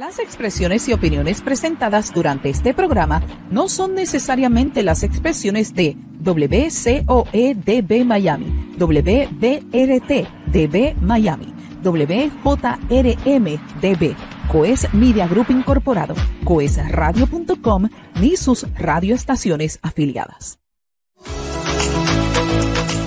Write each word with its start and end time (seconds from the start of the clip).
Las 0.00 0.18
expresiones 0.18 0.88
y 0.88 0.94
opiniones 0.94 1.42
presentadas 1.42 2.10
durante 2.14 2.48
este 2.48 2.72
programa 2.72 3.22
no 3.50 3.68
son 3.68 3.94
necesariamente 3.94 4.82
las 4.82 5.02
expresiones 5.02 5.74
de 5.74 5.94
WCOEDB 6.24 8.06
Miami, 8.06 8.46
WBRT 8.78 10.26
DB 10.46 10.96
Miami, 11.02 11.52
WJRM 11.82 13.44
DB, 13.82 14.16
Coes 14.50 14.88
Media 14.94 15.28
Group 15.28 15.50
Incorporado, 15.50 16.14
coesradio.com 16.44 17.90
ni 18.22 18.36
sus 18.38 18.66
radioestaciones 18.78 19.80
afiliadas. 19.82 20.59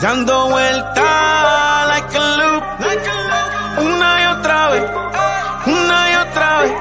Dando 0.00 0.48
vuelta 0.48 1.86
like 1.88 2.16
a 2.16 2.36
loop. 2.36 2.62
Una 3.78 4.22
y 4.22 4.26
otra 4.26 4.68
vez, 4.70 4.84
una 5.66 6.10
y 6.10 6.14
otra 6.14 6.60
vez. 6.60 6.72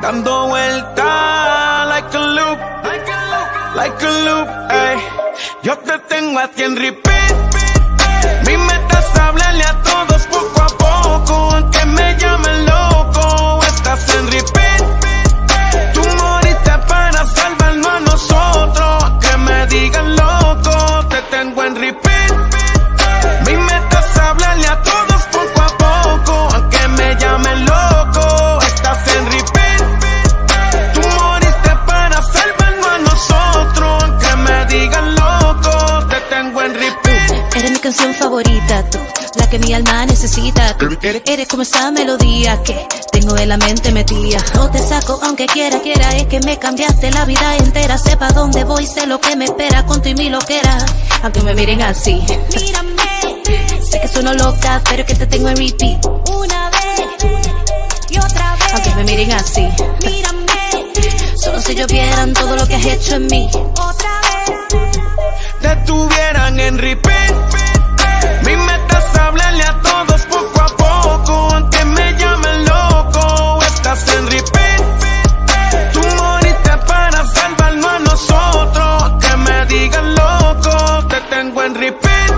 Dando 0.00 0.46
vuelta 0.46 1.84
like 1.84 2.16
a 2.16 2.20
loop, 2.20 2.58
like 2.84 3.12
a 3.12 3.20
loop, 3.32 3.76
like 3.76 4.06
a 4.06 4.10
loop. 4.24 4.48
Ey. 4.70 4.98
Yo 5.62 5.76
te 5.76 5.98
tengo 6.08 6.38
a 6.38 6.48
ti 6.48 6.62
en 6.62 6.76
repeat. 6.76 7.34
Mi 8.46 8.56
meta 8.56 8.98
es 8.98 9.18
hablarle 9.18 9.64
a 9.64 9.82
todos 9.82 10.22
poco 10.28 10.62
a 10.62 10.68
poco, 10.68 11.34
aunque 11.54 11.84
me 11.84 12.16
llamen 12.16 12.64
loco. 12.64 13.60
Estás 13.66 14.14
en 14.14 14.32
repeat. 14.32 14.82
Tú 15.92 16.02
moriste 16.16 16.78
para 16.88 17.26
salvarnos 17.26 17.86
a 17.86 18.00
nosotros, 18.00 19.02
aunque 19.04 19.36
me 19.36 19.66
digan 19.66 20.16
loco. 20.16 20.37
Te 21.30 21.36
tengo 21.36 21.62
en 21.62 21.76
repeat. 21.76 22.32
Mi 23.46 23.56
meta 23.56 24.00
es 24.00 24.18
hablarle 24.18 24.66
a 24.66 24.82
todos 24.82 25.22
poco 25.32 25.60
a 25.60 25.68
poco, 25.78 26.48
aunque 26.54 26.88
me 26.88 27.16
llamen 27.16 27.66
loco. 27.66 28.58
Estás 28.66 29.06
en 29.16 29.24
repeat. 29.26 30.94
Tú 30.94 31.00
moriste 31.00 31.70
para 31.86 32.22
salvarnos 32.22 32.86
a 32.86 32.98
nosotros, 32.98 34.04
aunque 34.04 34.36
me 34.36 34.66
digan 34.66 35.14
loco. 35.16 36.06
Te 36.08 36.20
tengo 36.34 36.62
en 36.62 36.74
repeat. 36.74 37.56
Eres 37.56 37.70
mi 37.72 37.78
canción 37.78 38.14
favorita, 38.14 38.47
eres 41.02 41.48
como 41.48 41.62
esa 41.62 41.90
melodía 41.90 42.62
que 42.62 42.86
tengo 43.12 43.36
en 43.36 43.48
la 43.48 43.56
mente 43.56 43.92
metida. 43.92 44.42
No 44.54 44.70
te 44.70 44.78
saco 44.78 45.18
aunque 45.22 45.46
quiera, 45.46 45.80
quiera, 45.80 46.16
es 46.16 46.26
que 46.26 46.40
me 46.40 46.58
cambiaste 46.58 47.10
la 47.12 47.24
vida 47.24 47.56
entera. 47.56 47.98
Sepa 47.98 48.30
dónde 48.30 48.64
voy, 48.64 48.86
sé 48.86 49.06
lo 49.06 49.20
que 49.20 49.36
me 49.36 49.46
espera, 49.46 49.86
con 49.86 50.02
tu 50.02 50.08
y 50.08 50.14
mi 50.14 50.28
loquera. 50.28 50.78
Aunque 51.22 51.40
me 51.42 51.54
miren 51.54 51.82
así. 51.82 52.22
Mírame, 52.56 53.42
sé 53.88 54.00
que 54.00 54.08
sueno 54.08 54.34
loca, 54.34 54.82
pero 54.88 55.04
que 55.06 55.14
te 55.14 55.26
tengo 55.26 55.48
en 55.48 55.56
repeat. 55.56 56.04
Una 56.30 56.70
vez 56.70 57.00
y 58.10 58.18
otra 58.18 58.56
vez. 58.56 58.74
Aunque 58.74 58.94
me 58.96 59.04
miren 59.04 59.32
así. 59.32 59.68
Mírame, 60.04 60.92
solo 61.36 61.60
si 61.60 61.74
yo 61.74 61.86
vieran 61.86 62.32
todo 62.34 62.56
lo 62.56 62.66
que 62.66 62.74
has 62.74 62.86
hecho 62.86 63.16
en 63.16 63.26
mí. 63.26 63.48
Otra 63.52 64.20
vez. 64.22 64.98
te 65.60 65.76
tuvieran 65.86 66.58
en 66.60 66.78
repeat. 66.78 67.57
En 81.68 81.74
repeat. 81.74 82.32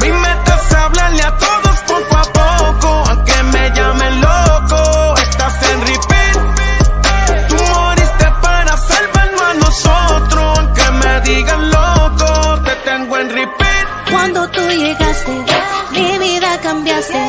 Mi 0.00 0.10
meta 0.10 0.52
es 0.56 0.72
hablarle 0.74 1.22
a 1.22 1.36
todos 1.36 1.76
poco 1.90 2.16
a 2.16 2.26
poco, 2.40 2.88
aunque 3.10 3.42
me 3.52 3.70
llamen 3.76 4.20
loco. 4.20 5.14
Estás 5.26 5.56
en 5.70 5.78
repeat. 5.90 6.36
Tú 7.48 7.56
moriste 7.74 8.26
para 8.42 8.76
salvarnos 8.76 9.42
a 9.50 9.54
nosotros, 9.64 10.58
aunque 10.58 10.86
me 11.02 11.20
digan 11.20 11.70
loco, 11.70 12.28
te 12.66 12.74
tengo 12.88 13.18
en 13.18 13.28
repeat. 13.30 13.86
Cuando 14.10 14.48
tú 14.50 14.62
llegaste, 14.68 15.44
mi 15.92 16.18
vida 16.18 16.50
cambiaste. 16.62 17.22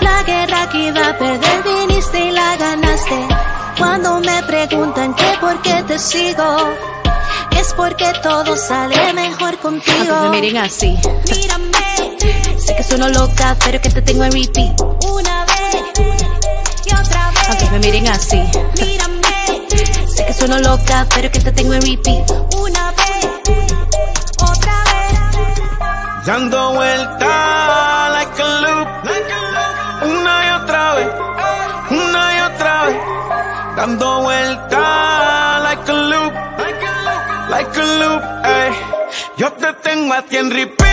La 0.00 0.22
guerra 0.24 0.68
que 0.70 0.78
iba 0.88 1.08
a 1.08 1.18
perder 1.18 1.58
viniste 1.64 2.18
y 2.20 2.30
la 2.32 2.56
ganaste. 2.56 3.28
Cuando 3.78 4.20
me 4.20 4.42
preguntan 4.42 5.14
que 5.14 5.30
por 5.40 5.62
qué 5.62 5.82
te 5.88 5.98
sigo, 5.98 6.48
porque 7.76 8.12
todo 8.22 8.56
sale 8.56 9.12
mejor 9.12 9.58
contigo. 9.58 10.14
Aunque 10.14 10.28
me 10.30 10.40
miren 10.40 10.56
así. 10.58 10.98
Mírame, 11.30 12.16
sé 12.58 12.74
que 12.76 12.82
sueno 12.82 13.08
loca, 13.08 13.56
pero 13.64 13.80
que 13.80 13.90
te 13.90 14.02
tengo 14.02 14.24
en 14.24 14.32
repeat. 14.32 14.80
Una 15.04 15.44
vez 15.44 15.84
y 16.86 16.94
otra 16.94 17.30
vez. 17.30 17.48
Aunque 17.48 17.70
me 17.70 17.78
miren 17.78 18.08
así. 18.08 18.42
Mírame, 18.80 19.68
sé 20.08 20.26
que 20.26 20.32
sueno 20.32 20.58
loca, 20.60 21.06
pero 21.14 21.30
que 21.30 21.40
te 21.40 21.52
tengo 21.52 21.74
en 21.74 21.82
repeat. 21.82 22.30
Una 22.56 22.92
vez, 22.92 23.26
otra 24.40 24.84
vez. 24.84 26.26
Dando 26.26 26.72
vuelta 26.74 28.08
like 28.12 28.42
a 28.42 28.60
loop, 28.60 28.88
una 30.10 30.46
y 30.46 30.62
otra 30.62 30.94
vez, 30.94 31.08
una 31.90 32.36
y 32.36 32.40
otra 32.40 32.84
vez. 32.84 32.96
Dando 33.76 34.22
vuelta 34.22 34.73
en 39.94 40.50
repeat. 40.50 40.83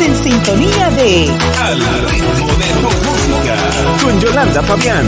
en 0.00 0.16
sintonía 0.32 0.90
de 0.90 1.30
Al 1.60 1.78
ritmo 2.08 2.48
de 2.56 2.72
tu 2.72 2.90
música 3.04 3.54
con 4.02 4.18
Yolanda 4.20 4.62
Fabián. 4.62 5.06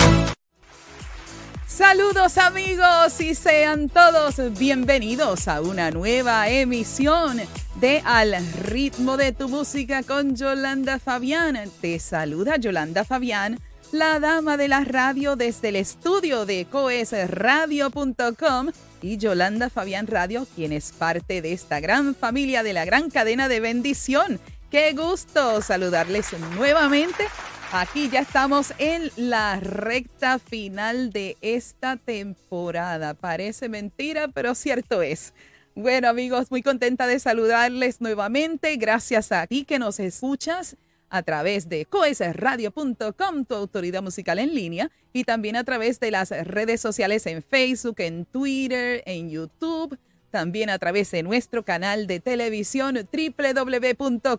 Saludos 1.66 2.36
amigos 2.36 3.18
y 3.20 3.34
sean 3.34 3.88
todos 3.88 4.36
bienvenidos 4.58 5.48
a 5.48 5.62
una 5.62 5.90
nueva 5.90 6.48
emisión 6.48 7.40
de 7.76 8.02
Al 8.04 8.36
ritmo 8.64 9.16
de 9.16 9.32
tu 9.32 9.48
música 9.48 10.02
con 10.02 10.36
Yolanda 10.36 10.98
Fabián. 10.98 11.58
Te 11.80 11.98
saluda 11.98 12.56
Yolanda 12.56 13.04
Fabián, 13.04 13.58
la 13.92 14.20
dama 14.20 14.58
de 14.58 14.68
la 14.68 14.84
radio 14.84 15.36
desde 15.36 15.70
el 15.70 15.76
estudio 15.76 16.44
de 16.44 16.66
coesradio.com 16.66 18.72
y 19.00 19.16
Yolanda 19.16 19.68
Fabián 19.68 20.06
Radio, 20.06 20.46
quien 20.54 20.72
es 20.72 20.92
parte 20.92 21.42
de 21.42 21.52
esta 21.52 21.80
gran 21.80 22.14
familia 22.14 22.62
de 22.62 22.72
la 22.72 22.84
gran 22.84 23.10
cadena 23.10 23.48
de 23.48 23.58
bendición. 23.60 24.38
Qué 24.72 24.92
gusto 24.94 25.62
saludarles 25.62 26.32
nuevamente 26.56 27.28
Aquí 27.74 28.10
ya 28.10 28.20
estamos 28.20 28.74
en 28.76 29.10
la 29.16 29.58
recta 29.58 30.38
final 30.38 31.10
de 31.10 31.38
esta 31.40 31.96
temporada. 31.96 33.14
Parece 33.14 33.70
mentira, 33.70 34.28
pero 34.28 34.54
cierto 34.54 35.00
es. 35.00 35.32
Bueno 35.74 36.10
amigos, 36.10 36.50
muy 36.50 36.60
contenta 36.62 37.06
de 37.06 37.18
saludarles 37.18 38.02
nuevamente. 38.02 38.76
Gracias 38.76 39.32
a 39.32 39.46
ti 39.46 39.64
que 39.64 39.78
nos 39.78 40.00
escuchas 40.00 40.76
a 41.08 41.22
través 41.22 41.70
de 41.70 41.86
coesradio.com, 41.86 43.46
tu 43.46 43.54
autoridad 43.54 44.02
musical 44.02 44.38
en 44.38 44.54
línea, 44.54 44.90
y 45.14 45.24
también 45.24 45.56
a 45.56 45.64
través 45.64 45.98
de 45.98 46.10
las 46.10 46.28
redes 46.28 46.82
sociales 46.82 47.24
en 47.24 47.42
Facebook, 47.42 48.00
en 48.00 48.26
Twitter, 48.26 49.02
en 49.06 49.30
YouTube, 49.30 49.96
también 50.32 50.70
a 50.70 50.78
través 50.78 51.10
de 51.12 51.22
nuestro 51.22 51.62
canal 51.62 52.08
de 52.08 52.18
televisión 52.18 52.98
www.coes.tv, 53.12 54.32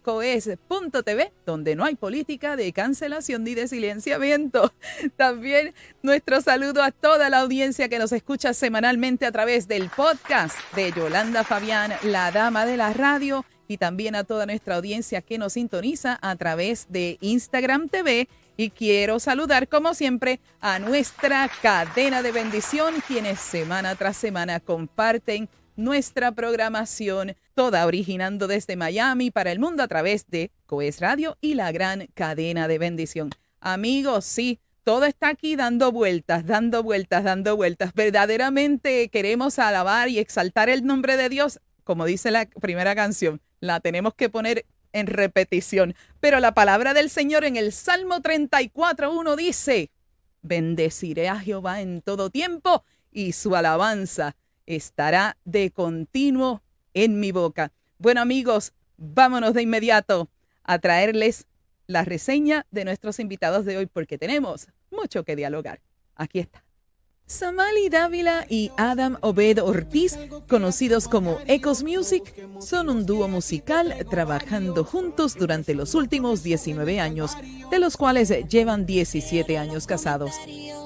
donde 1.46 1.76
no 1.76 1.86
hay 1.86 1.96
política 1.96 2.58
de 2.58 2.74
cancelación 2.74 3.44
ni 3.46 3.54
de 3.54 3.70
silenciamiento. 3.70 4.74
También 5.16 5.74
nuestro 6.02 6.42
saludo 6.42 6.84
a 6.84 6.92
toda 6.92 7.30
la 7.30 7.40
audiencia 7.40 7.88
que 7.88 8.00
nos 8.00 8.12
escucha 8.12 8.54
semanalmente 8.54 9.26
a 9.26 9.32
través 9.32 9.68
del 9.68 9.90
podcast 9.90 10.58
de 10.76 10.92
Yolanda 10.92 11.44
Fabián, 11.44 11.94
la 12.02 12.32
dama 12.32 12.66
de 12.66 12.76
la 12.76 12.92
radio, 12.92 13.46
y 13.68 13.78
también 13.78 14.16
a 14.16 14.24
toda 14.24 14.46
nuestra 14.46 14.76
audiencia 14.76 15.22
que 15.22 15.38
nos 15.38 15.54
sintoniza 15.54 16.20
a 16.22 16.36
través 16.36 16.88
de 16.90 17.18
Instagram 17.22 17.88
TV. 17.88 18.28
Y 18.56 18.70
quiero 18.70 19.20
saludar, 19.20 19.68
como 19.68 19.94
siempre, 19.94 20.40
a 20.60 20.78
nuestra 20.80 21.50
cadena 21.62 22.22
de 22.22 22.32
bendición, 22.32 22.94
quienes 23.08 23.40
semana 23.40 23.96
tras 23.96 24.18
semana 24.18 24.60
comparten 24.60 25.50
nuestra 25.76 26.32
programación, 26.32 27.36
toda 27.54 27.86
originando 27.86 28.48
desde 28.48 28.76
Miami 28.76 29.32
para 29.32 29.52
el 29.52 29.60
mundo 29.60 29.84
a 29.84 29.88
través 29.88 30.28
de 30.28 30.52
Coes 30.66 31.00
Radio 31.00 31.38
y 31.42 31.56
la 31.56 31.72
gran 31.72 32.08
cadena 32.14 32.68
de 32.68 32.78
bendición. 32.78 33.30
Amigos, 33.60 34.26
sí, 34.26 34.60
todo 34.84 35.06
está 35.06 35.30
aquí 35.30 35.56
dando 35.56 35.92
vueltas, 35.92 36.46
dando 36.46 36.84
vueltas, 36.84 37.24
dando 37.24 37.56
vueltas. 37.56 37.94
Verdaderamente 37.94 39.10
queremos 39.10 39.58
alabar 39.60 40.10
y 40.10 40.20
exaltar 40.20 40.70
el 40.70 40.86
nombre 40.86 41.16
de 41.16 41.30
Dios, 41.30 41.60
como 41.84 42.06
dice 42.06 42.32
la 42.32 42.46
primera 42.46 42.94
canción. 42.94 43.42
La 43.62 43.80
tenemos 43.80 44.14
que 44.14 44.30
poner 44.30 44.66
en 44.92 45.08
repetición. 45.08 45.96
Pero 46.20 46.40
la 46.40 46.54
palabra 46.54 46.94
del 46.94 47.10
Señor 47.10 47.46
en 47.46 47.56
el 47.56 47.72
Salmo 47.72 48.18
34.1 48.18 49.36
dice, 49.36 49.90
bendeciré 50.42 51.30
a 51.30 51.40
Jehová 51.40 51.82
en 51.82 52.02
todo 52.02 52.30
tiempo 52.30 52.84
y 53.12 53.34
su 53.34 53.56
alabanza 53.56 54.36
estará 54.66 55.38
de 55.46 55.72
continuo 55.72 56.62
en 56.94 57.20
mi 57.20 57.32
boca. 57.32 57.72
Bueno 57.98 58.22
amigos, 58.22 58.74
vámonos 58.98 59.54
de 59.54 59.62
inmediato 59.62 60.30
a 60.64 60.80
traerles 60.80 61.48
la 61.88 62.06
reseña 62.06 62.66
de 62.72 62.86
nuestros 62.86 63.20
invitados 63.20 63.66
de 63.66 63.78
hoy 63.78 63.86
porque 63.86 64.18
tenemos 64.18 64.68
mucho 64.92 65.24
que 65.24 65.36
dialogar. 65.36 65.82
Aquí 66.16 66.40
está. 66.40 66.63
Samali 67.34 67.90
Dávila 67.90 68.46
y 68.48 68.70
Adam 68.78 69.18
Obed 69.22 69.60
Ortiz, 69.64 70.20
conocidos 70.48 71.08
como 71.08 71.40
Ecos 71.48 71.84
Music, 71.84 72.24
son 72.60 72.90
un 72.90 73.08
dúo 73.08 73.28
musical 73.28 74.06
trabajando 74.08 74.84
juntos 74.86 75.34
durante 75.34 75.74
los 75.74 75.96
últimos 75.96 76.44
19 76.44 77.00
años, 77.00 77.36
de 77.72 77.80
los 77.80 77.98
cuales 77.98 78.32
llevan 78.48 78.86
17 78.86 79.58
años 79.58 79.88
casados. 79.88 80.34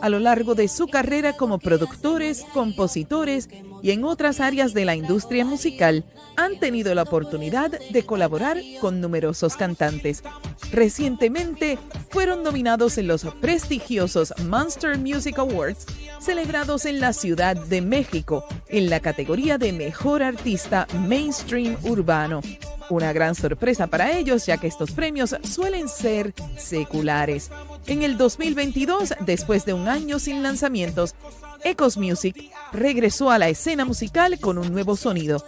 A 0.01 0.07
lo 0.07 0.19
largo 0.19 0.55
de 0.55 0.69
su 0.69 0.87
carrera 0.87 1.33
como 1.33 1.59
productores, 1.59 2.45
compositores 2.53 3.49
y 3.83 3.91
en 3.91 4.05
otras 4.05 4.39
áreas 4.39 4.73
de 4.73 4.85
la 4.85 4.95
industria 4.95 5.43
musical, 5.43 6.05
han 6.37 6.59
tenido 6.59 6.95
la 6.95 7.03
oportunidad 7.03 7.71
de 7.89 8.05
colaborar 8.05 8.57
con 8.79 9.01
numerosos 9.01 9.57
cantantes. 9.57 10.23
Recientemente 10.71 11.77
fueron 12.09 12.41
nominados 12.41 12.97
en 12.97 13.07
los 13.07 13.25
prestigiosos 13.41 14.33
Monster 14.45 14.97
Music 14.97 15.39
Awards 15.39 15.85
celebrados 16.19 16.85
en 16.85 16.99
la 16.99 17.13
Ciudad 17.13 17.55
de 17.55 17.81
México 17.81 18.45
en 18.67 18.89
la 18.89 18.99
categoría 18.99 19.57
de 19.57 19.73
Mejor 19.73 20.23
Artista 20.23 20.87
Mainstream 21.07 21.77
Urbano. 21.83 22.41
Una 22.89 23.11
gran 23.13 23.35
sorpresa 23.35 23.87
para 23.87 24.17
ellos 24.17 24.45
ya 24.45 24.57
que 24.57 24.67
estos 24.67 24.91
premios 24.91 25.35
suelen 25.43 25.89
ser 25.89 26.33
seculares. 26.57 27.51
En 27.85 28.03
el 28.03 28.17
2022, 28.17 29.15
después 29.25 29.65
de 29.65 29.73
un 29.73 29.87
año 29.87 30.19
sin 30.19 30.41
lanzamientos, 30.41 31.15
Ecos 31.63 31.97
Music 31.97 32.51
regresó 32.71 33.29
a 33.29 33.39
la 33.39 33.49
escena 33.49 33.83
musical 33.85 34.39
con 34.39 34.57
un 34.57 34.71
nuevo 34.71 34.95
sonido. 34.95 35.43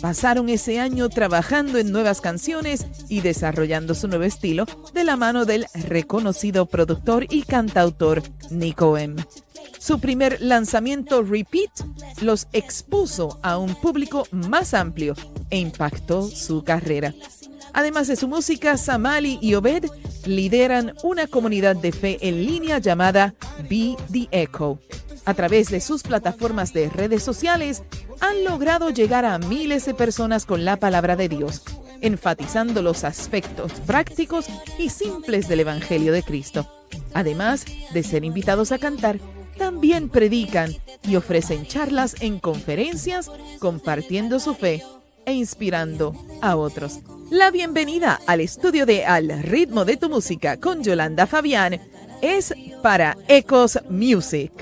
Pasaron 0.00 0.48
ese 0.48 0.80
año 0.80 1.08
trabajando 1.08 1.78
en 1.78 1.92
nuevas 1.92 2.20
canciones 2.20 2.86
y 3.08 3.20
desarrollando 3.20 3.94
su 3.94 4.08
nuevo 4.08 4.24
estilo 4.24 4.66
de 4.92 5.04
la 5.04 5.16
mano 5.16 5.44
del 5.44 5.66
reconocido 5.74 6.66
productor 6.66 7.26
y 7.30 7.42
cantautor 7.42 8.22
Nico 8.50 8.98
M. 8.98 9.24
Su 9.78 9.98
primer 9.98 10.40
lanzamiento 10.40 11.22
Repeat 11.22 11.70
los 12.20 12.46
expuso 12.52 13.38
a 13.42 13.58
un 13.58 13.74
público 13.74 14.26
más 14.30 14.74
amplio 14.74 15.14
e 15.50 15.58
impactó 15.58 16.28
su 16.28 16.62
carrera. 16.62 17.14
Además 17.72 18.06
de 18.06 18.16
su 18.16 18.28
música, 18.28 18.76
Samali 18.76 19.38
y 19.40 19.54
Obed 19.54 19.86
lideran 20.26 20.94
una 21.02 21.26
comunidad 21.26 21.76
de 21.76 21.92
fe 21.92 22.18
en 22.20 22.44
línea 22.44 22.78
llamada 22.78 23.34
Be 23.68 23.96
the 24.12 24.28
Echo. 24.30 24.78
A 25.24 25.34
través 25.34 25.70
de 25.70 25.80
sus 25.80 26.02
plataformas 26.02 26.72
de 26.72 26.88
redes 26.88 27.22
sociales, 27.22 27.82
han 28.20 28.44
logrado 28.44 28.90
llegar 28.90 29.24
a 29.24 29.38
miles 29.38 29.84
de 29.84 29.94
personas 29.94 30.46
con 30.46 30.64
la 30.64 30.76
palabra 30.76 31.16
de 31.16 31.28
Dios, 31.28 31.62
enfatizando 32.00 32.82
los 32.82 33.04
aspectos 33.04 33.72
prácticos 33.86 34.46
y 34.78 34.90
simples 34.90 35.48
del 35.48 35.60
Evangelio 35.60 36.12
de 36.12 36.22
Cristo. 36.22 36.68
Además 37.14 37.64
de 37.92 38.02
ser 38.02 38.24
invitados 38.24 38.72
a 38.72 38.78
cantar, 38.78 39.18
también 39.56 40.08
predican 40.08 40.74
y 41.02 41.16
ofrecen 41.16 41.66
charlas 41.66 42.16
en 42.20 42.38
conferencias 42.38 43.30
compartiendo 43.58 44.40
su 44.40 44.54
fe 44.54 44.82
e 45.24 45.32
inspirando 45.32 46.14
a 46.40 46.56
otros. 46.56 47.00
La 47.30 47.50
bienvenida 47.50 48.20
al 48.26 48.40
estudio 48.40 48.86
de 48.86 49.04
Al 49.04 49.42
ritmo 49.42 49.84
de 49.84 49.96
tu 49.96 50.08
música 50.08 50.58
con 50.58 50.82
Yolanda 50.82 51.26
Fabián 51.26 51.80
es 52.20 52.54
para 52.82 53.16
Ecos 53.28 53.78
Music. 53.88 54.52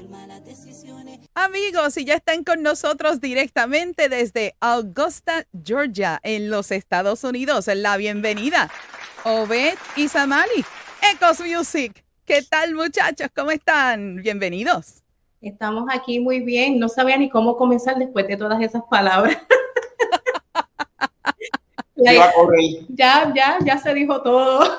Amigos, 1.35 1.97
y 1.97 2.05
ya 2.05 2.15
están 2.15 2.45
con 2.45 2.63
nosotros 2.63 3.21
directamente 3.21 4.09
desde 4.09 4.57
Augusta, 4.61 5.47
Georgia, 5.65 6.21
en 6.23 6.51
los 6.51 6.71
Estados 6.71 7.25
Unidos. 7.25 7.67
La 7.75 7.97
bienvenida, 7.97 8.71
Obed 9.25 9.75
y 9.97 10.09
Samali. 10.09 10.65
Ecos 11.13 11.41
Music. 11.41 12.05
¿Qué 12.31 12.43
tal 12.43 12.77
muchachos? 12.77 13.27
¿Cómo 13.35 13.51
están? 13.51 14.23
Bienvenidos. 14.23 15.03
Estamos 15.41 15.89
aquí 15.93 16.21
muy 16.21 16.39
bien. 16.39 16.79
No 16.79 16.89
sabía 16.89 17.17
ni 17.17 17.29
cómo 17.29 17.57
comenzar 17.57 17.99
después 17.99 18.29
de 18.29 18.37
todas 18.37 18.63
esas 18.63 18.85
palabras. 18.89 19.37
ya, 21.97 23.35
ya, 23.35 23.59
ya 23.65 23.79
se 23.79 23.93
dijo 23.95 24.23
todo. 24.23 24.79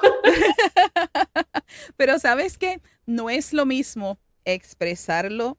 Pero 1.98 2.19
sabes 2.19 2.57
que 2.57 2.80
no 3.06 3.30
es 3.30 3.51
lo 3.51 3.65
mismo 3.65 4.18
expresarlo 4.45 5.57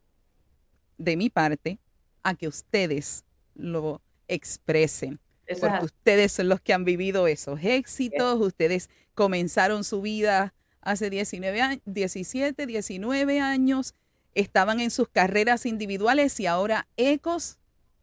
de 0.96 1.18
mi 1.18 1.28
parte 1.28 1.78
a 2.22 2.34
que 2.34 2.48
ustedes 2.48 3.26
lo 3.54 4.00
expresen. 4.28 5.20
porque 5.60 5.84
ustedes 5.84 6.32
son 6.32 6.48
los 6.48 6.62
que 6.62 6.72
han 6.72 6.86
vivido 6.86 7.26
esos 7.26 7.62
éxitos, 7.62 8.40
ustedes 8.40 8.88
comenzaron 9.14 9.84
su 9.84 10.00
vida 10.00 10.54
hace 10.82 11.10
19 11.10 11.62
años, 11.62 11.82
17, 11.86 12.66
19 12.66 13.40
años, 13.40 13.94
estaban 14.34 14.80
en 14.80 14.90
sus 14.90 15.08
carreras 15.08 15.66
individuales 15.66 16.38
y 16.40 16.46
ahora 16.46 16.88
Ecos 16.96 17.58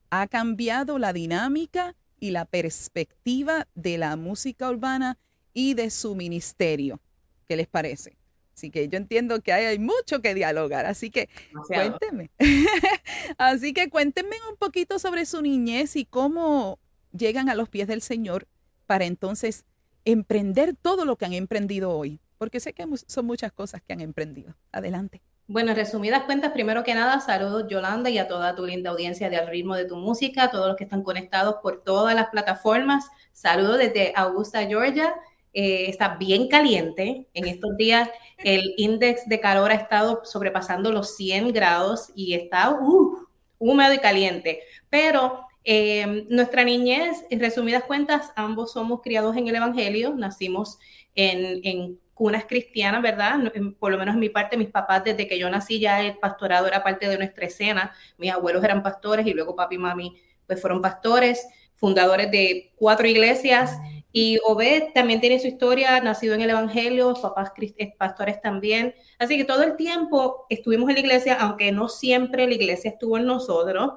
ha 0.09 0.27
cambiado 0.27 0.97
la 0.97 1.13
dinámica 1.13 1.95
y 2.19 2.31
la 2.31 2.45
perspectiva 2.45 3.67
de 3.75 3.97
la 3.97 4.15
música 4.15 4.69
urbana 4.69 5.17
y 5.53 5.73
de 5.73 5.89
su 5.89 6.15
ministerio. 6.15 6.99
¿Qué 7.47 7.55
les 7.55 7.67
parece? 7.67 8.17
Así 8.55 8.71
que 8.71 8.87
yo 8.89 8.97
entiendo 8.97 9.41
que 9.41 9.53
hay, 9.53 9.79
mucho 9.79 10.21
que 10.21 10.33
dialogar, 10.33 10.85
así 10.85 11.11
que 11.11 11.29
cuéntenme. 11.67 12.29
así 13.37 13.73
que 13.73 13.89
cuéntenme 13.89 14.35
un 14.49 14.57
poquito 14.57 14.99
sobre 14.99 15.25
su 15.25 15.41
niñez 15.41 15.95
y 15.95 16.05
cómo 16.05 16.77
llegan 17.13 17.49
a 17.49 17.55
los 17.55 17.69
pies 17.69 17.87
del 17.87 18.01
Señor 18.01 18.47
para 18.85 19.05
entonces 19.05 19.65
emprender 20.03 20.75
todo 20.75 21.05
lo 21.05 21.15
que 21.15 21.25
han 21.25 21.33
emprendido 21.33 21.91
hoy 21.91 22.19
porque 22.39 22.59
sé 22.59 22.73
que 22.73 22.85
son 23.05 23.25
muchas 23.25 23.51
cosas 23.51 23.81
que 23.85 23.93
han 23.93 24.01
emprendido. 24.01 24.55
Adelante. 24.71 25.21
Bueno, 25.45 25.71
en 25.71 25.75
resumidas 25.75 26.23
cuentas, 26.23 26.51
primero 26.51 26.83
que 26.83 26.95
nada, 26.95 27.19
saludos 27.19 27.65
Yolanda 27.69 28.09
y 28.09 28.17
a 28.17 28.27
toda 28.27 28.55
tu 28.55 28.65
linda 28.65 28.91
audiencia 28.91 29.29
de 29.29 29.37
Al 29.37 29.47
ritmo 29.47 29.75
de 29.75 29.85
tu 29.85 29.97
música, 29.97 30.43
a 30.43 30.51
todos 30.51 30.67
los 30.67 30.77
que 30.77 30.85
están 30.85 31.03
conectados 31.03 31.55
por 31.61 31.83
todas 31.83 32.15
las 32.15 32.29
plataformas. 32.29 33.09
Saludos 33.33 33.79
desde 33.79 34.13
Augusta, 34.15 34.65
Georgia. 34.65 35.13
Eh, 35.53 35.89
está 35.89 36.15
bien 36.15 36.47
caliente. 36.47 37.27
En 37.33 37.47
estos 37.47 37.75
días 37.77 38.09
el 38.37 38.73
índice 38.77 39.23
de 39.25 39.39
calor 39.39 39.71
ha 39.71 39.75
estado 39.75 40.21
sobrepasando 40.23 40.91
los 40.91 41.15
100 41.17 41.51
grados 41.51 42.11
y 42.15 42.35
está 42.35 42.71
uh, 42.71 43.27
húmedo 43.57 43.93
y 43.93 43.99
caliente. 43.99 44.61
Pero 44.89 45.45
eh, 45.65 46.25
nuestra 46.29 46.63
niñez, 46.63 47.25
en 47.29 47.39
resumidas 47.39 47.83
cuentas, 47.83 48.31
ambos 48.35 48.71
somos 48.73 49.01
criados 49.01 49.35
en 49.35 49.47
el 49.47 49.55
Evangelio, 49.55 50.13
nacimos 50.15 50.77
en, 51.15 51.59
en 51.63 51.99
cunas 52.19 52.43
cristianas, 52.43 53.01
¿verdad? 53.01 53.39
Por 53.79 53.93
lo 53.93 53.97
menos 53.97 54.15
en 54.15 54.19
mi 54.19 54.27
parte, 54.27 54.57
mis 54.57 54.67
papás, 54.67 55.05
desde 55.05 55.25
que 55.25 55.39
yo 55.39 55.49
nací 55.49 55.79
ya 55.79 56.01
el 56.01 56.17
pastorado 56.17 56.67
era 56.67 56.83
parte 56.83 57.07
de 57.07 57.17
nuestra 57.17 57.45
escena. 57.45 57.93
Mis 58.17 58.29
abuelos 58.29 58.61
eran 58.61 58.83
pastores 58.83 59.25
y 59.25 59.33
luego 59.33 59.55
papi 59.55 59.75
y 59.75 59.77
mami 59.77 60.21
pues 60.45 60.59
fueron 60.59 60.81
pastores, 60.81 61.47
fundadores 61.75 62.29
de 62.29 62.73
cuatro 62.75 63.07
iglesias 63.07 63.77
Y 64.11 64.37
Obed 64.43 64.91
también 64.93 65.21
tiene 65.21 65.39
su 65.39 65.47
historia, 65.47 66.01
nacido 66.01 66.33
en 66.35 66.41
el 66.41 66.49
Evangelio, 66.49 67.13
papás 67.21 67.53
eh, 67.57 67.93
pastores 67.97 68.41
también. 68.41 68.93
Así 69.17 69.37
que 69.37 69.45
todo 69.45 69.63
el 69.63 69.77
tiempo 69.77 70.45
estuvimos 70.49 70.89
en 70.89 70.95
la 70.95 70.99
iglesia, 70.99 71.35
aunque 71.35 71.71
no 71.71 71.87
siempre 71.87 72.47
la 72.47 72.55
iglesia 72.55 72.91
estuvo 72.91 73.17
en 73.17 73.27
nosotros. 73.27 73.93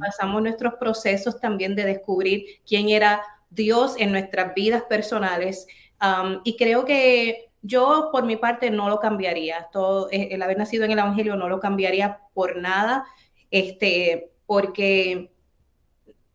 Pasamos 0.00 0.40
nuestros 0.40 0.74
procesos 0.80 1.38
también 1.40 1.74
de 1.74 1.84
descubrir 1.84 2.46
quién 2.66 2.88
era 2.88 3.20
Dios 3.50 3.96
en 3.98 4.12
nuestras 4.12 4.54
vidas 4.54 4.84
personales. 4.84 5.66
Um, 6.00 6.40
y 6.44 6.56
creo 6.56 6.84
que 6.84 7.45
yo, 7.62 8.10
por 8.12 8.24
mi 8.24 8.36
parte, 8.36 8.70
no 8.70 8.88
lo 8.88 9.00
cambiaría. 9.00 9.68
Todo, 9.72 10.08
eh, 10.10 10.28
el 10.32 10.42
haber 10.42 10.58
nacido 10.58 10.84
en 10.84 10.92
el 10.92 10.98
Evangelio 10.98 11.36
no 11.36 11.48
lo 11.48 11.60
cambiaría 11.60 12.20
por 12.34 12.56
nada, 12.56 13.06
este, 13.50 14.32
porque 14.46 15.32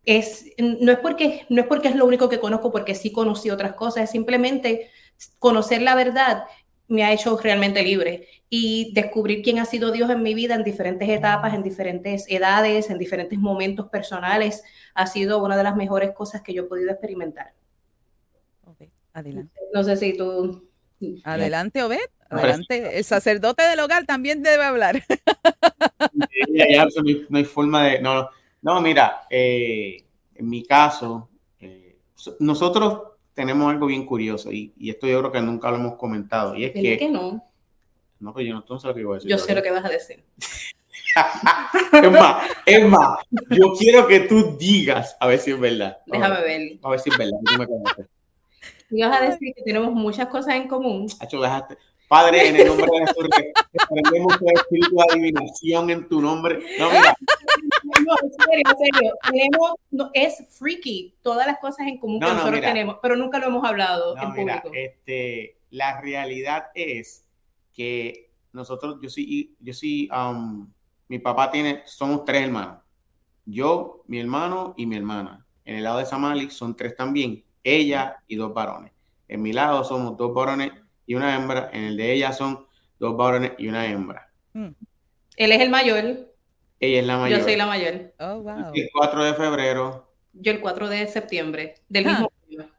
es, 0.05 0.45
no, 0.57 0.91
es 0.91 0.99
porque, 0.99 1.45
no 1.49 1.61
es 1.61 1.67
porque 1.67 1.89
es 1.89 1.95
lo 1.95 2.05
único 2.05 2.29
que 2.29 2.39
conozco, 2.39 2.71
porque 2.71 2.95
sí 2.95 3.11
conocí 3.11 3.49
otras 3.49 3.73
cosas, 3.73 4.05
es 4.05 4.11
simplemente 4.11 4.89
conocer 5.39 5.81
la 5.81 5.95
verdad 5.95 6.45
me 6.91 7.05
ha 7.05 7.13
hecho 7.13 7.37
realmente 7.37 7.81
libre 7.83 8.27
y 8.49 8.93
descubrir 8.93 9.41
quién 9.41 9.59
ha 9.59 9.65
sido 9.65 9.91
Dios 9.93 10.09
en 10.09 10.21
mi 10.21 10.33
vida 10.33 10.55
en 10.55 10.63
diferentes 10.65 11.07
etapas, 11.07 11.53
en 11.53 11.63
diferentes 11.63 12.29
edades, 12.29 12.89
en 12.89 12.97
diferentes 12.97 13.39
momentos 13.39 13.87
personales, 13.87 14.61
ha 14.93 15.07
sido 15.07 15.41
una 15.41 15.55
de 15.55 15.63
las 15.63 15.77
mejores 15.77 16.11
cosas 16.11 16.41
que 16.41 16.53
yo 16.53 16.63
he 16.63 16.65
podido 16.65 16.91
experimentar. 16.91 17.53
adelante. 19.13 19.57
No 19.73 19.83
sé 19.83 19.95
si 19.95 20.17
tú... 20.17 20.69
Adelante, 21.23 21.83
Obed. 21.83 21.99
Adelante. 22.29 22.97
El 22.97 23.03
sacerdote 23.03 23.63
del 23.63 23.79
hogar 23.79 24.05
también 24.05 24.41
debe 24.41 24.63
hablar. 24.63 25.03
no 27.29 27.37
hay 27.37 27.45
forma 27.45 27.87
de... 27.87 28.01
No, 28.01 28.29
no, 28.61 28.81
mira, 28.81 29.23
eh, 29.29 30.03
en 30.35 30.49
mi 30.49 30.63
caso, 30.63 31.29
eh, 31.59 31.97
nosotros 32.39 33.01
tenemos 33.33 33.71
algo 33.71 33.87
bien 33.87 34.05
curioso 34.05 34.51
y, 34.51 34.73
esto 34.79 35.07
yo 35.07 35.19
creo 35.19 35.31
que 35.31 35.41
nunca 35.41 35.71
lo 35.71 35.77
hemos 35.77 35.95
comentado. 35.95 36.55
Y 36.55 36.65
es 36.65 36.71
que, 36.71 36.97
que 36.97 37.09
no. 37.09 37.43
No, 38.19 38.33
pero 38.33 38.47
yo 38.47 38.63
no, 38.67 38.79
sé 38.79 38.87
lo 38.87 38.93
que 38.93 39.03
voy 39.03 39.13
a 39.13 39.15
decir. 39.15 39.31
Yo 39.31 39.37
sé 39.37 39.55
lo 39.55 39.63
que 39.63 39.71
vas 39.71 39.83
a 39.83 39.89
decir. 39.89 40.23
es 41.93 42.11
más, 42.11 42.49
es 42.65 42.87
más, 42.87 43.19
yo 43.49 43.73
quiero 43.77 44.07
que 44.07 44.21
tú 44.21 44.55
digas, 44.57 45.17
a 45.19 45.27
ver 45.27 45.39
si 45.39 45.51
es 45.51 45.59
verdad. 45.59 45.97
Déjame 46.05 46.41
ver. 46.41 46.79
A 46.83 46.89
ver 46.89 46.99
si 46.99 47.09
es 47.09 47.17
verdad. 47.17 47.37
Vas 48.91 49.21
a 49.21 49.25
decir 49.25 49.53
que 49.55 49.63
tenemos 49.63 49.93
muchas 49.93 50.27
cosas 50.27 50.55
en 50.55 50.67
común. 50.67 51.07
Dejaste. 51.07 51.77
Padre, 52.11 52.49
en 52.49 52.55
el 52.57 52.67
nombre 52.67 52.87
de 52.87 52.99
Jesús, 53.07 53.29
prendemos 53.89 54.41
el 54.41 54.53
espíritu 54.53 54.95
de 54.97 55.03
adivinación 55.09 55.89
en 55.89 56.09
tu 56.09 56.19
nombre. 56.19 56.59
No, 56.77 56.89
mira. 56.89 57.15
No, 57.83 58.13
en 58.23 58.31
serio, 58.31 58.63
en 58.65 58.77
serio. 58.77 59.13
Tenemos, 59.29 59.71
no, 59.91 60.09
es 60.13 60.43
freaky 60.49 61.15
todas 61.21 61.45
las 61.45 61.59
cosas 61.59 61.87
en 61.87 61.99
común 61.99 62.19
que 62.19 62.27
nosotros 62.27 62.61
tenemos, 62.61 62.97
pero 63.01 63.15
nunca 63.15 63.37
lo 63.37 63.47
hemos 63.47 63.63
hablado 63.63 64.17
en 64.17 64.33
mira, 64.33 64.61
público. 64.61 64.71
Este, 64.73 65.57
la 65.69 66.01
realidad 66.01 66.65
es 66.73 67.27
que 67.73 68.31
nosotros, 68.53 68.97
yo 69.01 69.09
sí, 69.09 69.55
yo 69.59 69.73
sí, 69.73 70.09
um, 70.09 70.71
mi 71.07 71.19
papá 71.19 71.51
tiene, 71.51 71.81
somos 71.85 72.25
tres 72.25 72.43
hermanos. 72.43 72.79
Yo, 73.45 74.03
mi 74.07 74.19
hermano 74.19 74.73
y 74.77 74.85
mi 74.85 74.95
hermana. 74.95 75.45
En 75.65 75.77
el 75.77 75.83
lado 75.83 75.99
de 75.99 76.05
Samali 76.05 76.49
son 76.49 76.75
tres 76.75 76.95
también, 76.95 77.43
ella 77.63 78.17
y 78.27 78.35
dos 78.35 78.53
varones. 78.53 78.91
En 79.27 79.41
mi 79.41 79.53
lado 79.53 79.83
somos 79.83 80.17
dos 80.17 80.33
varones 80.33 80.71
y 81.05 81.15
una 81.15 81.35
hembra. 81.35 81.69
En 81.73 81.83
el 81.83 81.97
de 81.97 82.13
ella 82.13 82.33
son 82.33 82.65
dos 82.99 83.15
varones 83.15 83.53
y 83.57 83.67
una 83.67 83.85
hembra. 83.85 84.31
Hmm. 84.53 84.69
Él 85.37 85.51
es 85.51 85.61
el 85.61 85.69
mayor. 85.69 86.03
Ella 86.79 86.99
es 86.99 87.05
la 87.05 87.17
mayor. 87.17 87.39
Yo 87.39 87.43
soy 87.45 87.55
la 87.55 87.65
mayor. 87.65 88.13
Oh, 88.19 88.41
wow. 88.41 88.71
El 88.73 88.89
4 88.91 89.23
de 89.23 89.33
febrero. 89.33 90.11
Yo 90.33 90.51
el 90.51 90.61
4 90.61 90.89
de 90.89 91.07
septiembre, 91.07 91.75
del 91.89 92.05
mismo 92.05 92.31
año. 92.49 92.69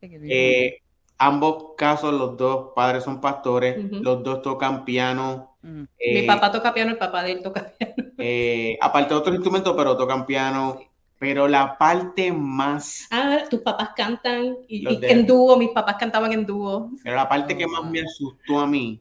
Eh, 0.00 0.82
ambos 1.18 1.74
casos, 1.76 2.12
los 2.12 2.36
dos 2.36 2.72
padres 2.74 3.04
son 3.04 3.20
pastores, 3.20 3.76
los 3.90 4.22
dos 4.22 4.42
tocan 4.42 4.84
piano. 4.84 5.56
Mm. 5.62 5.80
Mi 5.80 5.88
eh, 5.98 6.26
papá 6.26 6.52
toca 6.52 6.72
piano, 6.74 6.92
el 6.92 6.98
papá 6.98 7.22
de 7.22 7.32
él 7.32 7.42
toca 7.42 7.72
piano. 7.78 7.94
Eh, 8.18 8.78
aparte 8.80 9.14
de 9.14 9.20
otros 9.20 9.34
instrumentos, 9.34 9.74
pero 9.76 9.96
tocan 9.96 10.26
piano. 10.26 10.78
Pero 11.18 11.48
la 11.48 11.78
parte 11.78 12.30
más. 12.30 13.06
Ah, 13.10 13.38
tus 13.48 13.60
papás 13.60 13.90
cantan 13.96 14.56
y, 14.68 14.86
en 15.04 15.26
dúo, 15.26 15.56
mis 15.56 15.70
papás 15.70 15.96
cantaban 15.98 16.32
en 16.32 16.44
dúo. 16.44 16.90
Pero 17.02 17.16
la 17.16 17.28
parte 17.28 17.56
que 17.56 17.66
más 17.66 17.90
me 17.90 18.02
asustó 18.02 18.60
a 18.60 18.66
mí. 18.66 19.00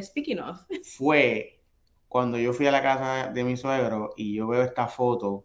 Speaking 0.00 0.38
of. 0.38 0.60
Fue 0.96 1.60
cuando 2.08 2.38
yo 2.38 2.52
fui 2.52 2.66
a 2.66 2.70
la 2.70 2.82
casa 2.82 3.28
de 3.28 3.44
mi 3.44 3.56
suegro 3.56 4.12
y 4.16 4.34
yo 4.34 4.46
veo 4.46 4.62
esta 4.62 4.86
foto 4.86 5.44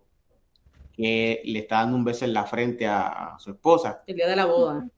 que 0.93 1.41
le 1.45 1.59
está 1.59 1.77
dando 1.77 1.95
un 1.95 2.03
beso 2.03 2.25
en 2.25 2.33
la 2.33 2.45
frente 2.45 2.87
a, 2.87 3.35
su 3.39 3.51
esposa. 3.51 4.03
El 4.07 4.15
día 4.15 4.27
de 4.27 4.35
la 4.35 4.45
boda. 4.45 4.89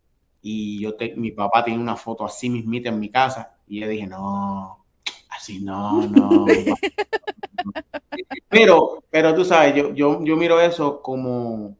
Y 0.41 0.81
yo 0.81 0.95
te, 0.95 1.15
mi 1.15 1.31
papá 1.31 1.63
tiene 1.65 1.81
una 1.81 1.95
foto 1.95 2.25
así 2.25 2.49
mismita 2.49 2.89
en 2.89 2.99
mi 2.99 3.09
casa. 3.09 3.57
Y 3.67 3.81
yo 3.81 3.87
dije, 3.87 4.07
no, 4.07 4.85
así 5.39 5.61
no, 5.61 6.01
no. 6.07 6.45
Pero, 8.49 9.03
pero 9.09 9.33
tú 9.33 9.45
sabes, 9.45 9.73
yo, 9.75 9.93
yo, 9.93 10.23
yo 10.23 10.35
miro 10.35 10.59
eso 10.59 11.01
como 11.01 11.77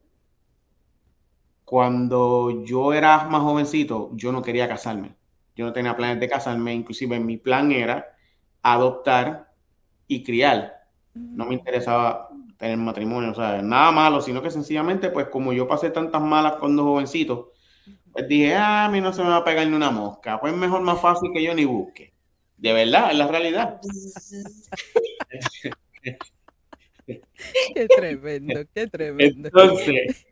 cuando 1.65 2.63
yo 2.63 2.93
era 2.93 3.25
más 3.25 3.41
jovencito, 3.41 4.11
yo 4.13 4.31
no 4.31 4.41
quería 4.41 4.67
casarme. 4.67 5.15
Yo 5.55 5.65
no 5.65 5.73
tenía 5.73 5.95
planes 5.95 6.19
de 6.19 6.29
casarme, 6.29 6.73
inclusive 6.73 7.19
mi 7.19 7.37
plan 7.37 7.71
era 7.71 8.07
adoptar 8.61 9.51
y 10.07 10.23
criar. 10.23 10.85
No 11.13 11.45
me 11.45 11.55
interesaba 11.55 12.29
tener 12.57 12.77
matrimonio, 12.77 13.31
o 13.31 13.35
sea, 13.35 13.61
nada 13.61 13.91
malo, 13.91 14.21
sino 14.21 14.41
que 14.41 14.51
sencillamente, 14.51 15.09
pues 15.09 15.27
como 15.27 15.53
yo 15.53 15.67
pasé 15.67 15.89
tantas 15.89 16.21
malas 16.21 16.53
cuando 16.59 16.83
jovencito, 16.83 17.51
pues 18.13 18.27
dije, 18.27 18.55
ah, 18.55 18.85
a 18.85 18.89
mí 18.89 19.01
no 19.01 19.11
se 19.11 19.23
me 19.23 19.29
va 19.29 19.37
a 19.37 19.43
pegar 19.43 19.67
ni 19.67 19.75
una 19.75 19.91
mosca, 19.91 20.39
pues 20.39 20.55
mejor 20.55 20.81
más 20.81 20.99
fácil 21.01 21.31
que 21.33 21.43
yo 21.43 21.53
ni 21.53 21.65
busque. 21.65 22.18
De 22.59 22.73
verdad, 22.73 23.11
es 23.11 23.17
la 23.17 23.27
realidad. 23.27 23.79
qué 27.73 27.87
tremendo, 27.87 28.61
qué 28.73 28.87
tremendo. 28.87 29.47
Entonces, 29.47 30.27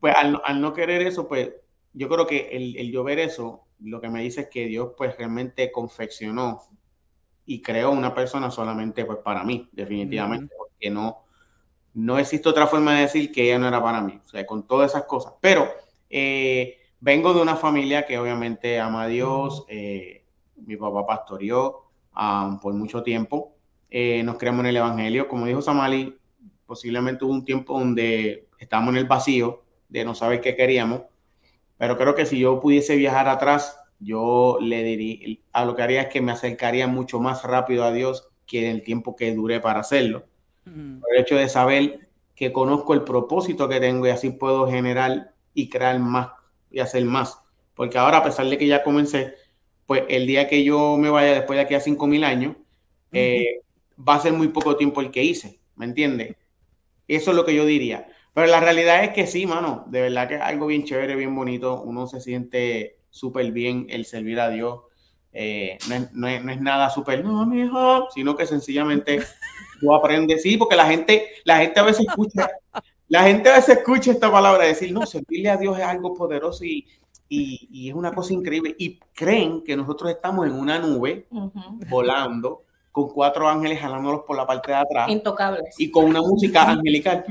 pues 0.00 0.14
al, 0.16 0.60
no 0.60 0.72
querer 0.72 1.02
eso, 1.02 1.28
pues 1.28 1.50
yo 1.92 2.08
creo 2.08 2.26
que 2.26 2.48
el, 2.52 2.76
el 2.76 2.90
yo 2.90 3.04
ver 3.04 3.18
eso, 3.18 3.66
lo 3.80 4.00
que 4.00 4.08
me 4.08 4.22
dice 4.22 4.42
es 4.42 4.48
que 4.48 4.66
Dios 4.66 4.92
pues 4.96 5.16
realmente 5.18 5.70
confeccionó 5.70 6.62
y 7.44 7.60
creó 7.60 7.90
una 7.90 8.14
persona 8.14 8.50
solamente 8.50 9.04
pues 9.04 9.18
para 9.18 9.44
mí, 9.44 9.68
definitivamente, 9.72 10.54
porque 10.56 10.88
no, 10.88 11.24
no 11.94 12.18
existe 12.18 12.48
otra 12.48 12.66
forma 12.66 12.94
de 12.94 13.02
decir 13.02 13.32
que 13.32 13.42
ella 13.42 13.58
no 13.58 13.68
era 13.68 13.82
para 13.82 14.00
mí, 14.00 14.18
o 14.24 14.28
sea, 14.28 14.46
con 14.46 14.66
todas 14.66 14.92
esas 14.92 15.04
cosas. 15.04 15.34
Pero 15.40 15.68
eh, 16.08 16.78
vengo 17.00 17.34
de 17.34 17.42
una 17.42 17.56
familia 17.56 18.06
que 18.06 18.18
obviamente 18.18 18.78
ama 18.78 19.02
a 19.02 19.08
Dios, 19.08 19.64
eh, 19.68 20.19
mi 20.66 20.76
papá 20.76 21.06
pastoreó 21.06 21.90
um, 22.16 22.58
por 22.58 22.74
mucho 22.74 23.02
tiempo, 23.02 23.54
eh, 23.90 24.22
nos 24.22 24.38
creemos 24.38 24.60
en 24.60 24.66
el 24.66 24.76
Evangelio. 24.76 25.28
Como 25.28 25.46
dijo 25.46 25.62
Samali, 25.62 26.16
posiblemente 26.66 27.24
hubo 27.24 27.32
un 27.32 27.44
tiempo 27.44 27.78
donde 27.78 28.48
estábamos 28.58 28.94
en 28.94 28.98
el 28.98 29.06
vacío 29.06 29.62
de 29.88 30.04
no 30.04 30.14
saber 30.14 30.40
qué 30.40 30.54
queríamos, 30.54 31.02
pero 31.76 31.96
creo 31.96 32.14
que 32.14 32.26
si 32.26 32.38
yo 32.38 32.60
pudiese 32.60 32.96
viajar 32.96 33.28
atrás, 33.28 33.76
yo 33.98 34.58
le 34.60 34.82
diría, 34.82 35.38
a 35.52 35.64
lo 35.64 35.74
que 35.74 35.82
haría 35.82 36.02
es 36.02 36.08
que 36.08 36.20
me 36.20 36.32
acercaría 36.32 36.86
mucho 36.86 37.20
más 37.20 37.42
rápido 37.42 37.84
a 37.84 37.92
Dios 37.92 38.28
que 38.46 38.66
en 38.66 38.76
el 38.76 38.82
tiempo 38.82 39.16
que 39.16 39.34
duré 39.34 39.60
para 39.60 39.80
hacerlo. 39.80 40.24
Por 40.64 41.14
el 41.14 41.20
hecho 41.20 41.36
de 41.36 41.48
saber 41.48 42.10
que 42.34 42.52
conozco 42.52 42.94
el 42.94 43.02
propósito 43.02 43.68
que 43.68 43.80
tengo 43.80 44.06
y 44.06 44.10
así 44.10 44.30
puedo 44.30 44.68
generar 44.68 45.34
y 45.52 45.68
crear 45.68 45.98
más 45.98 46.30
y 46.70 46.80
hacer 46.80 47.04
más. 47.04 47.38
Porque 47.74 47.98
ahora, 47.98 48.18
a 48.18 48.24
pesar 48.24 48.46
de 48.46 48.56
que 48.56 48.66
ya 48.66 48.82
comencé, 48.82 49.34
pues 49.90 50.04
el 50.08 50.24
día 50.24 50.46
que 50.46 50.62
yo 50.62 50.96
me 50.96 51.10
vaya 51.10 51.32
después 51.32 51.56
de 51.56 51.62
aquí 51.64 51.74
a 51.74 51.80
5.000 51.80 52.22
años, 52.22 52.54
eh, 53.10 53.62
va 53.98 54.14
a 54.14 54.20
ser 54.20 54.32
muy 54.32 54.46
poco 54.46 54.76
tiempo 54.76 55.00
el 55.00 55.10
que 55.10 55.24
hice, 55.24 55.58
¿me 55.74 55.84
entiendes? 55.84 56.36
Eso 57.08 57.32
es 57.32 57.36
lo 57.36 57.44
que 57.44 57.56
yo 57.56 57.66
diría. 57.66 58.06
Pero 58.32 58.46
la 58.46 58.60
realidad 58.60 59.02
es 59.02 59.10
que 59.10 59.26
sí, 59.26 59.46
mano, 59.46 59.82
de 59.88 60.02
verdad 60.02 60.28
que 60.28 60.36
es 60.36 60.42
algo 60.42 60.68
bien 60.68 60.84
chévere, 60.84 61.16
bien 61.16 61.34
bonito, 61.34 61.82
uno 61.82 62.06
se 62.06 62.20
siente 62.20 62.98
súper 63.10 63.50
bien 63.50 63.88
el 63.90 64.04
servir 64.04 64.38
a 64.38 64.48
Dios. 64.48 64.78
Eh, 65.32 65.76
no, 66.12 66.28
es, 66.28 66.60
nada 66.60 66.88
súper, 66.88 67.24
no, 67.24 67.44
mi 67.44 67.62
hijo, 67.62 68.06
sino 68.14 68.36
que 68.36 68.46
sencillamente 68.46 69.20
tú 69.80 69.92
aprendes, 69.92 70.44
sí, 70.44 70.56
porque 70.56 70.76
la 70.76 70.86
gente, 70.86 71.30
la 71.42 71.56
gente 71.56 71.80
a 71.80 71.82
veces 71.82 72.06
escucha, 72.06 72.48
la 73.08 73.24
gente 73.24 73.50
a 73.50 73.56
veces 73.56 73.78
escucha 73.78 74.12
esta 74.12 74.30
palabra, 74.30 74.66
decir, 74.66 74.92
no, 74.92 75.04
servirle 75.04 75.50
a 75.50 75.56
Dios 75.56 75.76
es 75.76 75.84
algo 75.84 76.14
poderoso 76.14 76.64
y, 76.64 76.86
y, 77.32 77.88
es 77.88 77.94
una 77.94 78.12
cosa 78.12 78.34
increíble, 78.34 78.74
y 78.76 78.98
creen 79.14 79.62
que 79.62 79.76
nosotros 79.76 80.10
estamos 80.10 80.46
en 80.46 80.52
una 80.52 80.78
nube 80.80 81.26
volando 81.88 82.64
con 82.90 83.08
cuatro 83.08 83.48
ángeles 83.48 83.78
jalándolos 83.78 84.22
por 84.26 84.36
la 84.36 84.44
parte 84.46 84.72
de 84.72 84.78
atrás. 84.78 85.08
Intocables. 85.08 85.76
Y 85.78 85.90
con 85.92 86.06
una 86.06 86.20
música 86.20 86.68
angelical. 86.68 87.24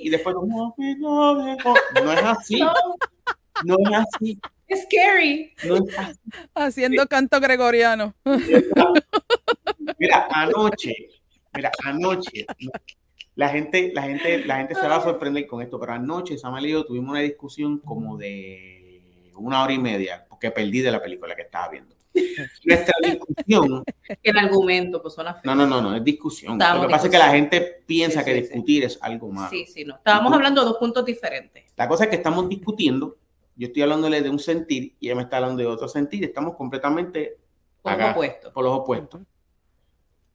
Y 0.00 0.10
después 0.10 0.36
no, 0.46 0.74
es 0.76 2.22
así. 2.22 2.60
No 3.64 3.76
es 3.78 4.06
así. 4.14 4.38
Es 4.66 4.82
scary. 4.82 5.54
Haciendo 6.54 7.06
canto 7.06 7.40
gregoriano. 7.40 8.14
Mira, 9.98 10.28
anoche, 10.30 10.94
mira, 11.54 11.72
anoche, 11.84 12.46
la 13.38 13.48
gente, 13.50 13.92
la 13.94 14.02
gente, 14.02 14.44
la 14.44 14.56
gente 14.56 14.74
se 14.74 14.88
va 14.88 14.96
a 14.96 15.00
sorprender 15.00 15.46
con 15.46 15.62
esto, 15.62 15.78
pero 15.78 15.92
anoche 15.92 16.36
Samuel 16.36 16.66
y 16.66 16.70
yo 16.72 16.84
tuvimos 16.84 17.10
una 17.12 17.20
discusión 17.20 17.78
como 17.78 18.16
de 18.16 19.30
una 19.36 19.62
hora 19.62 19.72
y 19.72 19.78
media, 19.78 20.26
porque 20.28 20.50
perdí 20.50 20.80
de 20.80 20.90
la 20.90 21.00
película 21.00 21.36
que 21.36 21.42
estaba 21.42 21.68
viendo. 21.68 21.94
Nuestra 22.64 22.94
discusión. 23.00 23.84
El 24.24 24.38
argumento, 24.38 25.00
pues 25.00 25.14
suena 25.14 25.40
No, 25.44 25.54
no, 25.54 25.68
no, 25.68 25.80
no, 25.80 25.94
es 25.94 26.02
discusión. 26.02 26.58
Lo 26.58 26.82
que 26.82 26.88
pasa 26.88 27.06
es 27.06 27.12
que 27.12 27.18
la 27.18 27.30
gente 27.30 27.84
piensa 27.86 28.20
Sí, 28.20 28.24
que 28.26 28.34
sí, 28.34 28.40
discutir 28.40 28.82
es 28.82 28.98
algo 29.00 29.30
malo. 29.30 29.50
Sí, 29.50 29.66
sí, 29.66 29.84
no. 29.84 29.94
Estábamos 29.94 30.32
hablando 30.32 30.62
de 30.62 30.66
dos 30.70 30.78
puntos 30.78 31.04
diferentes. 31.04 31.62
La 31.76 31.86
cosa 31.86 32.04
es 32.04 32.10
que 32.10 32.16
estamos 32.16 32.48
discutiendo, 32.48 33.18
yo 33.54 33.68
estoy 33.68 33.82
hablándole 33.82 34.20
de 34.20 34.30
un 34.30 34.40
sentir 34.40 34.96
y 34.98 35.06
ella 35.06 35.14
me 35.14 35.22
está 35.22 35.36
hablando 35.36 35.58
de 35.62 35.66
otro 35.66 35.86
sentir, 35.86 36.24
estamos 36.24 36.56
completamente 36.56 37.36
Por 37.82 37.92
los 37.92 38.00
acá, 38.00 38.10
opuestos. 38.10 38.52
por 38.52 38.64
los 38.64 38.72
opuestos. 38.80 39.20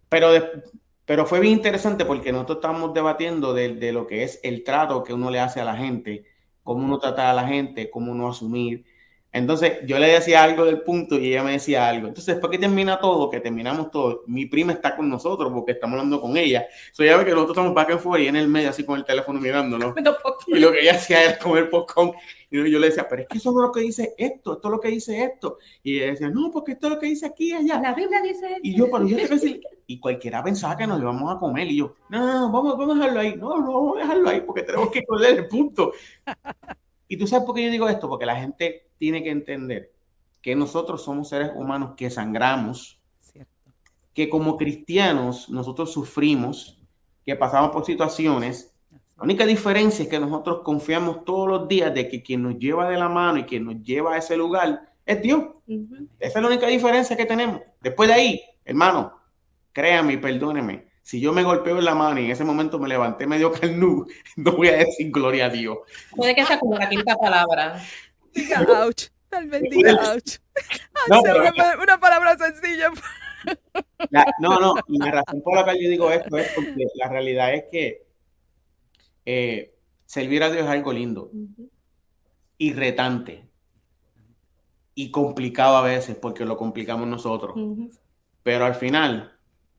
Pero, 0.08 0.32
de- 0.32 0.64
pero 1.06 1.26
fue 1.26 1.40
bien 1.40 1.54
interesante 1.54 2.06
porque 2.06 2.32
nosotros 2.32 2.58
estamos 2.58 2.94
debatiendo 2.94 3.54
de, 3.54 3.76
de 3.76 3.92
lo 3.92 4.08
que 4.08 4.24
es 4.24 4.40
el 4.44 4.64
trato 4.64 5.04
que 5.04 5.14
uno 5.14 5.30
le 5.30 5.40
hace 5.40 5.62
a 5.62 5.66
la 5.66 5.76
gente, 5.76 6.26
cómo 6.64 6.86
uno 6.86 7.00
trata 7.00 7.30
a 7.30 7.34
la 7.34 7.48
gente, 7.48 7.90
cómo 7.90 8.12
uno 8.12 8.30
asumir. 8.30 8.86
Entonces 9.34 9.80
yo 9.88 9.98
le 9.98 10.08
decía 10.08 10.44
algo 10.44 10.64
del 10.64 10.82
punto 10.82 11.18
y 11.18 11.30
ella 11.30 11.44
me 11.44 11.54
decía 11.54 11.90
algo. 11.90 12.08
Entonces 12.08 12.36
después 12.36 12.52
que 12.52 12.60
termina 12.60 13.00
todo, 13.00 13.32
que 13.32 13.40
terminamos 13.40 13.90
todo, 13.90 14.24
mi 14.28 14.46
prima 14.46 14.74
está 14.74 14.96
con 14.96 15.10
nosotros 15.10 15.52
porque 15.52 15.72
estamos 15.72 15.96
hablando 15.96 16.22
con 16.22 16.38
ella. 16.38 16.68
So 16.92 17.04
ella 17.04 17.18
ve 17.18 17.26
que 17.26 17.32
nosotros 17.32 17.58
estamos 17.58 17.74
back 17.74 17.90
and 17.90 18.00
forth 18.00 18.22
y 18.22 18.28
en 18.28 18.36
el 18.36 18.48
medio 18.48 18.70
así 18.70 18.84
con 18.86 19.00
el 19.00 19.06
teléfono 19.06 19.40
mirándonos. 19.40 19.96
Y 20.48 20.60
lo 20.60 20.72
que 20.72 20.82
ella 20.82 20.94
hacía 20.94 21.24
era 21.24 21.40
comer 21.40 21.70
popcorn. 21.70 22.12
Y 22.52 22.70
yo 22.70 22.78
le 22.78 22.88
decía, 22.88 23.08
pero 23.10 23.24
es 23.24 23.28
que 23.28 23.38
eso 23.40 23.52
no 23.52 23.62
es 23.62 23.68
lo 23.68 23.72
que 23.72 23.80
dice 23.80 24.14
esto, 24.16 24.54
esto 24.54 24.68
es 24.68 24.72
lo 24.72 24.80
que 24.80 24.90
dice 24.90 25.24
esto. 25.24 25.58
Y 25.82 25.98
ella 25.98 26.12
decía, 26.12 26.30
no, 26.30 26.52
porque 26.52 26.74
esto 26.74 26.86
es 26.86 26.94
lo 26.94 27.00
que 27.00 27.08
dice 27.08 27.26
aquí 27.26 27.52
allá. 27.52 27.80
La 27.82 27.96
Biblia 27.96 28.22
dice. 28.22 28.60
Y 28.62 28.76
yo, 28.76 28.92
pero 28.92 29.08
yo 29.08 29.18
te 29.18 29.28
decir, 29.28 29.62
y 29.88 30.00
cualquiera 30.00 30.44
pensaba 30.44 30.78
que 30.78 30.86
nos 30.86 31.02
íbamos 31.02 31.36
a 31.36 31.40
comer. 31.40 31.68
Y 31.68 31.78
yo, 31.78 31.96
no, 32.10 32.20
no, 32.20 32.34
no, 32.42 32.52
vamos, 32.52 32.78
vamos 32.78 32.96
a 32.96 33.00
dejarlo 33.00 33.20
ahí. 33.20 33.36
No, 33.36 33.60
no, 33.60 33.74
vamos 33.74 33.98
a 33.98 34.02
dejarlo 34.02 34.30
ahí 34.30 34.42
porque 34.42 34.62
tenemos 34.62 34.92
que 34.92 35.04
correr 35.04 35.40
el 35.40 35.48
punto. 35.48 35.94
Y 37.14 37.18
tú 37.18 37.28
sabes 37.28 37.46
por 37.46 37.54
qué 37.54 37.64
yo 37.64 37.70
digo 37.70 37.88
esto, 37.88 38.10
porque 38.10 38.26
la 38.26 38.36
gente 38.36 38.88
tiene 38.98 39.22
que 39.22 39.30
entender 39.30 39.94
que 40.42 40.56
nosotros 40.56 41.04
somos 41.04 41.30
seres 41.30 41.52
humanos 41.54 41.94
que 41.96 42.10
sangramos, 42.10 43.00
Cierto. 43.20 43.52
que 44.16 44.28
como 44.32 44.58
cristianos 44.58 45.48
nosotros 45.48 45.94
sufrimos, 45.94 46.82
que 47.24 47.36
pasamos 47.36 47.70
por 47.70 47.86
situaciones. 47.86 48.74
La 49.16 49.26
única 49.26 49.46
diferencia 49.46 50.02
es 50.02 50.10
que 50.10 50.20
nosotros 50.20 50.62
confiamos 50.64 51.24
todos 51.24 51.48
los 51.48 51.68
días 51.68 51.94
de 51.94 52.08
que 52.08 52.24
quien 52.24 52.42
nos 52.42 52.58
lleva 52.58 52.90
de 52.90 52.98
la 52.98 53.10
mano 53.10 53.38
y 53.38 53.44
quien 53.44 53.66
nos 53.66 53.84
lleva 53.84 54.16
a 54.16 54.18
ese 54.18 54.36
lugar 54.36 54.92
es 55.06 55.22
Dios. 55.22 55.44
Ujú. 55.68 56.08
Esa 56.18 56.40
es 56.40 56.42
la 56.42 56.48
única 56.48 56.66
diferencia 56.66 57.16
que 57.16 57.28
tenemos. 57.28 57.62
Después 57.80 58.10
de 58.10 58.16
ahí, 58.16 58.42
hermano, 58.66 59.14
créame 59.72 60.14
y 60.14 60.18
perdóneme. 60.18 60.88
Si 61.04 61.20
yo 61.20 61.34
me 61.34 61.44
golpeo 61.44 61.78
en 61.78 61.86
la 61.86 61.94
mano 61.96 62.20
y 62.20 62.26
en 62.26 62.32
ese 62.32 62.44
momento 62.46 62.80
me 62.80 62.88
levanté 62.88 63.28
medio 63.28 63.52
carnú, 63.52 64.08
no 64.38 64.54
voy 64.54 64.70
a 64.70 64.78
decir 64.78 65.12
gloria 65.12 65.46
a 65.46 65.50
Dios. 65.50 65.78
Puede 66.16 66.34
que 66.34 66.46
sea 66.46 66.58
como 66.60 66.78
la 66.78 66.90
quinta 66.90 67.16
palabra. 67.18 67.80
Diga 68.34 68.62
ouch. 68.86 69.10
Tal 69.30 69.48
vez 69.48 69.64
diga 69.70 69.94
ouch. 70.14 70.38
No, 71.10 71.18
Hacer 71.20 71.34
pero- 71.34 71.54
una, 71.56 71.84
una 71.84 72.00
palabra 72.00 72.38
sencilla. 72.38 72.90
La- 74.10 74.26
no, 74.40 74.58
no, 74.60 74.74
y 74.88 74.98
la 75.00 75.12
razón 75.12 75.42
por 75.42 75.56
la 75.56 75.64
cual 75.66 75.78
yo 75.82 75.90
digo 75.90 76.10
esto 76.12 76.38
es 76.38 76.50
porque 76.56 76.86
la 76.96 77.10
realidad 77.10 77.54
es 77.54 77.66
que 77.70 78.06
eh, 79.26 79.76
servir 80.06 80.44
a 80.44 80.50
Dios 80.52 80.64
es 80.64 80.70
algo 80.70 80.94
lindo 80.94 81.30
y 82.58 82.72
retante 82.72 83.46
y 84.96 85.12
complicado 85.12 85.76
a 85.76 85.82
veces 85.82 86.16
porque 86.16 86.46
lo 86.46 86.56
complicamos 86.56 87.08
nosotros, 87.08 87.54
pero 88.44 88.66
al 88.66 88.76
final 88.76 89.33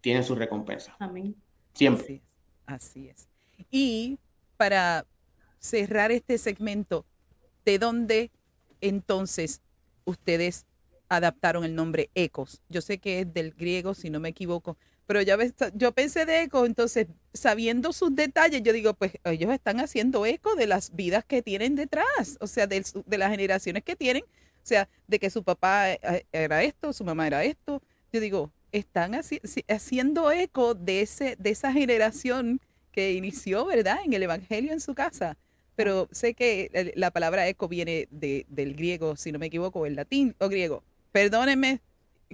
tiene 0.04 0.22
su 0.22 0.34
recompensa, 0.34 0.94
Amén. 0.98 1.34
siempre. 1.72 2.04
Así 2.04 2.14
es. 2.14 2.22
Así 2.66 3.08
es. 3.08 3.28
Y 3.70 4.18
para 4.58 5.06
cerrar 5.58 6.12
este 6.12 6.38
segmento, 6.38 7.06
¿de 7.64 7.78
dónde 7.78 8.30
entonces 8.82 9.62
ustedes 10.04 10.66
adaptaron 11.08 11.64
el 11.64 11.74
nombre 11.74 12.10
Ecos? 12.14 12.60
Yo 12.68 12.82
sé 12.82 12.98
que 12.98 13.20
es 13.20 13.32
del 13.34 13.52
griego, 13.52 13.94
si 13.94 14.10
no 14.10 14.20
me 14.20 14.30
equivoco, 14.30 14.76
pero 15.06 15.22
ya 15.22 15.36
ves, 15.36 15.54
yo 15.74 15.92
pensé 15.92 16.26
de 16.26 16.42
eco, 16.42 16.66
entonces 16.66 17.08
sabiendo 17.34 17.92
sus 17.92 18.14
detalles, 18.14 18.62
yo 18.62 18.72
digo, 18.72 18.94
pues 18.94 19.12
ellos 19.24 19.52
están 19.52 19.80
haciendo 19.80 20.26
eco 20.26 20.54
de 20.56 20.66
las 20.66 20.94
vidas 20.94 21.24
que 21.24 21.42
tienen 21.42 21.76
detrás, 21.76 22.38
o 22.40 22.46
sea, 22.46 22.66
de, 22.66 22.84
su- 22.84 23.04
de 23.06 23.18
las 23.18 23.30
generaciones 23.30 23.84
que 23.84 23.96
tienen, 23.96 24.24
o 24.24 24.66
sea, 24.66 24.88
de 25.06 25.18
que 25.18 25.30
su 25.30 25.44
papá 25.44 25.92
eh, 25.92 26.26
era 26.32 26.62
esto, 26.62 26.92
su 26.92 27.04
mamá 27.04 27.26
era 27.26 27.44
esto. 27.44 27.82
Yo 28.12 28.20
digo, 28.20 28.52
están 28.78 29.12
haciendo 29.68 30.32
eco 30.32 30.74
de, 30.74 31.02
ese, 31.02 31.36
de 31.38 31.50
esa 31.50 31.72
generación 31.72 32.60
que 32.90 33.12
inició, 33.12 33.66
¿verdad?, 33.66 33.98
en 34.04 34.12
el 34.12 34.22
Evangelio 34.24 34.72
en 34.72 34.80
su 34.80 34.94
casa. 34.94 35.36
Pero 35.76 36.08
sé 36.10 36.34
que 36.34 36.92
la 36.96 37.10
palabra 37.10 37.46
eco 37.48 37.68
viene 37.68 38.08
de, 38.10 38.46
del 38.48 38.74
griego, 38.74 39.16
si 39.16 39.32
no 39.32 39.38
me 39.38 39.46
equivoco, 39.46 39.86
el 39.86 39.94
latín 39.94 40.34
o 40.38 40.48
griego. 40.48 40.82
Perdónenme, 41.12 41.80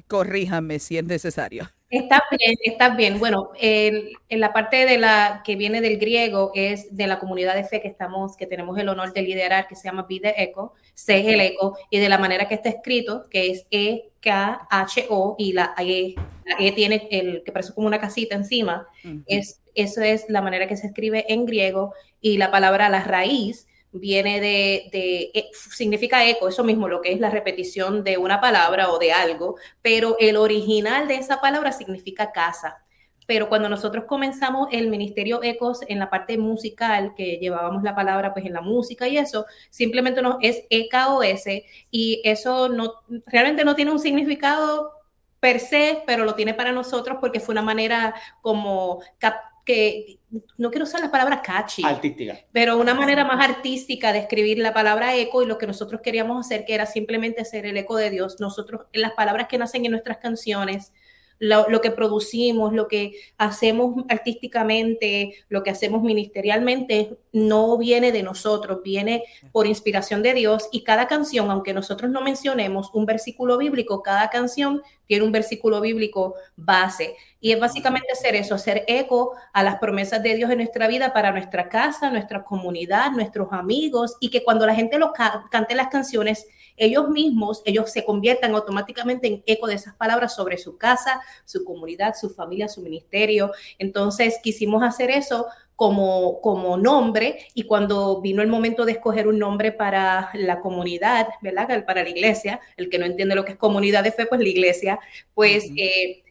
corríjanme 0.07 0.79
si 0.79 0.97
es 0.99 1.05
necesario. 1.05 1.71
Está 1.91 2.23
bien, 2.31 2.55
está 2.63 2.91
bien. 2.91 3.19
Bueno, 3.19 3.51
en, 3.59 4.11
en 4.29 4.41
la 4.41 4.53
parte 4.53 4.87
de 4.87 4.97
la 4.97 5.43
que 5.45 5.57
viene 5.57 5.81
del 5.81 5.99
griego 5.99 6.53
es 6.55 6.97
de 6.97 7.09
la 7.09 7.19
comunidad 7.19 7.57
de 7.57 7.65
fe 7.65 7.81
que 7.81 7.89
estamos, 7.89 8.37
que 8.37 8.47
tenemos 8.47 8.79
el 8.79 8.89
honor 8.89 9.13
de 9.13 9.23
liderar, 9.23 9.67
que 9.67 9.75
se 9.75 9.89
llama 9.89 10.07
Vida 10.09 10.33
Eco, 10.37 10.75
C 10.95 11.19
es 11.19 11.27
el 11.27 11.41
eco, 11.41 11.77
y 11.91 11.99
de 11.99 12.09
la 12.09 12.19
manera 12.19 12.47
que 12.47 12.55
está 12.55 12.69
escrito, 12.69 13.29
que 13.29 13.51
es 13.51 13.67
E 13.73 14.11
K 14.21 14.69
H 14.71 15.07
O 15.11 15.35
y 15.37 15.53
la 15.53 15.75
E, 15.79 16.15
la 16.45 16.57
E 16.61 16.71
tiene 16.73 17.09
el 17.11 17.43
que 17.45 17.51
parece 17.51 17.75
como 17.75 17.89
una 17.89 18.01
casita 18.01 18.37
encima. 18.37 18.87
Es, 19.27 19.61
eso 19.75 20.01
es 20.01 20.27
la 20.29 20.43
manera 20.43 20.69
que 20.69 20.77
se 20.77 20.87
escribe 20.87 21.25
en 21.29 21.45
griego 21.45 21.93
y 22.21 22.37
la 22.37 22.53
palabra 22.53 22.89
la 22.89 23.03
raíz 23.03 23.67
viene 23.93 24.41
de, 24.41 24.91
eh, 24.93 25.51
significa 25.53 26.25
eco, 26.27 26.49
eso 26.49 26.65
mismo, 26.65 26.89
lo 26.89 27.01
que 27.01 27.13
es 27.13 27.21
la 27.21 27.31
repetición 27.31 28.05
de 28.05 28.19
una 28.19 28.41
palabra 28.41 28.91
o 28.91 28.99
de 28.99 29.13
algo, 29.13 29.57
pero 29.83 30.17
el 30.19 30.37
original 30.37 31.09
de 31.09 31.17
esa 31.17 31.41
palabra 31.41 31.73
significa 31.73 32.33
casa. 32.33 32.83
Pero 33.27 33.49
cuando 33.49 33.69
nosotros 33.69 34.07
comenzamos 34.09 34.69
el 34.73 34.89
ministerio 34.89 35.41
Ecos 35.43 35.81
en 35.87 36.01
la 36.01 36.11
parte 36.11 36.37
musical, 36.37 37.15
que 37.17 37.37
llevábamos 37.39 37.83
la 37.85 37.95
palabra 37.95 38.33
pues 38.33 38.45
en 38.45 38.53
la 38.53 38.61
música 38.61 39.07
y 39.07 39.19
eso, 39.19 39.47
simplemente 39.71 40.21
no, 40.21 40.39
es 40.41 40.63
EKOS 40.69 41.45
y 41.93 42.21
eso 42.25 42.69
no, 42.69 42.95
realmente 43.27 43.65
no 43.65 43.77
tiene 43.77 43.93
un 43.93 44.01
significado 44.01 44.93
per 45.39 45.61
se, 45.61 46.03
pero 46.07 46.25
lo 46.25 46.35
tiene 46.35 46.55
para 46.55 46.73
nosotros 46.73 47.19
porque 47.21 47.41
fue 47.41 47.53
una 47.53 47.63
manera 47.63 48.15
como 48.43 49.01
cap- 49.19 49.50
que, 49.71 50.19
no 50.59 50.71
quiero 50.71 50.85
usar 50.85 51.01
la 51.01 51.11
palabra 51.11 51.43
catchy, 51.43 51.83
Artística. 51.85 52.39
pero 52.53 52.79
una 52.79 52.95
manera 52.95 53.25
más 53.25 53.45
artística 53.49 54.13
de 54.13 54.21
escribir 54.21 54.59
la 54.59 54.73
palabra 54.73 55.17
eco 55.17 55.43
y 55.43 55.47
lo 55.47 55.59
que 55.59 55.67
nosotros 55.67 56.01
queríamos 56.03 56.45
hacer, 56.45 56.65
que 56.65 56.75
era 56.75 56.87
simplemente 56.87 57.45
ser 57.45 57.67
el 57.67 57.77
eco 57.77 57.97
de 57.97 58.11
Dios. 58.11 58.37
Nosotros, 58.41 58.83
en 58.93 59.03
las 59.03 59.13
palabras 59.13 59.49
que 59.49 59.59
nacen 59.59 59.85
en 59.85 59.93
nuestras 59.93 60.19
canciones, 60.19 60.93
lo, 61.41 61.81
que 61.81 61.91
producimos, 61.91 62.75
lo 62.75 62.87
que 62.87 63.15
hacemos 63.39 64.05
artísticamente, 64.11 65.35
lo 65.49 65.63
que 65.63 65.71
hacemos 65.71 66.03
ministerialmente, 66.03 67.17
no 67.33 67.79
viene 67.79 68.13
de 68.13 68.23
nosotros, 68.23 68.83
viene 68.85 69.25
por 69.51 69.67
inspiración 69.67 70.23
de 70.23 70.35
Dios 70.35 70.69
y 70.71 70.85
cada 70.85 71.09
canción, 71.09 71.51
aunque 71.51 71.73
nosotros 71.73 72.11
no 72.11 72.21
mencionemos 72.21 72.91
un 72.93 73.07
versículo 73.07 73.57
bíblico, 73.57 74.03
cada 74.03 74.29
canción 74.29 74.83
tiene 75.07 75.25
un 75.25 75.33
versículo 75.33 75.81
bíblico 75.81 76.35
base. 76.57 77.17
Y 77.41 77.53
es 77.53 77.59
básicamente 77.59 78.13
hacer 78.13 78.37
eso, 78.37 78.55
hacer 78.55 78.85
eco 78.87 79.33
a 79.55 79.63
las 79.63 79.79
promesas 79.79 80.23
de 80.23 80.35
Dios 80.35 80.51
en 80.51 80.59
nuestra 80.59 80.89
vida 80.89 81.15
para 81.15 81.33
nuestra 81.33 81.71
casa, 81.71 82.11
nuestra 82.11 82.45
comunidad, 82.45 83.13
nuestros 83.13 83.49
amigos, 83.51 84.17
y 84.21 84.29
que 84.29 84.45
cuando 84.45 84.67
la 84.67 84.75
gente 84.75 84.99
lo 84.99 85.15
ca 85.15 85.47
cante 85.51 85.75
las 85.75 85.89
canciones, 85.89 86.47
ellos 86.81 87.09
mismos, 87.11 87.63
ellos 87.65 87.91
se 87.93 88.05
conviertan 88.05 88.55
automáticamente 88.55 89.29
en 89.29 89.43
eco 89.47 89.67
de 89.67 89.75
esas 89.75 89.95
palabras 89.95 90.35
sobre 90.35 90.59
su 90.59 90.79
casa, 90.79 91.21
su 91.45 91.65
comunidad, 91.65 92.15
su 92.19 92.31
familia, 92.31 92.69
su 92.69 92.81
ministerio. 92.81 93.53
Entonces 93.79 94.39
quisimos 94.43 94.83
hacer 94.83 95.11
eso 95.11 95.47
como, 95.77 96.41
como 96.41 96.77
nombre 96.77 97.47
y 97.55 97.65
cuando 97.65 98.21
vino 98.21 98.43
el 98.43 98.49
momento 98.49 98.85
de 98.85 98.93
escoger 98.93 99.29
un 99.29 99.39
nombre 99.39 99.73
para 99.73 100.31
la 100.35 100.61
comunidad, 100.61 101.29
¿verdad? 101.43 101.85
Para 101.85 102.03
la 102.03 102.09
iglesia, 102.09 102.61
el 102.77 102.89
que 102.89 102.99
no 102.99 103.05
entiende 103.05 103.35
lo 103.35 103.45
que 103.45 103.53
es 103.53 103.59
comunidad 103.59 104.03
de 104.03 104.13
fe, 104.13 104.27
pues 104.27 104.41
la 104.41 104.49
iglesia, 104.49 104.99
pues... 105.35 105.67
Uh 105.67 105.69
-huh. 105.69 105.81
eh, 105.81 106.25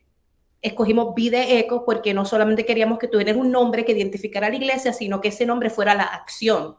escogimos 0.62 1.16
Vida 1.16 1.42
Eco 1.48 1.86
porque 1.86 2.14
no 2.14 2.26
solamente 2.26 2.66
queríamos 2.66 3.00
que 3.00 3.08
tuviera 3.08 3.34
un 3.34 3.50
nombre 3.50 3.86
que 3.86 3.94
identificara 3.94 4.48
a 4.48 4.50
la 4.50 4.58
iglesia, 4.58 4.92
sino 4.92 5.22
que 5.22 5.30
ese 5.30 5.46
nombre 5.46 5.70
fuera 5.70 5.96
la 5.96 6.04
acción. 6.04 6.76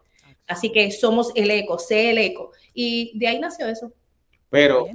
Así 0.50 0.72
que 0.72 0.90
somos 0.90 1.30
el 1.36 1.50
eco, 1.50 1.78
sé 1.78 2.10
el 2.10 2.18
eco. 2.18 2.50
Y 2.74 3.16
de 3.16 3.28
ahí 3.28 3.38
nació 3.38 3.68
eso. 3.68 3.92
Pero 4.50 4.88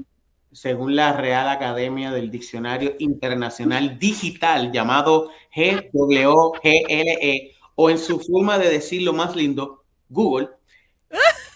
según 0.52 0.98
la 0.98 1.14
Real 1.14 1.48
Academia 1.48 2.12
del 2.12 2.30
Diccionario 2.30 2.96
Internacional 3.00 3.98
Digital 3.98 4.74
llamado 4.74 5.30
GWGLE, 5.56 7.56
o 7.76 7.90
en 7.90 7.98
su 7.98 8.20
forma 8.20 8.60
de 8.60 8.70
decirlo 8.70 9.14
más 9.14 9.34
lindo, 9.34 9.86
Google, 10.10 10.50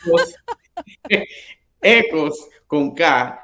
los 0.06 0.34
ecos 1.82 2.48
con 2.68 2.96
K, 2.96 3.38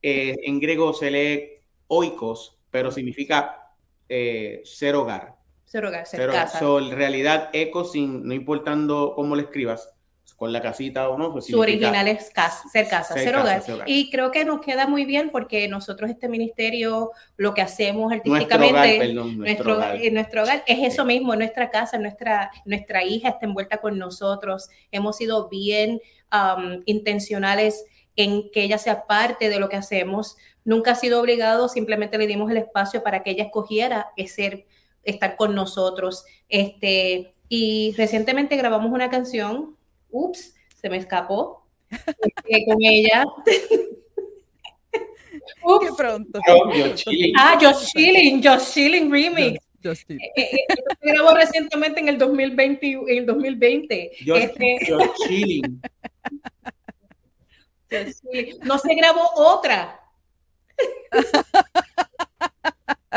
eh, 0.00 0.34
en 0.44 0.60
griego 0.60 0.94
se 0.94 1.10
lee 1.10 1.50
oikos, 1.88 2.58
pero 2.70 2.90
significa 2.90 3.70
eh, 4.08 4.62
ser 4.64 4.94
hogar. 4.94 5.36
Ser, 5.70 5.84
Ser 6.06 6.28
hogar. 6.30 6.44
casa. 6.44 6.58
So, 6.58 6.78
en 6.80 6.90
realidad, 6.90 7.50
eco, 7.52 7.84
sin, 7.84 8.26
no 8.26 8.34
importando 8.34 9.14
cómo 9.14 9.36
lo 9.36 9.42
escribas, 9.42 9.94
con 10.40 10.54
la 10.54 10.62
casita 10.62 11.10
o 11.10 11.18
no, 11.18 11.32
pues 11.32 11.44
Su 11.46 11.60
original 11.60 12.08
es 12.08 12.30
casa, 12.30 12.66
ser 12.72 12.88
casa, 12.88 13.12
Ser 13.12 13.36
hogar. 13.36 13.62
Y 13.84 14.10
creo 14.10 14.30
que 14.30 14.44
nos 14.46 14.62
queda 14.62 14.86
muy 14.86 15.04
bien 15.04 15.28
porque 15.30 15.68
nosotros 15.68 16.10
este 16.10 16.30
ministerio, 16.30 17.10
lo 17.36 17.52
que 17.52 17.60
hacemos 17.60 18.10
Nuestro 18.10 18.32
artísticamente, 18.32 18.74
hogar, 18.74 18.98
perdón, 18.98 19.38
nuestro 19.38 19.64
nuestro, 19.64 19.72
hogar. 19.74 19.96
en 19.96 20.14
nuestro 20.14 20.42
hogar 20.42 20.64
es 20.66 20.92
eso 20.94 21.04
mismo, 21.04 21.36
nuestra 21.36 21.70
casa, 21.70 21.98
nuestra, 21.98 22.50
nuestra 22.64 23.04
hija 23.04 23.28
está 23.28 23.44
envuelta 23.44 23.82
con 23.82 23.98
nosotros. 23.98 24.70
Hemos 24.90 25.18
sido 25.18 25.50
bien 25.50 26.00
um, 26.32 26.80
intencionales 26.86 27.84
en 28.16 28.50
que 28.50 28.62
ella 28.62 28.78
sea 28.78 29.06
parte 29.06 29.50
de 29.50 29.60
lo 29.60 29.68
que 29.68 29.76
hacemos. 29.76 30.36
Nunca 30.64 30.92
ha 30.92 30.94
sido 30.94 31.20
obligado, 31.20 31.68
simplemente 31.68 32.16
le 32.18 32.26
dimos 32.26 32.50
el 32.50 32.56
espacio 32.56 33.02
para 33.02 33.22
que 33.22 33.32
ella 33.32 33.44
escogiera 33.44 34.08
ser, 34.26 34.64
estar 35.04 35.36
con 35.36 35.54
nosotros. 35.54 36.24
Este, 36.48 37.34
y 37.48 37.94
recientemente 37.96 38.56
grabamos 38.56 38.92
una 38.92 39.10
canción, 39.10 39.76
ups, 40.10 40.54
se 40.80 40.88
me 40.88 40.96
escapó, 40.96 41.64
este, 41.90 42.64
con 42.66 42.78
ella. 42.82 43.24
Qué 44.92 45.66
Ups. 45.66 45.94
pronto. 45.96 46.40
Yo 46.74 46.94
chilling. 46.94 47.34
Ah, 47.36 47.58
Just 47.60 47.92
Chilling, 47.92 48.42
Just 48.42 48.74
Chilling 48.74 49.10
Remix. 49.10 49.58
Justin. 49.82 50.20
Eh, 50.20 50.30
eh, 50.36 50.50
esto 50.68 50.82
se 51.00 51.10
grabó 51.12 51.34
recientemente 51.34 52.00
en 52.00 52.08
el 52.08 52.18
2020. 52.18 52.86
En 52.92 53.08
el 53.18 53.26
2020. 53.26 54.12
Yo, 54.24 54.36
Este, 54.36 54.78
chilling. 55.26 55.80
Just 57.90 58.22
Chilling. 58.30 58.58
No 58.64 58.78
se 58.78 58.94
grabó 58.94 59.22
otra. 59.34 60.00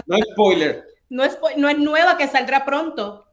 No 0.06 0.18
spoiler. 0.32 0.86
No 1.14 1.24
es, 1.24 1.38
no 1.58 1.70
es 1.70 1.78
nueva 1.78 2.18
que 2.18 2.28
saldrá 2.28 2.66
pronto. 2.66 3.28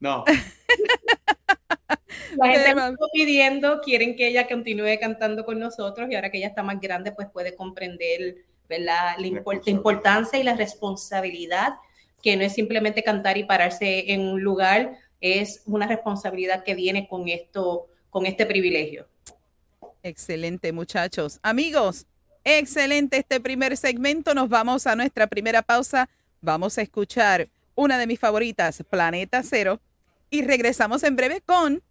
No. 0.00 0.24
La 2.36 2.48
gente 2.48 2.74
mal. 2.74 2.94
está 2.94 3.06
pidiendo, 3.12 3.80
quieren 3.80 4.16
que 4.16 4.26
ella 4.26 4.48
continúe 4.48 4.98
cantando 5.00 5.44
con 5.44 5.60
nosotros 5.60 6.10
y 6.10 6.16
ahora 6.16 6.32
que 6.32 6.38
ella 6.38 6.48
está 6.48 6.64
más 6.64 6.80
grande, 6.80 7.12
pues 7.12 7.28
puede 7.32 7.54
comprender 7.54 8.38
¿verdad? 8.68 9.14
La, 9.18 9.20
la 9.20 9.70
importancia 9.70 10.40
y 10.40 10.42
la 10.42 10.56
responsabilidad, 10.56 11.74
que 12.20 12.36
no 12.36 12.42
es 12.42 12.52
simplemente 12.52 13.04
cantar 13.04 13.38
y 13.38 13.44
pararse 13.44 14.12
en 14.12 14.22
un 14.22 14.42
lugar, 14.42 14.98
es 15.20 15.62
una 15.66 15.86
responsabilidad 15.86 16.64
que 16.64 16.74
viene 16.74 17.06
con 17.06 17.28
esto, 17.28 17.86
con 18.10 18.26
este 18.26 18.44
privilegio. 18.44 19.06
Excelente, 20.02 20.72
muchachos. 20.72 21.38
Amigos, 21.44 22.06
excelente 22.42 23.18
este 23.18 23.38
primer 23.38 23.76
segmento. 23.76 24.34
Nos 24.34 24.48
vamos 24.48 24.88
a 24.88 24.96
nuestra 24.96 25.28
primera 25.28 25.62
pausa. 25.62 26.08
Vamos 26.44 26.76
a 26.76 26.82
escuchar 26.82 27.48
una 27.74 27.96
de 27.96 28.06
mis 28.06 28.20
favoritas, 28.20 28.84
Planeta 28.90 29.42
Cero. 29.42 29.80
Y 30.28 30.42
regresamos 30.42 31.02
en 31.02 31.16
breve 31.16 31.40
con 31.40 31.82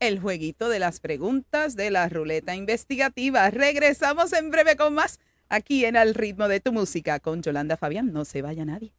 el 0.00 0.18
jueguito 0.18 0.70
de 0.70 0.78
las 0.78 1.00
preguntas 1.00 1.76
de 1.76 1.90
la 1.90 2.08
ruleta 2.08 2.54
investigativa. 2.54 3.50
Regresamos 3.50 4.32
en 4.32 4.50
breve 4.50 4.76
con 4.76 4.94
más 4.94 5.20
aquí 5.50 5.84
en 5.84 5.98
Al 5.98 6.14
ritmo 6.14 6.48
de 6.48 6.60
tu 6.60 6.72
música 6.72 7.20
con 7.20 7.42
Yolanda 7.42 7.76
Fabián. 7.76 8.10
No 8.10 8.24
se 8.24 8.40
vaya 8.40 8.64
nadie. 8.64 8.94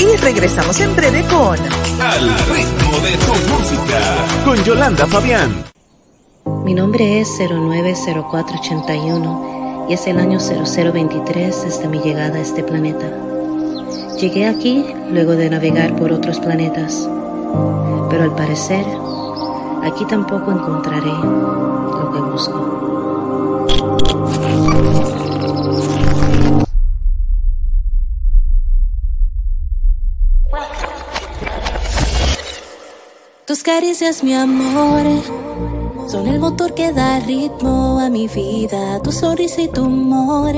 Y 0.00 0.16
regresamos 0.16 0.80
en 0.80 0.96
breve 0.96 1.22
con 1.28 1.56
Al 2.00 2.36
ritmo 2.48 2.98
de 2.98 3.16
tu 3.16 3.34
música. 3.48 4.26
Con 4.44 4.56
Yolanda 4.64 5.06
Fabián. 5.06 5.66
Mi 6.64 6.74
nombre 6.74 7.20
es 7.20 7.28
090481 7.38 9.59
y 9.90 9.94
es 9.94 10.06
el 10.06 10.20
año 10.20 10.38
0023 10.38 11.64
desde 11.64 11.88
mi 11.88 11.98
llegada 11.98 12.36
a 12.36 12.40
este 12.40 12.62
planeta. 12.62 13.10
Llegué 14.20 14.46
aquí 14.46 14.86
luego 15.10 15.32
de 15.32 15.50
navegar 15.50 15.96
por 15.96 16.12
otros 16.12 16.38
planetas, 16.38 17.08
pero 18.08 18.22
al 18.22 18.32
parecer 18.36 18.84
aquí 19.82 20.04
tampoco 20.04 20.52
encontraré 20.52 21.10
lo 21.10 22.12
que 22.12 22.20
busco. 22.20 22.76
Tus 33.44 33.64
caricias, 33.64 34.22
mi 34.22 34.34
amor, 34.34 35.04
son 36.10 36.26
el 36.26 36.40
motor 36.40 36.74
que 36.74 36.92
da 36.92 37.20
ritmo 37.20 38.00
a 38.00 38.08
mi 38.08 38.26
vida. 38.26 39.00
Tu 39.00 39.12
sonrisa 39.12 39.62
y 39.62 39.68
tu 39.68 39.84
humor 39.84 40.52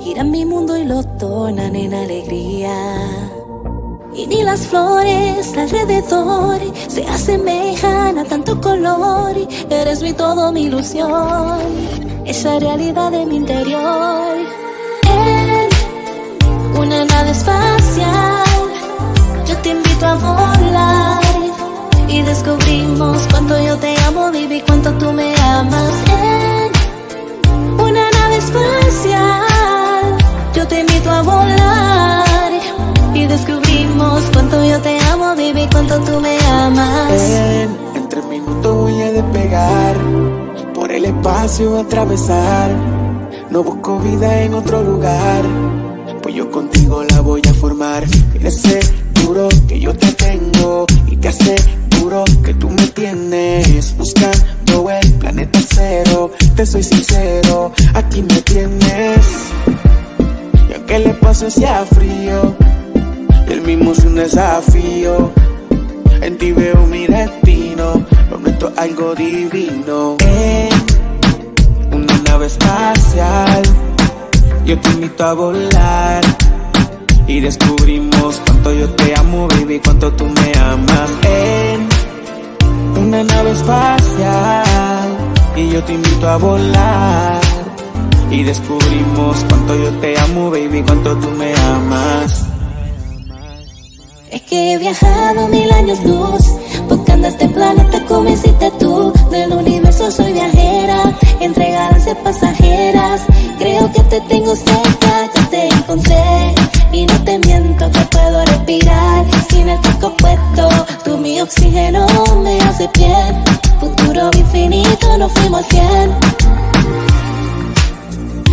giran 0.00 0.30
mi 0.32 0.44
mundo 0.44 0.76
y 0.76 0.84
lo 0.84 1.04
tornan 1.04 1.76
en 1.76 1.94
alegría. 1.94 2.74
Y 4.12 4.26
ni 4.26 4.42
las 4.42 4.66
flores 4.66 5.56
alrededor 5.56 6.58
se 6.88 7.06
asemejan 7.06 8.18
a 8.18 8.24
tanto 8.24 8.60
color. 8.60 9.36
Eres 9.70 10.02
mi 10.02 10.12
todo, 10.14 10.50
mi 10.50 10.62
ilusión, 10.62 11.60
esa 12.24 12.58
realidad 12.58 13.12
de 13.12 13.26
mi 13.26 13.36
interior. 13.36 14.36
En 15.04 15.68
una 16.76 17.04
nave 17.04 17.30
espacial, 17.30 18.44
yo 19.46 19.56
te 19.58 19.70
invito 19.70 20.06
a 20.06 20.14
volar. 20.16 21.29
Y 22.10 22.22
descubrimos 22.22 23.26
cuánto 23.30 23.60
yo 23.62 23.76
te 23.78 23.94
amo, 24.08 24.32
baby, 24.32 24.62
cuánto 24.66 24.92
tú 24.94 25.12
me 25.12 25.34
amas. 25.36 25.92
En 26.08 27.80
una 27.80 28.10
nave 28.10 28.36
espacial, 28.36 30.18
yo 30.54 30.66
te 30.66 30.80
invito 30.80 31.10
a 31.10 31.22
volar. 31.22 32.50
Y 33.14 33.26
descubrimos 33.26 34.22
cuánto 34.32 34.64
yo 34.64 34.80
te 34.80 34.98
amo, 35.12 35.26
baby, 35.36 35.68
cuánto 35.70 36.00
tú 36.00 36.20
me 36.20 36.36
amas. 36.48 37.12
En, 37.12 37.76
en 37.94 38.08
tres 38.08 38.24
minutos 38.26 38.76
voy 38.76 39.02
a 39.02 39.12
despegar, 39.12 39.96
por 40.74 40.90
el 40.90 41.04
espacio 41.04 41.78
a 41.78 41.80
atravesar. 41.82 42.70
No 43.50 43.62
busco 43.62 43.98
vida 43.98 44.42
en 44.42 44.54
otro 44.54 44.82
lugar, 44.82 45.42
viajado 94.90 95.46
mil 95.48 95.70
años 95.72 96.02
luz, 96.04 96.50
buscando 96.88 97.28
este 97.28 97.48
planeta 97.48 98.04
como 98.06 98.28
hiciste 98.28 98.70
tú. 98.78 99.12
Del 99.30 99.52
universo 99.52 100.10
soy 100.10 100.32
viajera, 100.32 101.16
entre 101.40 101.70
galaxias 101.70 102.16
pasajeras. 102.24 103.20
Creo 103.58 103.92
que 103.92 104.02
te 104.04 104.20
tengo 104.22 104.56
cerca, 104.56 105.30
ya 105.34 105.48
te 105.50 105.68
encontré. 105.68 106.54
Y 106.92 107.06
no 107.06 107.22
te 107.22 107.38
miento 107.38 107.90
que 107.92 108.00
puedo 108.00 108.44
respirar 108.46 109.24
sin 109.50 109.68
el 109.68 109.80
casco 109.80 110.12
puesto. 110.16 110.68
Tú 111.04 111.18
mi 111.18 111.40
oxígeno 111.40 112.06
me 112.42 112.60
hace 112.60 112.90
bien. 112.94 113.44
Futuro 113.78 114.30
infinito, 114.36 115.18
nos 115.18 115.30
fuimos 115.32 115.64
bien. 115.68 116.10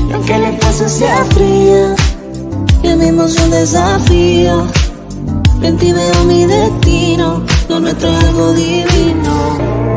Y 0.08 0.14
aunque 0.14 0.36
el 0.36 0.44
espacio 0.46 0.88
sea 0.88 1.26
fría, 1.26 1.96
es 2.84 3.38
un 3.44 3.50
desafío. 3.50 4.87
En 5.62 5.78
ti 5.78 5.92
veo 5.92 6.24
mi 6.26 6.46
destino, 6.46 7.44
lo 7.70 7.80
nuestro 7.80 8.10
es 8.10 8.24
algo 8.24 8.54
divino. 8.54 9.97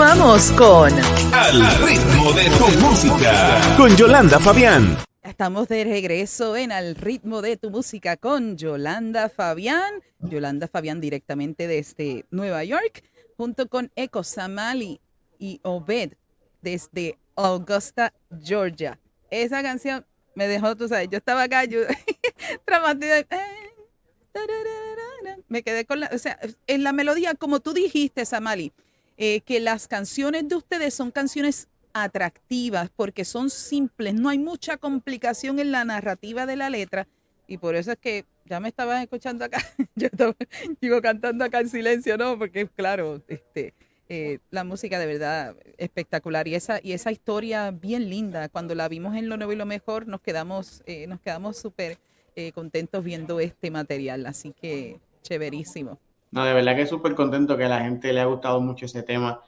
Continuamos 0.00 0.50
con 0.52 0.90
Al 1.34 1.76
ritmo 1.86 2.32
de 2.32 2.44
tu 2.56 2.80
música. 2.80 3.60
Con 3.76 3.94
Yolanda 3.94 4.40
Fabián. 4.40 4.96
Estamos 5.22 5.68
de 5.68 5.84
regreso 5.84 6.56
en 6.56 6.72
Al 6.72 6.94
ritmo 6.94 7.42
de 7.42 7.58
tu 7.58 7.70
música 7.70 8.16
con 8.16 8.56
Yolanda 8.56 9.28
Fabián. 9.28 10.02
Yolanda 10.20 10.68
Fabián 10.68 11.02
directamente 11.02 11.66
desde 11.66 12.24
Nueva 12.30 12.64
York, 12.64 13.04
junto 13.36 13.68
con 13.68 13.92
Eco 13.94 14.24
Samali 14.24 15.02
y 15.38 15.60
Obed 15.64 16.14
desde 16.62 17.18
Augusta, 17.36 18.14
Georgia. 18.42 18.98
Esa 19.30 19.62
canción 19.62 20.06
me 20.34 20.48
dejó, 20.48 20.76
tú 20.76 20.88
sabes, 20.88 21.08
yo 21.10 21.18
estaba 21.18 21.42
acá, 21.42 21.66
yo 21.66 21.80
traumatizada. 22.64 23.26
Me 25.48 25.62
quedé 25.62 25.84
con 25.84 26.00
la, 26.00 26.08
o 26.14 26.16
sea, 26.16 26.38
en 26.66 26.84
la 26.84 26.94
melodía, 26.94 27.34
como 27.34 27.60
tú 27.60 27.74
dijiste, 27.74 28.24
Samali, 28.24 28.72
eh, 29.22 29.42
que 29.42 29.60
las 29.60 29.86
canciones 29.86 30.48
de 30.48 30.56
ustedes 30.56 30.94
son 30.94 31.10
canciones 31.10 31.68
atractivas 31.92 32.88
porque 32.96 33.26
son 33.26 33.50
simples, 33.50 34.14
no 34.14 34.30
hay 34.30 34.38
mucha 34.38 34.78
complicación 34.78 35.58
en 35.58 35.72
la 35.72 35.84
narrativa 35.84 36.46
de 36.46 36.56
la 36.56 36.70
letra 36.70 37.06
y 37.46 37.58
por 37.58 37.74
eso 37.74 37.92
es 37.92 37.98
que 37.98 38.24
ya 38.46 38.60
me 38.60 38.68
estaban 38.68 39.02
escuchando 39.02 39.44
acá, 39.44 39.58
yo 39.94 40.06
estaba, 40.06 40.34
digo 40.80 41.02
cantando 41.02 41.44
acá 41.44 41.60
en 41.60 41.68
silencio, 41.68 42.16
¿no? 42.16 42.38
Porque 42.38 42.66
claro, 42.66 43.22
este, 43.28 43.74
eh, 44.08 44.38
la 44.50 44.64
música 44.64 44.98
de 44.98 45.04
verdad 45.04 45.54
espectacular 45.76 46.48
y 46.48 46.54
esa, 46.54 46.80
y 46.82 46.92
esa 46.92 47.12
historia 47.12 47.72
bien 47.72 48.08
linda, 48.08 48.48
cuando 48.48 48.74
la 48.74 48.88
vimos 48.88 49.16
en 49.16 49.28
Lo 49.28 49.36
Nuevo 49.36 49.52
y 49.52 49.56
Lo 49.56 49.66
Mejor 49.66 50.08
nos 50.08 50.22
quedamos 50.22 50.82
eh, 50.86 51.06
nos 51.06 51.20
quedamos 51.20 51.58
súper 51.58 51.98
eh, 52.36 52.52
contentos 52.52 53.04
viendo 53.04 53.38
este 53.38 53.70
material, 53.70 54.24
así 54.24 54.54
que 54.58 54.98
chéverísimo. 55.20 55.98
No, 56.30 56.44
de 56.44 56.54
verdad 56.54 56.76
que 56.76 56.86
súper 56.86 57.14
contento 57.14 57.56
que 57.56 57.64
a 57.64 57.68
la 57.68 57.80
gente 57.80 58.12
le 58.12 58.20
ha 58.20 58.26
gustado 58.26 58.60
mucho 58.60 58.86
ese 58.86 59.02
tema. 59.02 59.40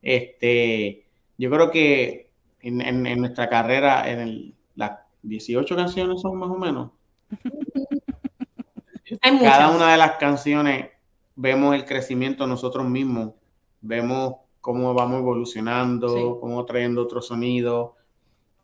Este, 0.00 1.06
yo 1.36 1.50
creo 1.50 1.70
que 1.70 2.30
en, 2.60 2.80
en, 2.80 3.06
en 3.06 3.20
nuestra 3.20 3.48
carrera, 3.48 4.10
en 4.10 4.20
el, 4.20 4.54
las 4.74 4.98
18 5.22 5.76
canciones 5.76 6.20
son 6.20 6.36
más 6.38 6.50
o 6.50 6.56
menos. 6.58 6.90
Cada 9.20 9.70
una 9.70 9.92
de 9.92 9.98
las 9.98 10.12
canciones 10.12 10.88
vemos 11.36 11.74
el 11.74 11.84
crecimiento 11.84 12.46
nosotros 12.46 12.88
mismos, 12.88 13.32
vemos 13.80 14.36
cómo 14.60 14.94
vamos 14.94 15.18
evolucionando, 15.20 16.08
Sí. 16.08 16.22
cómo 16.40 16.64
trayendo 16.64 17.02
otro 17.02 17.20
sonido. 17.20 17.96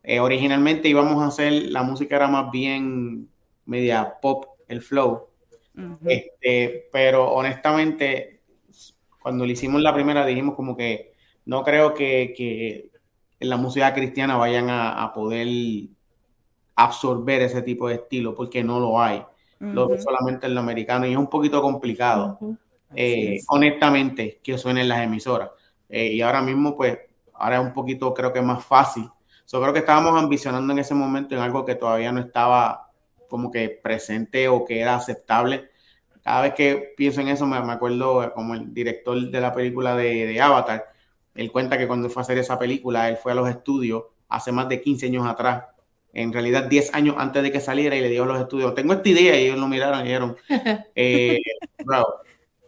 Eh, 0.02 0.20
originalmente 0.20 0.88
íbamos 0.88 1.22
a 1.22 1.26
hacer, 1.26 1.52
la 1.70 1.82
música 1.82 2.16
era 2.16 2.28
más 2.28 2.50
bien 2.50 3.28
media 3.66 4.14
pop, 4.22 4.46
el 4.68 4.80
flow, 4.80 5.26
Este, 6.04 6.88
pero 6.92 7.32
honestamente, 7.32 8.42
cuando 9.20 9.44
le 9.44 9.52
hicimos 9.52 9.80
la 9.82 9.94
primera 9.94 10.24
dijimos 10.26 10.54
como 10.54 10.76
que 10.76 11.12
no 11.46 11.62
creo 11.64 11.94
que, 11.94 12.32
que 12.36 12.90
en 13.40 13.50
la 13.50 13.56
música 13.56 13.92
cristiana 13.94 14.36
vayan 14.36 14.70
a, 14.70 15.02
a 15.02 15.12
poder 15.12 15.46
absorber 16.76 17.42
ese 17.42 17.62
tipo 17.62 17.88
de 17.88 17.96
estilo, 17.96 18.34
porque 18.34 18.62
no 18.62 18.80
lo 18.80 19.00
hay. 19.00 19.24
Lo 19.70 19.84
Ujú. 19.84 19.92
ve 19.92 19.98
solamente 19.98 20.46
en 20.46 20.54
lo 20.54 20.60
americano 20.60 21.06
y 21.06 21.12
es 21.12 21.18
un 21.18 21.28
poquito 21.28 21.60
complicado, 21.60 22.38
eh, 22.94 23.36
es. 23.36 23.46
honestamente, 23.48 24.40
que 24.42 24.56
suenen 24.58 24.88
las 24.88 25.02
emisoras. 25.02 25.50
Eh, 25.88 26.12
y 26.14 26.20
ahora 26.20 26.40
mismo, 26.42 26.76
pues, 26.76 26.98
ahora 27.34 27.56
es 27.60 27.66
un 27.66 27.72
poquito, 27.72 28.14
creo 28.14 28.32
que 28.32 28.40
más 28.42 28.64
fácil. 28.64 29.08
Yo 29.50 29.60
creo 29.60 29.72
que 29.72 29.80
estábamos 29.80 30.20
ambicionando 30.20 30.72
en 30.72 30.78
ese 30.80 30.94
momento 30.94 31.34
en 31.34 31.40
algo 31.40 31.64
que 31.64 31.74
todavía 31.74 32.12
no 32.12 32.20
estaba 32.20 32.87
como 33.28 33.50
que 33.50 33.68
presente 33.68 34.48
o 34.48 34.64
que 34.64 34.80
era 34.80 34.96
aceptable. 34.96 35.70
Cada 36.22 36.42
vez 36.42 36.54
que 36.54 36.94
pienso 36.96 37.20
en 37.20 37.28
eso, 37.28 37.46
me, 37.46 37.60
me 37.62 37.72
acuerdo 37.72 38.32
como 38.34 38.54
el 38.54 38.72
director 38.74 39.18
de 39.18 39.40
la 39.40 39.52
película 39.52 39.96
de, 39.96 40.26
de 40.26 40.40
Avatar. 40.40 40.92
Él 41.34 41.52
cuenta 41.52 41.78
que 41.78 41.86
cuando 41.86 42.10
fue 42.10 42.20
a 42.20 42.24
hacer 42.24 42.38
esa 42.38 42.58
película, 42.58 43.08
él 43.08 43.16
fue 43.16 43.32
a 43.32 43.34
los 43.34 43.48
estudios 43.48 44.04
hace 44.28 44.52
más 44.52 44.68
de 44.68 44.80
15 44.80 45.06
años 45.06 45.26
atrás, 45.26 45.64
en 46.12 46.32
realidad 46.32 46.64
10 46.64 46.94
años 46.94 47.16
antes 47.18 47.42
de 47.42 47.52
que 47.52 47.60
saliera, 47.60 47.96
y 47.96 48.00
le 48.00 48.08
dijo 48.08 48.24
a 48.24 48.26
los 48.26 48.40
estudios: 48.40 48.74
Tengo 48.74 48.92
esta 48.92 49.08
idea, 49.08 49.38
y 49.38 49.46
ellos 49.46 49.58
lo 49.58 49.68
miraron 49.68 50.00
y 50.00 50.04
dijeron: 50.04 50.36
eh, 50.94 51.38
Bro, 51.84 52.04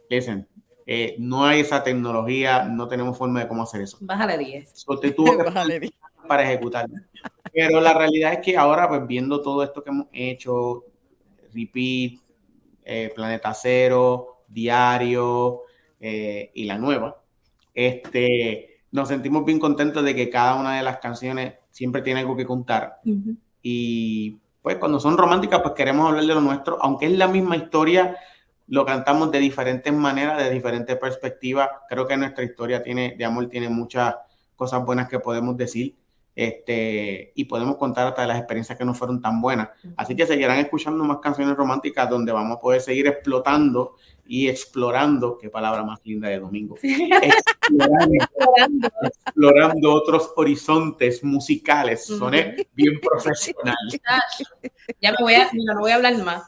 listen, 0.09 0.47
eh, 0.85 1.15
no 1.19 1.45
hay 1.45 1.61
esa 1.61 1.83
tecnología, 1.83 2.63
no 2.63 2.87
tenemos 2.87 3.17
forma 3.17 3.41
de 3.41 3.47
cómo 3.47 3.63
hacer 3.63 3.81
eso. 3.81 3.97
Bájale 4.01 4.37
10. 4.37 4.71
So, 4.73 4.99
te 4.99 5.11
tuvo 5.11 5.31
que 5.37 5.43
Bájale, 5.43 5.79
di. 5.79 5.93
Para 6.27 6.43
ejecutarlo. 6.43 6.95
Pero 7.53 7.81
la 7.81 7.93
realidad 7.93 8.33
es 8.33 8.39
que 8.39 8.57
ahora, 8.57 8.87
pues 8.87 9.05
viendo 9.05 9.41
todo 9.41 9.63
esto 9.63 9.83
que 9.83 9.89
hemos 9.89 10.07
hecho, 10.11 10.85
Repeat, 11.53 12.19
eh, 12.83 13.11
Planeta 13.13 13.53
Cero, 13.53 14.43
Diario 14.47 15.63
eh, 15.99 16.51
y 16.53 16.65
la 16.65 16.77
nueva, 16.77 17.21
este, 17.73 18.81
nos 18.91 19.07
sentimos 19.07 19.45
bien 19.45 19.59
contentos 19.59 20.03
de 20.03 20.15
que 20.15 20.29
cada 20.29 20.55
una 20.55 20.77
de 20.77 20.83
las 20.83 20.97
canciones 20.97 21.55
siempre 21.69 22.01
tiene 22.01 22.21
algo 22.21 22.35
que 22.35 22.45
contar. 22.45 22.99
Y 23.61 24.39
pues 24.61 24.77
cuando 24.77 24.99
son 24.99 25.17
románticas, 25.17 25.61
pues 25.61 25.73
queremos 25.73 26.07
hablar 26.07 26.25
de 26.25 26.33
lo 26.33 26.41
nuestro, 26.41 26.77
aunque 26.81 27.07
es 27.07 27.13
la 27.13 27.27
misma 27.27 27.55
historia, 27.55 28.15
lo 28.67 28.85
cantamos 28.85 29.31
de 29.31 29.39
diferentes 29.39 29.93
maneras, 29.93 30.37
de 30.37 30.49
diferentes 30.49 30.95
perspectivas. 30.97 31.69
Creo 31.89 32.07
que 32.07 32.17
nuestra 32.17 32.43
historia 32.43 32.81
tiene, 32.83 33.15
de 33.17 33.25
amor 33.25 33.47
tiene 33.47 33.69
muchas 33.69 34.15
cosas 34.55 34.85
buenas 34.85 35.09
que 35.09 35.19
podemos 35.19 35.57
decir. 35.57 35.95
Este, 36.33 37.33
y 37.35 37.45
podemos 37.45 37.75
contar 37.75 38.07
hasta 38.07 38.21
de 38.21 38.29
las 38.29 38.37
experiencias 38.37 38.77
que 38.77 38.85
no 38.85 38.93
fueron 38.93 39.21
tan 39.21 39.41
buenas. 39.41 39.69
Así 39.97 40.15
que 40.15 40.25
seguirán 40.25 40.59
escuchando 40.59 41.03
más 41.03 41.17
canciones 41.17 41.55
románticas 41.55 42.09
donde 42.09 42.31
vamos 42.31 42.57
a 42.57 42.59
poder 42.59 42.81
seguir 42.81 43.07
explotando 43.07 43.95
y 44.25 44.47
explorando, 44.47 45.37
qué 45.37 45.49
palabra 45.49 45.83
más 45.83 45.99
linda 46.05 46.29
de 46.29 46.39
domingo, 46.39 46.77
explorando, 46.81 48.89
explorando 49.03 49.93
otros 49.93 50.31
horizontes 50.37 51.21
musicales. 51.23 52.05
Soné 52.05 52.67
bien 52.73 52.99
profesional. 53.01 53.75
Ya 55.01 55.11
me 55.11 55.17
voy 55.21 55.33
a, 55.33 55.49
no, 55.53 55.73
no 55.73 55.79
voy 55.79 55.91
a 55.91 55.95
hablar 55.95 56.17
más. 56.19 56.43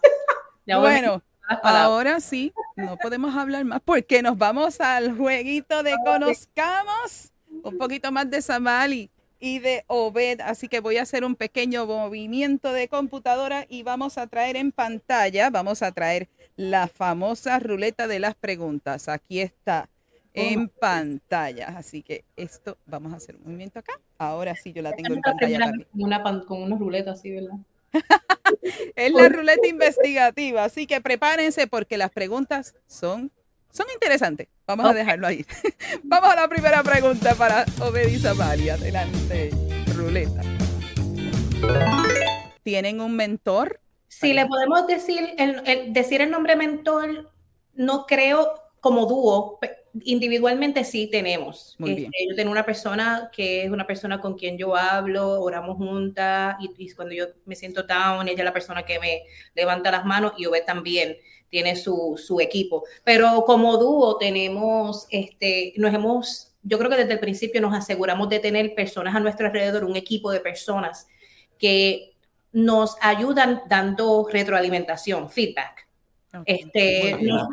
Ya 0.66 0.78
voy 0.78 0.88
a 0.88 0.92
Bueno, 0.92 1.22
palabras. 1.62 1.84
ahora 1.84 2.20
sí, 2.20 2.54
no 2.76 2.98
podemos 2.98 3.36
hablar 3.36 3.66
más 3.66 3.82
porque 3.84 4.22
nos 4.22 4.38
vamos 4.38 4.80
al 4.80 5.18
jueguito 5.18 5.82
de 5.82 5.96
conozcamos 6.06 7.32
un 7.64 7.78
poquito 7.78 8.12
más 8.12 8.30
de 8.30 8.42
Samali 8.42 9.10
y 9.44 9.60
de 9.60 9.84
Obed, 9.88 10.40
así 10.40 10.70
que 10.70 10.80
voy 10.80 10.96
a 10.96 11.02
hacer 11.02 11.26
un 11.26 11.36
pequeño 11.36 11.86
movimiento 11.86 12.72
de 12.72 12.88
computadora 12.88 13.66
y 13.68 13.84
vamos 13.84 14.18
a 14.18 14.28
traer 14.28 14.56
en 14.56 14.72
pantalla, 14.72 15.50
vamos 15.50 15.84
a 15.84 15.92
traer 15.92 16.30
la 16.56 16.88
famosa 16.88 17.60
ruleta 17.60 18.08
de 18.08 18.20
las 18.20 18.36
preguntas. 18.36 19.10
Aquí 19.10 19.42
está 19.42 19.90
en 20.34 20.70
pantalla, 20.70 21.74
así 21.78 22.04
que 22.04 22.24
esto 22.38 22.78
vamos 22.86 23.12
a 23.12 23.18
hacer 23.18 23.36
un 23.36 23.44
movimiento 23.44 23.80
acá. 23.80 24.00
Ahora 24.18 24.56
sí 24.56 24.72
yo 24.72 24.82
la 24.82 24.94
tengo 24.94 25.14
en 25.14 25.16
La 25.16 25.22
pantalla 25.22 25.72
con, 25.92 26.02
una, 26.02 26.46
con 26.46 26.64
unos 26.64 26.80
ruletas 26.80 27.20
así, 27.20 27.32
¿verdad? 27.32 27.58
Es 28.96 29.12
la 29.12 29.28
ruleta 29.28 29.68
investigativa, 29.68 30.64
así 30.64 30.88
que 30.88 31.02
prepárense 31.02 31.68
porque 31.68 31.98
las 31.98 32.12
preguntas 32.12 32.76
son, 32.88 33.30
son 33.74 33.88
interesantes. 33.94 34.48
Vamos 34.68 34.86
a 34.86 34.94
dejarlo 34.94 35.28
ahí. 35.28 35.46
Vamos 36.04 36.30
a 36.32 36.36
la 36.36 36.48
primera 36.48 36.84
pregunta 36.84 37.34
para 37.36 37.66
Obed 37.82 38.08
y 38.08 38.20
Samari. 38.20 38.70
Adelante, 38.70 39.50
ruleta. 39.96 40.42
¿Tienen 42.64 43.02
un 43.02 43.16
mentor? 43.16 43.80
Si 44.08 44.32
le 44.34 44.46
podemos 44.46 44.88
decir 44.88 45.34
el, 45.38 45.62
el- 45.66 45.92
decir 45.94 46.22
el 46.22 46.30
nombre 46.32 46.56
mentor, 46.56 47.32
no 47.74 48.06
creo 48.06 48.54
como 48.80 49.06
dúo, 49.06 49.60
individualmente 50.04 50.84
sí 50.84 51.08
tenemos. 51.10 51.76
Muy 51.80 51.92
Este, 51.92 52.02
bien. 52.02 52.12
Yo 52.30 52.36
tengo 52.36 52.52
una 52.52 52.66
persona 52.66 53.30
que 53.34 53.64
es 53.66 53.72
una 53.72 53.88
persona 53.88 54.20
con 54.22 54.38
quien 54.38 54.58
yo 54.58 54.76
hablo, 54.76 55.42
oramos 55.42 55.78
juntas 55.78 56.56
y, 56.60 56.70
y 56.78 56.92
cuando 56.92 57.16
yo 57.16 57.26
me 57.46 57.56
siento 57.56 57.84
down, 57.84 58.28
ella 58.28 58.40
es 58.40 58.46
la 58.46 58.54
persona 58.54 58.84
que 58.84 59.00
me 59.00 59.24
levanta 59.56 59.90
las 59.92 60.06
manos 60.06 60.34
y 60.38 60.46
Obed 60.46 60.64
también 60.66 61.18
tiene 61.54 61.76
su, 61.76 62.20
su 62.22 62.42
equipo. 62.42 62.84
Pero 63.04 63.44
como 63.46 63.78
dúo 63.78 64.18
tenemos, 64.18 65.06
este, 65.12 65.72
nos 65.78 65.94
hemos, 65.94 66.52
yo 66.64 66.80
creo 66.80 66.90
que 66.90 66.98
desde 66.98 67.14
el 67.14 67.20
principio 67.20 67.62
nos 67.62 67.76
aseguramos 67.76 68.28
de 68.28 68.40
tener 68.40 68.74
personas 68.74 69.14
a 69.16 69.20
nuestro 69.20 69.46
alrededor, 69.46 69.84
un 69.84 69.96
equipo 69.96 70.32
de 70.32 70.40
personas 70.40 71.08
que 71.60 72.16
nos 72.52 72.98
ayudan 73.02 73.62
dando 73.70 74.28
retroalimentación, 74.32 75.30
feedback. 75.30 75.88
Este, 76.48 77.12
nos- 77.22 77.48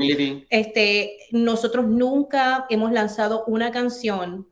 este, 0.48 1.18
nosotros 1.32 1.86
nunca 1.86 2.64
hemos 2.70 2.92
lanzado 2.92 3.44
una 3.48 3.70
canción 3.70 4.48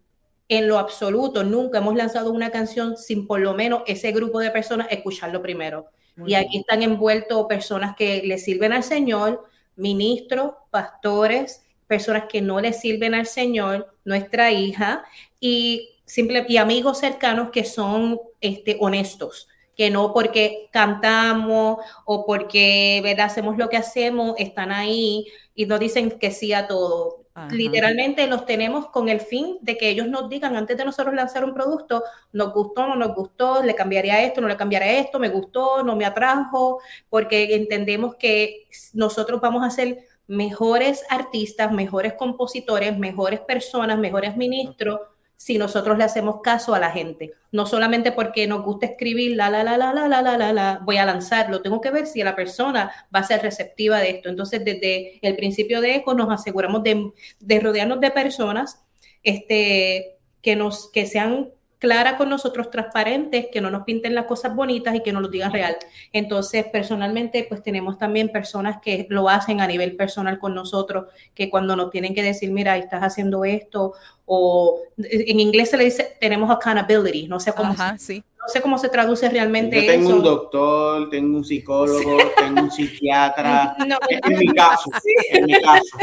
en 0.50 0.68
lo 0.68 0.78
absoluto, 0.78 1.42
nunca 1.42 1.78
hemos 1.78 1.96
lanzado 1.96 2.32
una 2.32 2.50
canción 2.50 2.98
sin 2.98 3.26
por 3.26 3.40
lo 3.40 3.54
menos 3.54 3.82
ese 3.86 4.12
grupo 4.12 4.40
de 4.40 4.50
personas 4.50 4.88
escucharlo 4.90 5.40
primero. 5.40 5.86
Y 6.26 6.34
aquí 6.34 6.58
están 6.58 6.82
envueltos 6.82 7.46
personas 7.46 7.94
que 7.96 8.22
le 8.24 8.38
sirven 8.38 8.72
al 8.72 8.82
Señor, 8.82 9.44
ministros, 9.76 10.52
pastores, 10.70 11.62
personas 11.86 12.24
que 12.28 12.40
no 12.40 12.60
le 12.60 12.72
sirven 12.72 13.14
al 13.14 13.26
Señor, 13.26 13.94
nuestra 14.04 14.50
hija, 14.52 15.04
y, 15.40 15.90
simple, 16.04 16.44
y 16.48 16.56
amigos 16.56 16.98
cercanos 16.98 17.50
que 17.50 17.64
son 17.64 18.20
este, 18.40 18.76
honestos 18.80 19.48
que 19.78 19.90
no 19.90 20.12
porque 20.12 20.68
cantamos 20.72 21.78
o 22.04 22.26
porque 22.26 23.00
¿verdad? 23.02 23.26
hacemos 23.26 23.56
lo 23.56 23.68
que 23.68 23.76
hacemos, 23.76 24.34
están 24.36 24.72
ahí 24.72 25.28
y 25.54 25.66
nos 25.66 25.78
dicen 25.78 26.10
que 26.18 26.32
sí 26.32 26.52
a 26.52 26.66
todo. 26.66 27.17
Literalmente 27.50 28.26
los 28.26 28.46
tenemos 28.46 28.88
con 28.88 29.08
el 29.08 29.20
fin 29.20 29.58
de 29.60 29.76
que 29.76 29.88
ellos 29.88 30.08
nos 30.08 30.28
digan 30.28 30.56
antes 30.56 30.76
de 30.76 30.84
nosotros 30.84 31.14
lanzar 31.14 31.44
un 31.44 31.54
producto, 31.54 32.02
nos 32.32 32.52
gustó, 32.52 32.86
no 32.86 32.96
nos 32.96 33.14
gustó, 33.14 33.62
le 33.62 33.74
cambiaría 33.74 34.22
esto, 34.22 34.40
no 34.40 34.48
le 34.48 34.56
cambiaría 34.56 34.98
esto, 34.98 35.18
me 35.18 35.28
gustó, 35.28 35.82
no 35.82 35.96
me 35.96 36.04
atrajo, 36.04 36.80
porque 37.08 37.54
entendemos 37.54 38.16
que 38.16 38.68
nosotros 38.92 39.40
vamos 39.40 39.64
a 39.64 39.70
ser 39.70 40.04
mejores 40.26 41.04
artistas, 41.10 41.72
mejores 41.72 42.14
compositores, 42.14 42.98
mejores 42.98 43.40
personas, 43.40 43.98
mejores 43.98 44.36
ministros 44.36 45.00
si 45.38 45.56
nosotros 45.56 45.96
le 45.96 46.02
hacemos 46.02 46.40
caso 46.42 46.74
a 46.74 46.80
la 46.80 46.90
gente. 46.90 47.32
No 47.52 47.64
solamente 47.64 48.10
porque 48.10 48.48
nos 48.48 48.64
gusta 48.64 48.86
escribir 48.86 49.36
la, 49.36 49.48
la, 49.48 49.62
la, 49.62 49.78
la, 49.78 49.92
la, 49.94 50.08
la, 50.08 50.20
la, 50.20 50.36
la, 50.36 50.52
la, 50.52 50.80
voy 50.82 50.96
a 50.96 51.06
lanzarlo. 51.06 51.62
Tengo 51.62 51.80
que 51.80 51.92
ver 51.92 52.06
si 52.06 52.24
la 52.24 52.34
persona 52.34 52.90
va 53.14 53.20
a 53.20 53.24
ser 53.24 53.40
receptiva 53.40 54.00
de 54.00 54.10
esto. 54.10 54.28
Entonces, 54.28 54.64
desde 54.64 55.20
el 55.22 55.36
principio 55.36 55.80
de 55.80 55.94
ECO 55.94 56.14
nos 56.14 56.28
aseguramos 56.28 56.82
de, 56.82 57.12
de 57.38 57.60
rodearnos 57.60 58.00
de 58.00 58.10
personas 58.10 58.82
este, 59.22 60.18
que, 60.42 60.56
nos, 60.56 60.90
que 60.90 61.06
sean 61.06 61.50
clara 61.78 62.16
con 62.16 62.28
nosotros, 62.28 62.70
transparentes, 62.70 63.46
que 63.52 63.60
no 63.60 63.70
nos 63.70 63.84
pinten 63.84 64.14
las 64.14 64.26
cosas 64.26 64.54
bonitas 64.54 64.94
y 64.94 65.02
que 65.02 65.12
nos 65.12 65.22
lo 65.22 65.28
digan 65.28 65.52
real. 65.52 65.76
Entonces, 66.12 66.66
personalmente, 66.66 67.46
pues 67.48 67.62
tenemos 67.62 67.98
también 67.98 68.30
personas 68.30 68.80
que 68.80 69.06
lo 69.10 69.28
hacen 69.28 69.60
a 69.60 69.66
nivel 69.66 69.96
personal 69.96 70.38
con 70.38 70.54
nosotros, 70.54 71.06
que 71.34 71.48
cuando 71.50 71.76
nos 71.76 71.90
tienen 71.90 72.14
que 72.14 72.22
decir, 72.22 72.50
mira, 72.50 72.76
estás 72.76 73.02
haciendo 73.02 73.44
esto, 73.44 73.94
o 74.26 74.80
en 74.98 75.40
inglés 75.40 75.70
se 75.70 75.76
le 75.76 75.84
dice, 75.84 76.16
tenemos 76.20 76.50
accountability, 76.50 77.28
no 77.28 77.40
sé 77.40 77.52
cómo, 77.52 77.74
se, 77.74 78.16
no 78.18 78.48
sé 78.48 78.60
cómo 78.60 78.76
se 78.78 78.88
traduce 78.88 79.28
realmente. 79.28 79.80
Yo 79.80 79.92
tengo 79.92 80.10
un 80.10 80.22
doctor, 80.22 81.08
tengo 81.10 81.38
un 81.38 81.44
psicólogo, 81.44 82.18
tengo 82.36 82.62
un 82.62 82.70
psiquiatra, 82.70 83.76
en 84.10 84.38
mi 84.38 84.46
caso, 84.48 84.90
en 85.30 85.46
mi 85.46 85.60
caso 85.60 85.96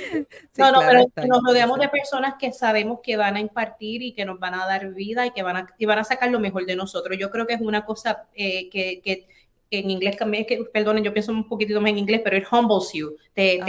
no, 0.58 0.72
no, 0.72 0.80
pero 1.14 1.28
nos 1.28 1.42
rodeamos 1.42 1.78
de 1.78 1.88
personas 1.88 2.34
que 2.38 2.52
sabemos 2.52 3.00
que 3.02 3.16
van 3.16 3.36
a 3.36 3.40
impartir 3.40 4.02
y 4.02 4.12
que 4.12 4.24
nos 4.24 4.38
van 4.38 4.54
a 4.54 4.66
dar 4.66 4.92
vida 4.92 5.26
y 5.26 5.30
que 5.30 5.42
van 5.42 5.56
a, 5.56 5.66
y 5.78 5.86
van 5.86 5.98
a 5.98 6.04
sacar 6.04 6.30
lo 6.30 6.40
mejor 6.40 6.66
de 6.66 6.76
nosotros. 6.76 7.16
Yo 7.18 7.30
creo 7.30 7.46
que 7.46 7.54
es 7.54 7.60
una 7.60 7.84
cosa 7.84 8.28
eh, 8.34 8.68
que, 8.70 9.00
que, 9.02 9.26
en 9.72 9.88
inglés 9.88 10.16
también, 10.16 10.44
que, 10.44 10.64
perdonen, 10.64 11.04
yo 11.04 11.12
pienso 11.12 11.30
un 11.30 11.48
poquito 11.48 11.80
más 11.80 11.90
en 11.90 11.98
inglés, 11.98 12.20
pero 12.24 12.36
it 12.36 12.44
humbles 12.50 12.92
you. 12.92 13.16
Te, 13.32 13.60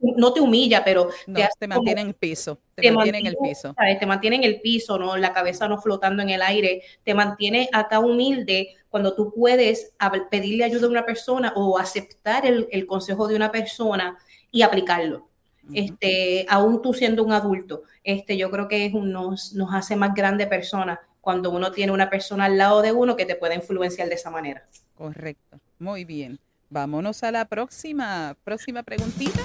no, 0.00 0.32
te 0.32 0.40
humilla, 0.40 0.82
pero 0.82 1.10
te, 1.58 1.68
mantiene 1.68 2.00
en 2.00 2.08
el 2.08 2.14
piso. 2.14 2.58
Te, 2.74 2.90
mantiene 2.90 3.18
en 3.18 3.26
el 3.26 3.36
piso. 3.36 3.74
Te 4.00 4.06
mantiene 4.06 4.36
en 4.36 4.44
el 4.44 4.60
piso, 4.62 4.98
¿no? 4.98 5.16
La 5.16 5.32
cabeza 5.34 5.68
no 5.68 5.78
flotando 5.78 6.22
en 6.22 6.30
el 6.30 6.40
aire. 6.40 6.82
Te 7.04 7.12
mantiene 7.12 7.68
acá 7.72 7.98
humilde 7.98 8.74
cuando 8.88 9.14
tú 9.14 9.32
puedes 9.34 9.92
pedirle 10.30 10.64
ayuda 10.64 10.86
a 10.86 10.90
una 10.90 11.04
persona 11.04 11.52
o 11.54 11.78
aceptar 11.78 12.46
el, 12.46 12.66
el 12.70 12.86
consejo 12.86 13.28
de 13.28 13.36
una 13.36 13.52
persona 13.52 14.18
y 14.50 14.62
aplicarlo 14.62 15.31
este, 15.72 16.46
aún 16.48 16.82
tú 16.82 16.92
siendo 16.92 17.24
un 17.24 17.32
adulto, 17.32 17.82
este, 18.04 18.36
yo 18.36 18.50
creo 18.50 18.68
que 18.68 18.86
es 18.86 18.94
nos, 18.94 19.52
nos 19.54 19.74
hace 19.74 19.96
más 19.96 20.14
grande 20.14 20.46
persona 20.46 21.00
cuando 21.20 21.50
uno 21.50 21.70
tiene 21.70 21.92
una 21.92 22.10
persona 22.10 22.46
al 22.46 22.58
lado 22.58 22.82
de 22.82 22.92
uno 22.92 23.16
que 23.16 23.26
te 23.26 23.36
puede 23.36 23.54
influenciar 23.54 24.08
de 24.08 24.14
esa 24.14 24.30
manera. 24.30 24.66
Correcto, 24.94 25.60
muy 25.78 26.04
bien. 26.04 26.38
Vámonos 26.68 27.22
a 27.22 27.30
la 27.30 27.44
próxima, 27.44 28.36
próxima 28.44 28.82
preguntita 28.82 29.42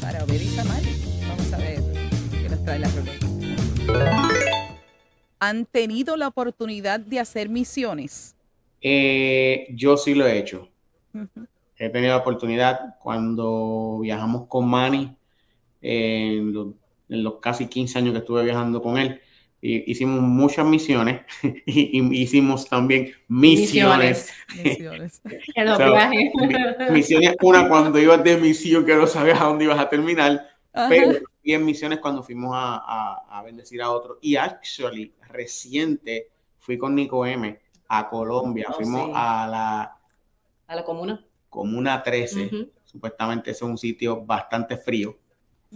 para 0.00 0.24
Obed 0.24 0.40
y 0.40 0.56
Vamos 0.56 1.52
a 1.52 1.58
ver 1.58 1.80
qué 2.30 2.48
nos 2.48 2.64
trae 2.64 2.78
la 2.78 2.88
pregunta. 2.88 3.26
¿Han 5.38 5.64
tenido 5.66 6.16
la 6.16 6.28
oportunidad 6.28 7.00
de 7.00 7.20
hacer 7.20 7.48
misiones? 7.48 8.34
Eh, 8.80 9.68
yo 9.70 9.96
sí 9.96 10.14
lo 10.14 10.26
he 10.26 10.38
hecho. 10.38 10.68
He 11.76 11.88
tenido 11.88 12.12
la 12.12 12.18
oportunidad 12.18 12.96
cuando 13.02 14.00
viajamos 14.02 14.46
con 14.48 14.68
Manny 14.68 15.15
en 15.86 16.52
los, 17.08 17.34
casi 17.40 17.68
15 17.68 17.98
años 17.98 18.12
que 18.12 18.18
estuve 18.18 18.44
viajando 18.44 18.82
con 18.82 18.98
él. 18.98 19.20
Y 19.60 19.90
hicimos 19.90 20.20
muchas 20.20 20.66
misiones 20.66 21.22
y, 21.66 22.20
hicimos 22.20 22.68
también 22.68 23.12
misiones. 23.28 24.32
Misiones. 24.62 25.22
misiones, 26.90 27.36
una 27.40 27.68
cuando 27.68 27.98
ibas 27.98 28.22
de 28.22 28.36
misión 28.36 28.84
que 28.84 28.94
no 28.94 29.06
sabías 29.06 29.40
a 29.40 29.44
dónde 29.44 29.64
ibas 29.64 29.78
a 29.78 29.88
terminar, 29.88 30.46
pero 30.88 31.20
y 31.42 31.54
en 31.54 31.64
misiones 31.64 32.00
cuando 32.00 32.24
fuimos 32.24 32.50
a, 32.54 33.22
a, 33.30 33.42
bendecir 33.44 33.80
a 33.80 33.90
otros. 33.90 34.18
Y 34.20 34.34
actually, 34.34 35.14
reciente, 35.28 36.30
fui 36.58 36.76
con 36.76 36.94
Nico 36.94 37.24
M 37.24 37.58
a 37.88 38.08
Colombia, 38.08 38.66
oh, 38.68 38.74
fuimos 38.74 39.10
a 39.14 39.46
la... 39.46 39.98
A 40.66 40.74
la 40.74 40.84
comuna. 40.84 41.24
Comuna 41.48 42.02
13, 42.02 42.50
supuestamente 42.84 43.52
es 43.52 43.62
un 43.62 43.78
sitio 43.78 44.26
bastante 44.26 44.76
frío 44.76 45.16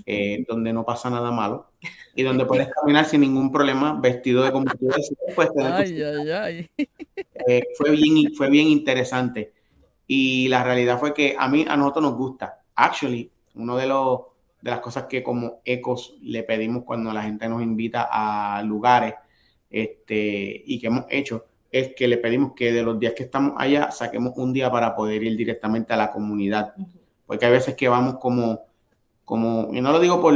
eh, 0.06 0.44
donde 0.48 0.72
no 0.72 0.84
pasa 0.84 1.10
nada 1.10 1.30
malo 1.30 1.72
y 2.14 2.22
donde 2.22 2.46
puedes 2.46 2.68
caminar 2.68 3.04
sin 3.04 3.22
ningún 3.22 3.50
problema 3.50 3.98
vestido 4.00 4.42
de 4.42 4.52
como 4.52 4.66
eh, 7.46 7.62
fue, 7.76 7.90
bien, 7.90 8.34
fue 8.34 8.50
bien 8.50 8.68
interesante. 8.68 9.52
Y 10.06 10.48
la 10.48 10.64
realidad 10.64 10.98
fue 10.98 11.14
que 11.14 11.36
a 11.38 11.48
mí, 11.48 11.64
a 11.68 11.76
nosotros 11.76 12.02
nos 12.02 12.16
gusta. 12.16 12.62
Actually, 12.74 13.30
uno 13.54 13.76
de 13.76 13.86
los 13.86 14.20
de 14.60 14.70
las 14.70 14.80
cosas 14.80 15.04
que 15.04 15.22
como 15.22 15.60
ecos 15.64 16.16
le 16.20 16.42
pedimos 16.42 16.84
cuando 16.84 17.12
la 17.12 17.22
gente 17.22 17.48
nos 17.48 17.62
invita 17.62 18.08
a 18.10 18.62
lugares 18.62 19.14
este, 19.70 20.62
y 20.66 20.78
que 20.78 20.88
hemos 20.88 21.06
hecho 21.08 21.46
es 21.70 21.94
que 21.94 22.08
le 22.08 22.18
pedimos 22.18 22.52
que 22.54 22.72
de 22.72 22.82
los 22.82 22.98
días 22.98 23.14
que 23.14 23.22
estamos 23.22 23.54
allá 23.56 23.90
saquemos 23.90 24.32
un 24.36 24.52
día 24.52 24.70
para 24.70 24.94
poder 24.94 25.22
ir 25.22 25.36
directamente 25.36 25.92
a 25.92 25.96
la 25.96 26.10
comunidad. 26.10 26.74
Porque 27.26 27.46
hay 27.46 27.52
veces 27.52 27.76
que 27.76 27.88
vamos 27.88 28.16
como 28.18 28.60
como, 29.30 29.68
y 29.72 29.80
no 29.80 29.92
lo 29.92 30.00
digo 30.00 30.20
por 30.20 30.34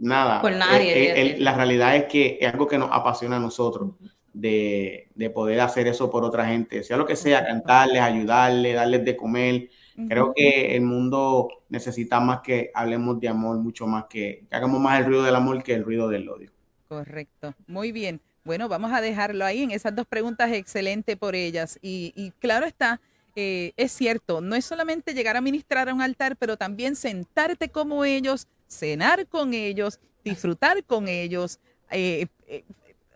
nada, 0.00 0.42
por 0.42 0.50
nadie, 0.50 1.36
la 1.38 1.54
realidad 1.54 1.94
es 1.94 2.04
que 2.06 2.36
es 2.40 2.52
algo 2.52 2.66
que 2.66 2.76
nos 2.76 2.90
apasiona 2.90 3.36
a 3.36 3.38
nosotros, 3.38 3.92
de, 4.32 5.06
de, 5.14 5.30
poder 5.30 5.60
hacer 5.60 5.86
eso 5.86 6.10
por 6.10 6.24
otra 6.24 6.44
gente, 6.46 6.82
sea 6.82 6.96
lo 6.96 7.06
que 7.06 7.14
sea, 7.14 7.46
cantarles, 7.46 8.02
ayudarles, 8.02 8.74
darles 8.74 9.04
de 9.04 9.16
comer. 9.16 9.70
Creo 10.08 10.32
que 10.34 10.74
el 10.74 10.82
mundo 10.82 11.48
necesita 11.68 12.18
más 12.18 12.40
que 12.40 12.72
hablemos 12.74 13.20
de 13.20 13.28
amor, 13.28 13.58
mucho 13.58 13.86
más 13.86 14.06
que, 14.10 14.44
que 14.50 14.56
hagamos 14.56 14.80
más 14.80 14.98
el 14.98 15.06
ruido 15.06 15.22
del 15.22 15.36
amor 15.36 15.62
que 15.62 15.74
el 15.74 15.84
ruido 15.84 16.08
del 16.08 16.28
odio. 16.28 16.50
Correcto, 16.88 17.54
muy 17.68 17.92
bien. 17.92 18.20
Bueno, 18.42 18.68
vamos 18.68 18.92
a 18.92 19.00
dejarlo 19.00 19.44
ahí 19.44 19.62
en 19.62 19.70
esas 19.70 19.94
dos 19.94 20.06
preguntas, 20.06 20.50
excelente 20.50 21.16
por 21.16 21.36
ellas. 21.36 21.78
Y, 21.80 22.12
y 22.16 22.32
claro 22.40 22.66
está, 22.66 23.00
eh, 23.40 23.72
es 23.76 23.92
cierto, 23.92 24.40
no 24.40 24.56
es 24.56 24.64
solamente 24.64 25.14
llegar 25.14 25.36
a 25.36 25.40
ministrar 25.40 25.88
a 25.88 25.94
un 25.94 26.02
altar, 26.02 26.36
pero 26.36 26.56
también 26.56 26.96
sentarte 26.96 27.68
como 27.68 28.04
ellos, 28.04 28.48
cenar 28.66 29.28
con 29.28 29.54
ellos, 29.54 30.00
disfrutar 30.24 30.82
con 30.82 31.06
ellos, 31.06 31.60
eh, 31.92 32.26
eh, 32.48 32.64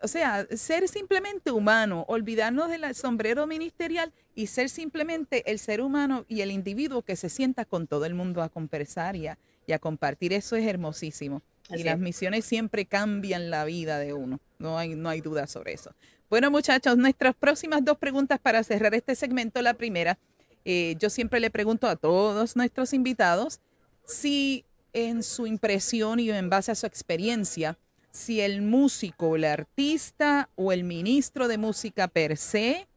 o 0.01 0.07
sea, 0.07 0.47
ser 0.55 0.87
simplemente 0.87 1.51
humano, 1.51 2.05
olvidarnos 2.07 2.69
del 2.69 2.95
sombrero 2.95 3.47
ministerial 3.47 4.13
y 4.33 4.47
ser 4.47 4.69
simplemente 4.69 5.51
el 5.51 5.59
ser 5.59 5.81
humano 5.81 6.23
y 6.29 6.39
el 6.39 6.51
individuo 6.51 7.01
que 7.01 7.17
se 7.17 7.27
sienta 7.27 7.65
con 7.65 7.85
todo 7.85 8.05
el 8.05 8.13
mundo 8.13 8.41
a 8.41 8.47
conversar 8.47 9.17
y 9.17 9.27
a, 9.27 9.37
compartir. 9.81 10.31
Eso 10.31 10.55
es 10.55 10.65
hermosísimo. 10.65 11.41
y 11.69 11.83
las 11.83 11.99
misiones 11.99 12.45
siempre 12.45 12.85
cambian 12.85 13.49
la 13.49 13.65
vida 13.65 13.99
de 13.99 14.13
uno. 14.13 14.39
No 14.57 14.77
hay, 14.77 14.95
no 14.95 15.09
hay 15.09 15.19
duda 15.19 15.47
sobre 15.47 15.73
eso. 15.73 15.93
Bueno, 16.33 16.49
muchachos, 16.49 16.97
nuestras 16.97 17.35
próximas 17.35 17.85
dos 17.85 17.99
preguntas 17.99 18.39
para 18.39 18.63
cerrar 18.63 18.95
este 18.95 19.13
segmento. 19.13 19.61
La 19.61 19.75
primera, 19.75 20.17
eh, 20.65 20.95
yo 20.97 21.11
siempre 21.11 21.39
le 21.39 21.51
pregunto 21.51 21.87
a 21.87 21.95
todos 21.95 22.55
nuestros 22.55 22.91
invitados 22.93 23.59
si 24.03 24.65
en 24.93 25.21
su 25.21 25.45
impresión 25.45 26.19
y 26.19 26.31
en 26.31 26.49
base 26.49 26.71
a 26.71 26.75
su 26.75 26.87
experiencia, 26.87 27.77
si 28.09 28.41
el 28.41 28.63
músico, 28.63 29.35
el 29.35 29.43
artista 29.43 30.49
o 30.55 30.71
el 30.71 30.83
ministro 30.83 31.47
de 31.47 31.59
música 31.59 32.07
per 32.07 32.35
se 32.35 32.87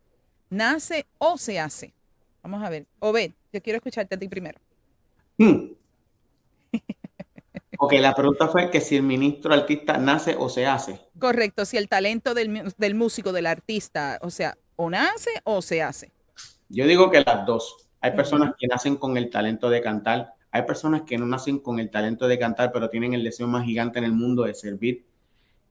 nace 0.49 1.05
o 1.18 1.37
se 1.37 1.61
hace. 1.61 1.93
Vamos 2.43 2.64
a 2.64 2.70
ver. 2.70 2.87
Obed, 3.01 3.32
yo 3.53 3.61
quiero 3.61 3.76
escucharte 3.76 4.14
a 4.14 4.18
ti 4.18 4.28
primero. 4.28 4.59
Hmm. 5.37 5.74
Ok, 7.79 7.93
la 7.95 8.14
pregunta 8.14 8.49
fue 8.49 8.70
que 8.70 8.81
si 8.81 8.97
el 8.97 9.03
ministro 9.03 9.53
artista 9.53 9.99
nace 9.99 10.35
o 10.39 10.49
se 10.49 10.66
hace. 10.66 11.01
Correcto, 11.18 11.64
si 11.64 11.77
el 11.77 11.89
talento 11.89 12.35
del, 12.35 12.72
del 12.77 12.95
músico, 12.95 13.33
del 13.33 13.47
artista, 13.47 14.18
o 14.22 14.31
sea, 14.31 14.57
o 14.77 14.91
nace 14.91 15.31
o 15.45 15.62
se 15.62 15.83
hace. 15.83 16.12
Yo 16.68 16.87
digo 16.87 17.11
que 17.11 17.22
las 17.22 17.47
dos. 17.47 17.89
Hay 18.01 18.12
personas 18.12 18.55
que 18.59 18.66
nacen 18.66 18.97
con 18.97 19.16
el 19.16 19.31
talento 19.31 19.68
de 19.70 19.81
cantar, 19.81 20.35
hay 20.51 20.62
personas 20.62 21.03
que 21.03 21.18
no 21.18 21.27
nacen 21.27 21.59
con 21.59 21.81
el 21.81 21.91
talento 21.91 22.29
de 22.29 22.39
cantar, 22.39 22.72
pero 22.72 22.89
tienen 22.89 23.14
el 23.14 23.24
deseo 23.24 23.49
más 23.49 23.64
gigante 23.64 23.99
en 23.99 24.05
el 24.05 24.12
mundo 24.12 24.45
de 24.45 24.55
servir. 24.55 25.05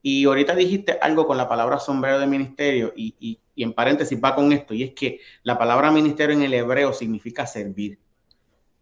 Y 0.02 0.26
ahorita 0.26 0.54
dijiste 0.54 1.00
algo 1.02 1.26
con 1.26 1.38
la 1.38 1.48
palabra 1.48 1.80
sombrero 1.80 2.20
de 2.20 2.28
ministerio 2.28 2.94
y, 2.96 3.16
y, 3.20 3.40
y 3.56 3.64
en 3.64 3.74
paréntesis 3.74 4.20
va 4.24 4.36
con 4.36 4.52
esto, 4.52 4.74
y 4.74 4.84
es 4.84 4.92
que 4.92 5.20
la 5.44 5.58
palabra 5.58 5.92
ministerio 5.92 6.36
en 6.36 6.44
el 6.44 6.54
hebreo 6.54 6.94
significa 6.94 7.48
servir. 7.48 8.00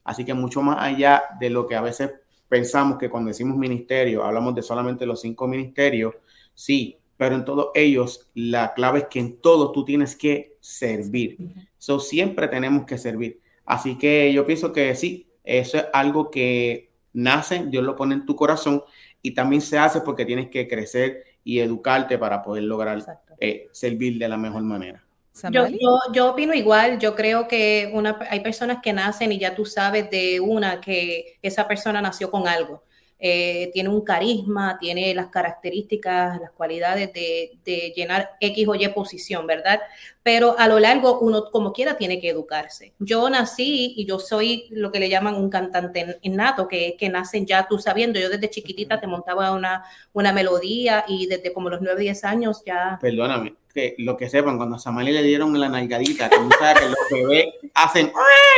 Así 0.03 0.25
que 0.25 0.33
mucho 0.33 0.61
más 0.61 0.77
allá 0.79 1.23
de 1.39 1.49
lo 1.49 1.65
que 1.65 1.75
a 1.75 1.81
veces 1.81 2.11
pensamos 2.53 2.99
que 2.99 3.09
cuando 3.09 3.29
decimos 3.29 3.57
ministerio, 3.57 4.23
hablamos 4.23 4.53
de 4.53 4.61
solamente 4.61 5.07
los 5.07 5.21
cinco 5.21 5.47
ministerios, 5.47 6.13
sí, 6.53 6.99
pero 7.17 7.33
en 7.33 7.45
todos 7.45 7.69
ellos 7.73 8.29
la 8.35 8.75
clave 8.75 8.99
es 8.99 9.05
que 9.07 9.19
en 9.19 9.37
todo 9.37 9.71
tú 9.71 9.83
tienes 9.83 10.15
que 10.15 10.57
servir. 10.59 11.39
So, 11.79 11.99
siempre 11.99 12.47
tenemos 12.47 12.85
que 12.85 12.99
servir. 12.99 13.41
Así 13.65 13.97
que 13.97 14.31
yo 14.31 14.45
pienso 14.45 14.71
que 14.71 14.93
sí, 14.93 15.31
eso 15.43 15.77
es 15.77 15.85
algo 15.93 16.29
que 16.29 16.91
nace, 17.11 17.65
Dios 17.65 17.83
lo 17.83 17.95
pone 17.95 18.13
en 18.13 18.25
tu 18.27 18.35
corazón 18.35 18.83
y 19.23 19.33
también 19.33 19.63
se 19.63 19.79
hace 19.79 20.01
porque 20.01 20.23
tienes 20.23 20.51
que 20.51 20.67
crecer 20.67 21.23
y 21.43 21.57
educarte 21.57 22.19
para 22.19 22.43
poder 22.43 22.65
lograr 22.65 23.03
eh, 23.39 23.67
servir 23.71 24.19
de 24.19 24.29
la 24.29 24.37
mejor 24.37 24.61
manera. 24.61 25.03
Yo, 25.51 25.67
yo, 25.67 25.99
yo, 26.13 26.29
opino 26.31 26.53
igual, 26.53 26.99
yo 26.99 27.15
creo 27.15 27.47
que 27.47 27.89
una, 27.93 28.19
hay 28.29 28.41
personas 28.41 28.79
que 28.83 28.93
nacen 28.93 29.31
y 29.31 29.39
ya 29.39 29.55
tú 29.55 29.65
sabes 29.65 30.09
de 30.11 30.39
una 30.39 30.79
que 30.79 31.39
esa 31.41 31.67
persona 31.67 32.01
nació 32.01 32.29
con 32.29 32.47
algo. 32.47 32.83
Eh, 33.19 33.69
tiene 33.73 33.87
un 33.87 34.01
carisma, 34.01 34.77
tiene 34.79 35.15
las 35.15 35.27
características, 35.27 36.41
las 36.41 36.51
cualidades 36.51 37.13
de, 37.13 37.51
de, 37.63 37.93
llenar 37.95 38.31
X 38.39 38.67
o 38.67 38.75
Y 38.75 38.85
posición, 38.89 39.47
¿verdad? 39.47 39.79
Pero 40.23 40.59
a 40.59 40.67
lo 40.67 40.77
largo 40.77 41.19
uno 41.19 41.49
como 41.49 41.71
quiera 41.71 41.95
tiene 41.95 42.19
que 42.19 42.29
educarse. 42.29 42.93
Yo 42.99 43.29
nací 43.29 43.93
y 43.95 44.05
yo 44.05 44.19
soy 44.19 44.67
lo 44.71 44.91
que 44.91 44.99
le 44.99 45.09
llaman 45.09 45.35
un 45.35 45.49
cantante 45.49 46.17
innato, 46.21 46.67
que, 46.67 46.97
que 46.97 47.07
nacen 47.07 47.45
ya 47.45 47.65
tú 47.67 47.79
sabiendo, 47.79 48.19
yo 48.19 48.29
desde 48.29 48.49
chiquitita 48.49 48.99
te 48.99 49.07
montaba 49.07 49.51
una, 49.53 49.85
una 50.11 50.33
melodía 50.33 51.05
y 51.07 51.27
desde 51.27 51.53
como 51.53 51.69
los 51.69 51.81
9, 51.81 52.01
10 52.01 52.23
años 52.25 52.61
ya... 52.65 52.97
Perdóname, 53.01 53.55
que 53.73 53.95
lo 53.99 54.17
que 54.17 54.29
sepan, 54.29 54.57
cuando 54.57 54.75
a 54.75 54.79
Samali 54.79 55.11
le 55.11 55.23
dieron 55.23 55.57
la 55.59 55.69
nalgadita, 55.69 56.29
que 56.29 56.35
sabes 56.59 56.81
que 56.81 56.89
los 56.89 56.97
bebés 57.09 57.45
hacen, 57.73 58.11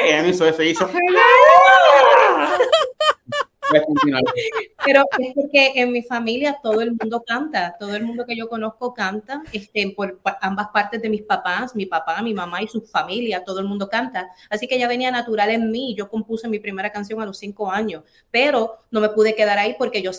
y 0.03 0.29
hizo 0.29 0.47
eso, 0.47 0.63
hizo. 0.63 0.89
Pero 4.85 5.03
es 5.19 5.33
porque 5.33 5.71
en 5.75 5.91
mi 5.91 6.03
familia 6.03 6.59
todo 6.61 6.81
el 6.81 6.91
mundo 6.91 7.23
canta, 7.25 7.75
todo 7.79 7.95
el 7.95 8.03
mundo 8.03 8.25
que 8.25 8.35
yo 8.35 8.47
conozco 8.47 8.93
canta, 8.93 9.41
este, 9.51 9.93
por 9.95 10.19
ambas 10.41 10.67
partes 10.73 11.01
de 11.01 11.09
mis 11.09 11.23
papás, 11.23 11.75
mi 11.75 11.85
papá, 11.85 12.21
mi 12.21 12.33
mamá 12.33 12.61
y 12.61 12.67
su 12.67 12.81
familia, 12.81 13.43
todo 13.43 13.59
el 13.59 13.65
mundo 13.65 13.89
canta. 13.89 14.29
Así 14.49 14.67
que 14.67 14.77
ya 14.77 14.87
venía 14.87 15.11
natural 15.11 15.49
en 15.49 15.71
mí. 15.71 15.95
Yo 15.97 16.09
compuse 16.09 16.47
mi 16.47 16.59
primera 16.59 16.91
canción 16.91 17.21
a 17.21 17.25
los 17.25 17.37
cinco 17.37 17.71
años, 17.71 18.03
pero 18.29 18.85
no 18.91 19.01
me 19.01 19.09
pude 19.09 19.35
quedar 19.35 19.57
ahí 19.57 19.75
porque, 19.77 20.01
yo, 20.01 20.11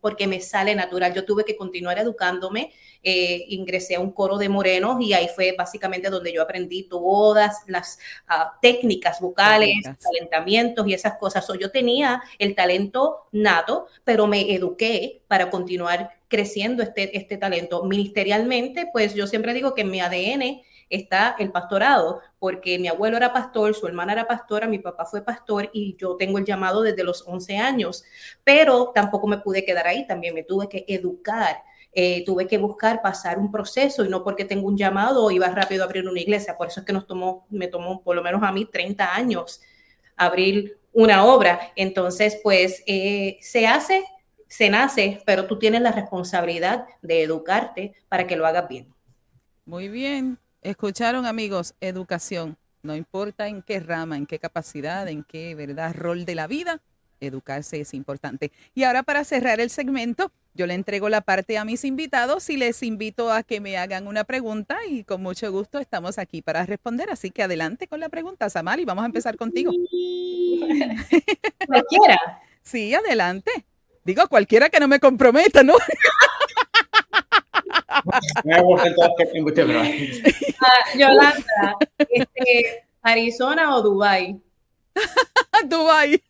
porque 0.00 0.26
me 0.26 0.40
sale 0.40 0.74
natural. 0.74 1.12
Yo 1.14 1.24
tuve 1.24 1.44
que 1.44 1.56
continuar 1.56 1.98
educándome. 1.98 2.72
Eh, 3.02 3.44
ingresé 3.48 3.96
a 3.96 4.00
un 4.00 4.12
coro 4.12 4.38
de 4.38 4.48
morenos 4.48 4.98
y 5.02 5.12
ahí 5.12 5.28
fue 5.34 5.54
básicamente 5.56 6.08
donde 6.08 6.32
yo 6.32 6.40
aprendí 6.40 6.84
todas 6.84 7.58
las 7.66 7.98
uh, 8.30 8.48
técnicas 8.62 9.20
vocales, 9.20 9.74
talentamientos 10.00 10.86
y 10.88 10.94
esas 10.94 11.18
cosas. 11.18 11.46
So, 11.46 11.54
yo 11.54 11.70
tenía 11.70 12.22
el 12.38 12.54
talento 12.54 12.93
nato, 13.32 13.86
pero 14.04 14.26
me 14.26 14.54
eduqué 14.54 15.22
para 15.28 15.50
continuar 15.50 16.10
creciendo 16.28 16.82
este, 16.82 17.16
este 17.16 17.36
talento. 17.36 17.84
Ministerialmente, 17.84 18.88
pues 18.92 19.14
yo 19.14 19.26
siempre 19.26 19.54
digo 19.54 19.74
que 19.74 19.82
en 19.82 19.90
mi 19.90 20.00
ADN 20.00 20.62
está 20.90 21.34
el 21.38 21.50
pastorado, 21.50 22.20
porque 22.38 22.78
mi 22.78 22.88
abuelo 22.88 23.16
era 23.16 23.32
pastor, 23.32 23.74
su 23.74 23.86
hermana 23.86 24.12
era 24.12 24.26
pastora, 24.26 24.66
mi 24.66 24.78
papá 24.78 25.06
fue 25.06 25.24
pastor 25.24 25.70
y 25.72 25.96
yo 25.96 26.16
tengo 26.16 26.38
el 26.38 26.44
llamado 26.44 26.82
desde 26.82 27.04
los 27.04 27.24
11 27.26 27.58
años, 27.58 28.04
pero 28.44 28.92
tampoco 28.94 29.26
me 29.26 29.38
pude 29.38 29.64
quedar 29.64 29.86
ahí, 29.86 30.06
también 30.06 30.34
me 30.34 30.42
tuve 30.42 30.68
que 30.68 30.84
educar 30.88 31.62
eh, 31.96 32.24
tuve 32.24 32.48
que 32.48 32.58
buscar 32.58 33.00
pasar 33.02 33.38
un 33.38 33.52
proceso 33.52 34.04
y 34.04 34.08
no 34.08 34.24
porque 34.24 34.44
tengo 34.44 34.66
un 34.66 34.76
llamado 34.76 35.30
iba 35.30 35.46
rápido 35.48 35.84
a 35.84 35.86
abrir 35.86 36.08
una 36.08 36.20
iglesia. 36.20 36.56
Por 36.56 36.66
eso 36.66 36.80
es 36.80 36.86
que 36.86 36.92
nos 36.92 37.06
tomó, 37.06 37.46
me 37.50 37.68
tomó 37.68 38.02
por 38.02 38.16
lo 38.16 38.22
menos 38.22 38.42
a 38.42 38.50
mí 38.50 38.64
30 38.66 39.14
años 39.14 39.60
abrir 40.16 40.76
una 40.94 41.24
obra. 41.24 41.72
Entonces, 41.76 42.40
pues 42.42 42.82
eh, 42.86 43.36
se 43.42 43.66
hace, 43.66 44.04
se 44.48 44.70
nace, 44.70 45.20
pero 45.26 45.46
tú 45.46 45.58
tienes 45.58 45.82
la 45.82 45.92
responsabilidad 45.92 46.86
de 47.02 47.22
educarte 47.22 47.94
para 48.08 48.26
que 48.26 48.36
lo 48.36 48.46
hagas 48.46 48.68
bien. 48.68 48.88
Muy 49.66 49.88
bien. 49.88 50.38
Escucharon 50.62 51.26
amigos, 51.26 51.74
educación. 51.80 52.56
No 52.82 52.94
importa 52.94 53.48
en 53.48 53.62
qué 53.62 53.80
rama, 53.80 54.16
en 54.16 54.26
qué 54.26 54.38
capacidad, 54.38 55.08
en 55.08 55.24
qué 55.24 55.54
verdad, 55.54 55.94
rol 55.94 56.24
de 56.24 56.34
la 56.34 56.46
vida, 56.46 56.80
educarse 57.20 57.80
es 57.80 57.94
importante. 57.94 58.52
Y 58.74 58.84
ahora 58.84 59.02
para 59.02 59.24
cerrar 59.24 59.60
el 59.60 59.70
segmento, 59.70 60.32
yo 60.54 60.66
le 60.66 60.74
entrego 60.74 61.08
la 61.08 61.20
parte 61.20 61.58
a 61.58 61.64
mis 61.64 61.84
invitados 61.84 62.48
y 62.48 62.56
les 62.56 62.82
invito 62.84 63.32
a 63.32 63.42
que 63.42 63.60
me 63.60 63.76
hagan 63.76 64.06
una 64.06 64.22
pregunta 64.22 64.78
y 64.88 65.02
con 65.02 65.20
mucho 65.20 65.50
gusto 65.50 65.80
estamos 65.80 66.16
aquí 66.16 66.42
para 66.42 66.64
responder. 66.64 67.10
Así 67.10 67.32
que 67.32 67.42
adelante 67.42 67.88
con 67.88 67.98
la 67.98 68.08
pregunta, 68.08 68.48
Samali. 68.48 68.84
Vamos 68.84 69.02
a 69.02 69.06
empezar 69.06 69.36
contigo. 69.36 69.72
Cualquiera. 71.66 72.40
Sí, 72.62 72.94
adelante. 72.94 73.50
Digo, 74.04 74.28
cualquiera 74.28 74.68
que 74.70 74.78
no 74.78 74.86
me 74.86 75.00
comprometa, 75.00 75.62
¿no? 75.62 75.74
uh, 79.74 80.98
Yolanda, 80.98 81.76
este, 81.98 82.86
¿Arizona 83.02 83.74
o 83.74 83.82
Dubai? 83.82 84.40
Dubai. 85.68 86.22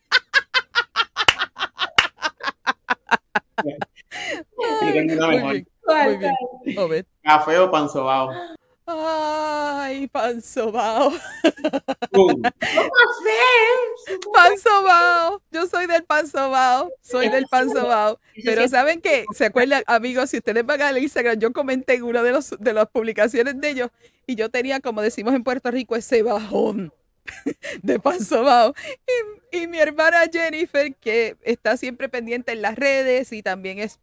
Café 7.23 7.59
o 7.59 7.71
pan 7.71 7.89
sobao. 7.89 8.31
Ay, 8.87 10.09
pan 10.09 10.43
sobao. 10.43 11.11
¿Cómo 12.13 12.43
hacer? 12.45 14.21
Pan 14.35 14.59
sobao. 14.59 15.43
Yo 15.51 15.67
soy 15.67 15.87
del 15.87 16.05
pan 16.05 16.29
sobao. 16.29 16.93
Soy 17.01 17.31
del 17.31 17.47
pan 17.47 17.71
sobao. 17.71 18.21
Pero 18.45 18.69
saben 18.69 19.01
que, 19.01 19.25
se 19.33 19.47
acuerdan, 19.47 19.83
amigos, 19.87 20.31
si 20.31 20.39
ustedes 20.39 20.67
van 20.67 20.83
al 20.83 20.99
Instagram, 20.99 21.39
yo 21.39 21.53
comenté 21.53 21.95
en 21.95 22.03
una 22.03 22.23
de, 22.23 22.33
los, 22.33 22.51
de 22.59 22.73
las 22.75 22.87
publicaciones 22.89 23.59
de 23.59 23.71
ellos 23.71 23.91
y 24.27 24.35
yo 24.35 24.51
tenía, 24.51 24.81
como 24.81 25.01
decimos 25.01 25.35
en 25.35 25.45
Puerto 25.45 25.71
Rico, 25.71 25.97
ese 25.97 26.23
bajón 26.23 26.93
de 27.83 27.99
pan 27.99 28.23
sobao. 28.23 28.75
Y, 29.51 29.61
y 29.63 29.67
mi 29.67 29.79
hermana 29.79 30.25
Jennifer, 30.31 30.95
que 30.97 31.37
está 31.43 31.79
siempre 31.79 32.11
pendiente 32.11 32.53
en 32.53 32.61
las 32.61 32.77
redes 32.77 33.33
y 33.33 33.43
también 33.43 33.79
es 33.79 33.99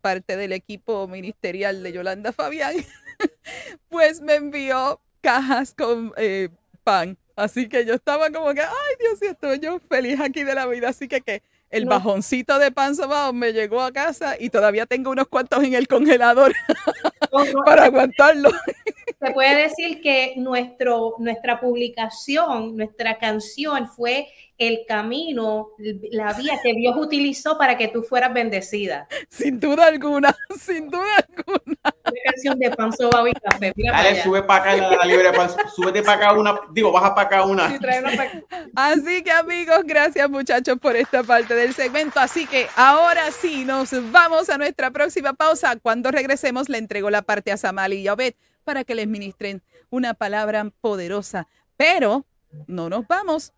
parte 0.00 0.36
del 0.36 0.52
equipo 0.52 1.06
ministerial 1.06 1.82
de 1.82 1.92
Yolanda 1.92 2.32
Fabián, 2.32 2.74
pues 3.88 4.20
me 4.20 4.36
envió 4.36 5.00
cajas 5.20 5.74
con 5.74 6.12
eh, 6.16 6.48
pan. 6.84 7.16
Así 7.36 7.68
que 7.68 7.86
yo 7.86 7.94
estaba 7.94 8.30
como 8.30 8.52
que, 8.52 8.60
ay 8.60 8.96
Dios 8.98 9.20
mío, 9.20 9.30
estoy 9.30 9.58
yo 9.60 9.78
feliz 9.88 10.20
aquí 10.20 10.42
de 10.44 10.54
la 10.54 10.66
vida. 10.66 10.88
Así 10.88 11.08
que 11.08 11.20
que 11.20 11.42
el 11.70 11.86
bajoncito 11.86 12.58
de 12.58 12.72
pan 12.72 12.96
sobao 12.96 13.32
me 13.32 13.52
llegó 13.52 13.80
a 13.80 13.92
casa 13.92 14.34
y 14.38 14.50
todavía 14.50 14.86
tengo 14.86 15.10
unos 15.10 15.28
cuantos 15.28 15.62
en 15.62 15.74
el 15.74 15.86
congelador 15.86 16.52
para 17.64 17.84
aguantarlo. 17.84 18.50
Se 19.20 19.32
puede 19.32 19.62
decir 19.62 20.00
que 20.00 20.34
nuestro, 20.36 21.14
nuestra 21.18 21.60
publicación, 21.60 22.76
nuestra 22.76 23.18
canción 23.18 23.86
fue 23.88 24.26
el 24.60 24.84
camino, 24.86 25.70
la 25.78 26.34
vía 26.34 26.60
que 26.62 26.74
Dios 26.74 26.94
utilizó 26.98 27.56
para 27.56 27.78
que 27.78 27.88
tú 27.88 28.02
fueras 28.02 28.32
bendecida. 28.34 29.08
Sin 29.30 29.58
duda 29.58 29.86
alguna, 29.86 30.36
sin 30.60 30.90
duda 30.90 31.16
alguna. 31.16 31.76
Una 31.82 32.20
canción 32.26 32.58
de 32.58 32.70
pan 32.70 32.92
sobao 32.92 33.26
y 33.26 33.32
café. 33.32 33.72
Dale, 33.74 34.22
sube 34.22 34.42
para 34.42 34.72
acá 34.72 34.76
la, 34.76 34.96
la 34.96 35.04
libre 35.06 35.32
pan, 35.32 35.48
súbete 35.74 36.02
para 36.02 36.28
acá 36.28 36.38
una, 36.38 36.60
digo, 36.72 36.92
baja 36.92 37.14
para 37.14 37.26
acá 37.26 37.44
una. 37.44 37.70
Sí, 37.70 37.78
trae 37.78 38.00
una 38.00 38.14
para... 38.14 38.44
Así 38.76 39.22
que 39.22 39.32
amigos, 39.32 39.80
gracias 39.84 40.28
muchachos 40.28 40.78
por 40.78 40.94
esta 40.94 41.22
parte 41.22 41.54
del 41.54 41.72
segmento. 41.72 42.20
Así 42.20 42.46
que 42.46 42.66
ahora 42.76 43.30
sí, 43.30 43.64
nos 43.64 43.90
vamos 44.12 44.50
a 44.50 44.58
nuestra 44.58 44.90
próxima 44.90 45.32
pausa. 45.32 45.76
Cuando 45.80 46.10
regresemos 46.10 46.68
le 46.68 46.76
entrego 46.76 47.08
la 47.08 47.22
parte 47.22 47.50
a 47.50 47.56
Samali 47.56 47.96
y 47.96 48.08
a 48.08 48.12
Obed 48.12 48.34
para 48.64 48.84
que 48.84 48.94
les 48.94 49.08
ministren 49.08 49.62
una 49.88 50.12
palabra 50.12 50.70
poderosa. 50.82 51.48
Pero 51.78 52.26
no 52.66 52.90
nos 52.90 53.08
vamos 53.08 53.54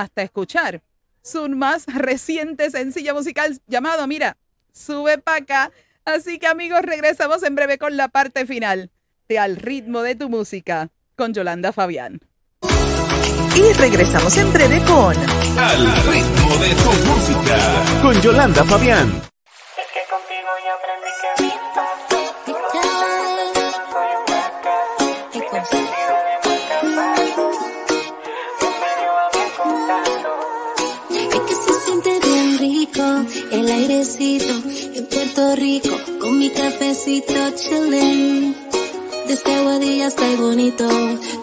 hasta 0.00 0.22
escuchar 0.22 0.82
su 1.22 1.48
más 1.48 1.86
reciente 1.86 2.70
sencilla 2.70 3.14
musical 3.14 3.58
llamado, 3.66 4.06
mira, 4.06 4.36
sube 4.72 5.18
para 5.18 5.38
acá. 5.38 5.72
Así 6.04 6.38
que 6.38 6.46
amigos, 6.46 6.82
regresamos 6.82 7.42
en 7.42 7.54
breve 7.54 7.78
con 7.78 7.96
la 7.96 8.08
parte 8.08 8.46
final 8.46 8.90
de 9.28 9.38
Al 9.38 9.56
ritmo 9.56 10.02
de 10.02 10.14
tu 10.14 10.28
música 10.28 10.90
con 11.16 11.32
Yolanda 11.32 11.72
Fabián. 11.72 12.20
Y 13.56 13.72
regresamos 13.74 14.36
en 14.36 14.52
breve 14.52 14.82
con 14.84 15.16
Al 15.58 16.04
ritmo 16.04 16.56
de 16.58 16.74
tu 16.74 16.92
música 17.08 18.02
con 18.02 18.20
Yolanda 18.20 18.64
Fabián. 18.64 19.33
El 33.52 33.70
airecito 33.70 34.54
Puerto 35.14 35.56
Rico 35.56 35.96
con 36.20 36.38
mi 36.38 36.50
cafecito 36.50 37.34
chilling. 37.56 38.54
Desde 39.28 39.54
Aguadilla 39.54 40.08
estoy 40.08 40.36
bonito, 40.36 40.88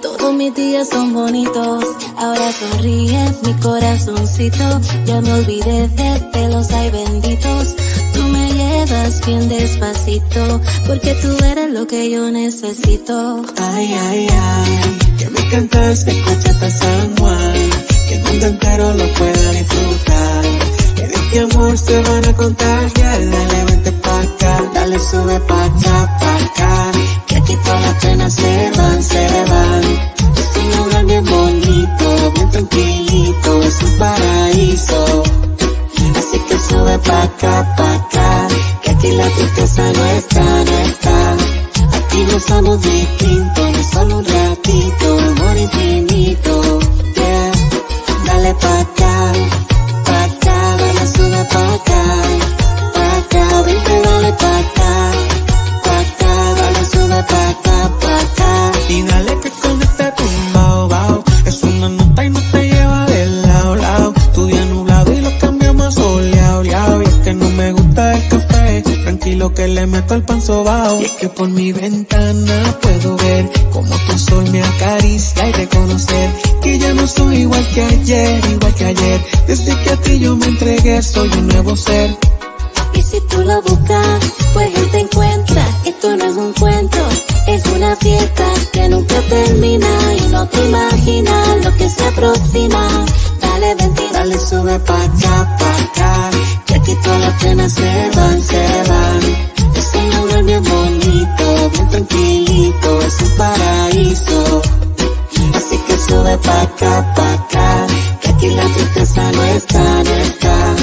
todos 0.01 0.33
mis 0.33 0.53
días 0.53 0.89
son 0.89 1.13
bonitos. 1.13 1.83
Ahora 2.17 2.51
sonríe 2.51 3.19
mi 3.43 3.53
corazoncito, 3.55 4.81
ya 5.05 5.21
me 5.21 5.33
olvidé 5.33 5.87
de 5.87 6.47
los 6.49 6.71
ay 6.71 6.91
benditos. 6.91 7.75
Tú 8.13 8.23
me 8.23 8.53
llevas 8.53 9.25
bien 9.25 9.49
despacito, 9.49 10.61
porque 10.85 11.13
tú 11.15 11.45
eres 11.45 11.71
lo 11.71 11.87
que 11.87 12.11
yo 12.11 12.29
necesito. 12.29 13.41
Ay, 13.57 13.93
ay, 13.93 14.27
ay, 14.29 14.97
que 15.17 15.29
me 15.29 15.39
encanta 15.39 15.91
este 15.91 16.11
coche 16.21 16.69
San 16.69 17.17
Juan, 17.17 17.69
que 18.07 18.15
el 18.15 18.23
mundo 18.23 18.45
entero 18.47 18.93
lo 18.93 19.07
pueda 19.13 19.51
disfrutar. 19.53 20.10
Este 21.33 21.55
amor 21.55 21.77
se 21.77 21.97
van 22.01 22.25
a 22.25 22.35
contagiar, 22.35 23.29
dale 23.29 23.65
vente 23.65 23.91
pa' 23.93 24.19
acá, 24.19 24.63
dale 24.73 24.99
sube 24.99 25.39
pa' 25.39 25.63
acá, 25.63 26.17
pa' 26.19 26.35
acá, 26.35 26.91
que 27.25 27.37
aquí 27.37 27.55
todas 27.63 27.81
las 27.83 27.95
penas 28.03 28.33
se 28.33 28.71
van, 28.75 29.01
se 29.01 29.27
van. 29.49 29.83
Este 30.41 30.77
lugar 30.77 31.05
bien 31.05 31.23
bonito, 31.23 32.31
bien 32.35 32.51
tranquilito, 32.51 33.61
es 33.63 33.81
un 33.81 33.97
paraíso. 33.97 35.23
Así 36.17 36.39
que 36.49 36.59
sube 36.67 36.99
pa' 36.99 37.23
acá, 37.23 37.75
pa' 37.77 37.93
acá, 37.95 38.47
que 38.83 38.91
aquí 38.91 39.11
la 39.11 39.29
tristeza 39.29 39.83
no 39.83 40.05
está, 40.07 40.43
no 40.43 40.77
está. 40.79 41.37
Aquí 41.97 42.25
no 42.29 42.39
somos 42.41 42.81
distintos, 42.81 43.71
no 43.71 43.83
solo 43.93 44.17
un 44.17 44.25
ratito, 44.25 45.19
amor 45.29 45.57
infinito, 45.57 46.79
yeah. 47.15 47.51
Dale 48.25 48.53
pa' 48.55 48.79
acá, 48.81 49.33
dale 51.41 51.81
sube 56.85 57.23
pa' 57.25 57.49
acá, 60.07 60.40
tranquilo 69.41 69.53
que 69.53 69.67
le 69.67 69.87
meto 69.87 70.15
el 70.15 70.23
pan 70.23 70.41
sobao. 70.41 71.01
Y 71.01 71.05
es 71.05 71.11
que 71.11 71.29
por 71.29 71.49
mi 71.49 71.71
ventana 71.71 72.77
puedo 72.81 73.17
ver 73.17 73.49
como 73.71 73.95
tu 74.07 74.17
sol 74.17 74.49
me 74.51 74.61
acaricia 74.61 75.47
y 75.47 75.51
reconocer 75.53 76.29
que 76.61 76.77
ya 76.77 76.93
no 76.93 77.07
soy 77.07 77.37
igual 77.37 77.65
que 77.73 77.81
ayer, 77.81 78.45
igual 78.51 78.73
que 78.75 78.85
ayer. 78.85 79.21
Desde 79.47 79.75
que 79.83 79.89
a 79.89 79.97
ti 79.97 80.19
yo 80.19 80.35
me 80.35 80.45
entregué, 80.45 81.01
soy 81.01 81.29
un 81.29 81.47
nuevo 81.47 81.75
ser. 81.75 82.15
Y 82.93 83.01
si 83.01 83.19
tú 83.29 83.41
lo 83.41 83.61
buscas, 83.61 84.19
pues 84.53 84.75
él 84.75 84.89
te 84.91 84.99
encuentra. 84.99 85.65
Esto 85.85 86.15
no 86.17 86.25
es 86.25 86.35
un 86.35 86.53
cuento, 86.53 86.99
es 87.47 87.65
una 87.67 87.95
fiesta 87.95 88.45
que 88.73 88.89
nunca 88.89 89.15
termina 89.29 90.13
y 90.17 90.27
no 90.29 90.47
te 90.47 90.65
imaginas 90.65 91.65
lo 91.65 91.77
que 91.77 91.89
se 91.89 92.03
aproxima. 92.07 92.87
Dale, 93.39 93.75
vente 93.75 94.03
y 94.09 94.13
Dale, 94.13 94.37
sube 94.37 94.79
pa' 94.79 95.03
acá, 95.03 95.57
pa' 95.57 95.83
acá, 95.83 96.30
todas 97.03 97.21
las 97.21 97.43
penas 97.43 97.71
se 97.73 98.09
van, 98.15 98.41
se 98.41 98.63
van. 98.89 99.21
Es 99.75 99.91
un 99.95 100.09
lugar 100.15 100.43
bien 100.43 100.63
bonito, 100.63 101.69
bien 101.73 101.89
tranquilito, 101.89 103.01
es 103.01 103.21
un 103.21 103.29
paraíso. 103.37 104.61
Así 105.55 105.77
que 105.87 105.97
sube 106.07 106.37
pa' 106.37 106.61
acá, 106.61 107.13
pa' 107.15 107.33
acá, 107.33 107.87
que 108.21 108.29
aquí 108.29 108.49
la 108.49 108.65
tristeza 108.65 109.31
no 109.31 109.43
está, 109.43 109.83
no 110.03 110.15
está. 110.29 110.75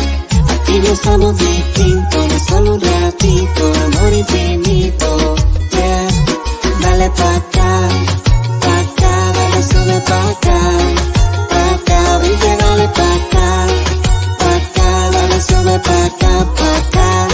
Aquí 0.54 0.78
no 0.80 0.96
somos 0.96 1.38
distintos, 1.38 2.32
no 2.32 2.38
solo 2.48 2.74
un 2.74 2.80
ratito, 2.80 3.72
amor 3.86 4.12
infinito, 4.12 5.34
yeah. 5.72 6.08
Dale 6.82 7.10
pa' 7.10 7.36
acá, 7.36 7.88
pa' 8.60 8.80
acá, 8.80 9.12
dale 9.36 9.62
sube 9.62 10.00
pa' 10.08 10.28
acá, 10.30 10.60
pa' 11.50 11.70
acá, 11.74 12.18
vente 12.18 12.56
dale 12.60 12.88
pa' 12.88 13.14
acá, 13.18 13.37
sube 15.68 15.78
pa' 15.80 16.06
acá, 16.06 16.46
pa' 16.56 16.76
acá. 16.78 17.28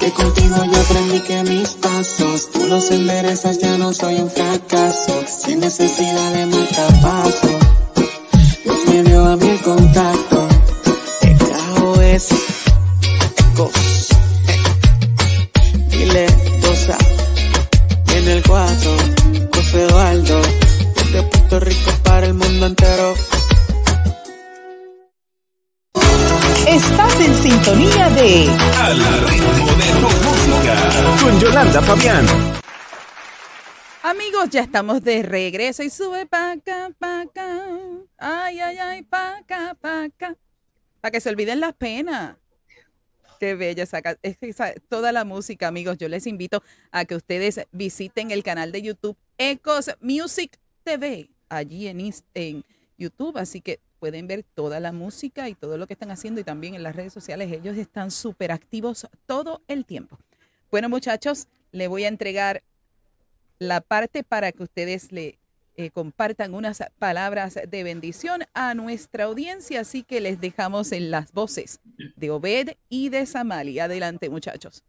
Que 0.00 0.12
contigo 0.12 0.56
yo 0.72 0.80
aprendí 0.80 1.20
que 1.20 1.42
mis 1.44 1.68
pasos, 1.70 2.50
tú 2.52 2.66
los 2.66 2.90
enderezas, 2.90 3.58
ya 3.58 3.76
no 3.76 3.92
soy 3.92 4.16
un 4.16 4.30
fracaso, 4.30 5.24
sin 5.26 5.60
necesidad 5.60 6.32
de 6.32 6.46
marcapaso. 6.46 7.48
Dios 8.64 8.78
me 8.86 9.02
dio 9.02 9.24
a 9.26 9.36
mí 9.36 9.48
el 9.48 9.60
contacto, 9.60 10.48
de 11.22 11.36
KOS, 11.36 12.28
Ecos. 13.52 13.72
Dile, 13.72 13.87
Al 28.88 28.96
ritmo 29.28 29.66
de 29.76 30.00
música. 30.00 30.74
Con 31.22 31.38
Yolanda 31.40 31.82
Fabián. 31.82 32.24
Amigos, 34.02 34.48
ya 34.50 34.62
estamos 34.62 35.02
de 35.02 35.22
regreso 35.22 35.82
y 35.82 35.90
sube 35.90 36.24
pa' 36.24 36.52
acá, 36.52 36.90
pa' 36.98 37.20
acá. 37.22 37.66
Ay, 38.16 38.60
ay, 38.60 38.78
ay, 38.78 39.02
pa' 39.02 39.36
acá, 39.38 39.76
pa' 39.78 40.04
acá. 40.04 40.36
Para 41.02 41.12
que 41.12 41.20
se 41.20 41.28
olviden 41.28 41.60
las 41.60 41.74
penas. 41.74 42.36
Qué 43.38 43.54
bella 43.54 43.82
esa 43.82 44.00
ca- 44.00 44.16
es 44.22 44.38
toda 44.88 45.12
la 45.12 45.24
música, 45.24 45.68
amigos. 45.68 45.98
Yo 45.98 46.08
les 46.08 46.26
invito 46.26 46.62
a 46.90 47.04
que 47.04 47.14
ustedes 47.14 47.60
visiten 47.72 48.30
el 48.30 48.42
canal 48.42 48.72
de 48.72 48.80
YouTube 48.80 49.18
Ecos 49.36 49.90
Music 50.00 50.58
TV, 50.84 51.28
allí 51.50 51.88
en 51.88 52.64
YouTube. 52.96 53.36
Así 53.36 53.60
que 53.60 53.80
pueden 53.98 54.26
ver 54.26 54.44
toda 54.54 54.80
la 54.80 54.92
música 54.92 55.48
y 55.48 55.54
todo 55.54 55.76
lo 55.76 55.86
que 55.86 55.94
están 55.94 56.10
haciendo 56.10 56.40
y 56.40 56.44
también 56.44 56.74
en 56.74 56.82
las 56.82 56.96
redes 56.96 57.12
sociales. 57.12 57.50
Ellos 57.52 57.76
están 57.76 58.10
súper 58.10 58.52
activos 58.52 59.06
todo 59.26 59.62
el 59.68 59.84
tiempo. 59.84 60.18
Bueno, 60.70 60.88
muchachos, 60.88 61.48
le 61.72 61.88
voy 61.88 62.04
a 62.04 62.08
entregar 62.08 62.62
la 63.58 63.80
parte 63.80 64.22
para 64.22 64.52
que 64.52 64.62
ustedes 64.62 65.12
le 65.12 65.38
eh, 65.76 65.90
compartan 65.90 66.54
unas 66.54 66.82
palabras 66.98 67.58
de 67.68 67.82
bendición 67.84 68.42
a 68.52 68.74
nuestra 68.74 69.24
audiencia. 69.24 69.80
Así 69.80 70.02
que 70.02 70.20
les 70.20 70.40
dejamos 70.40 70.92
en 70.92 71.10
las 71.10 71.32
voces 71.32 71.80
de 72.16 72.30
Obed 72.30 72.76
y 72.88 73.10
de 73.10 73.26
Samali. 73.26 73.78
Adelante, 73.78 74.28
muchachos. 74.28 74.82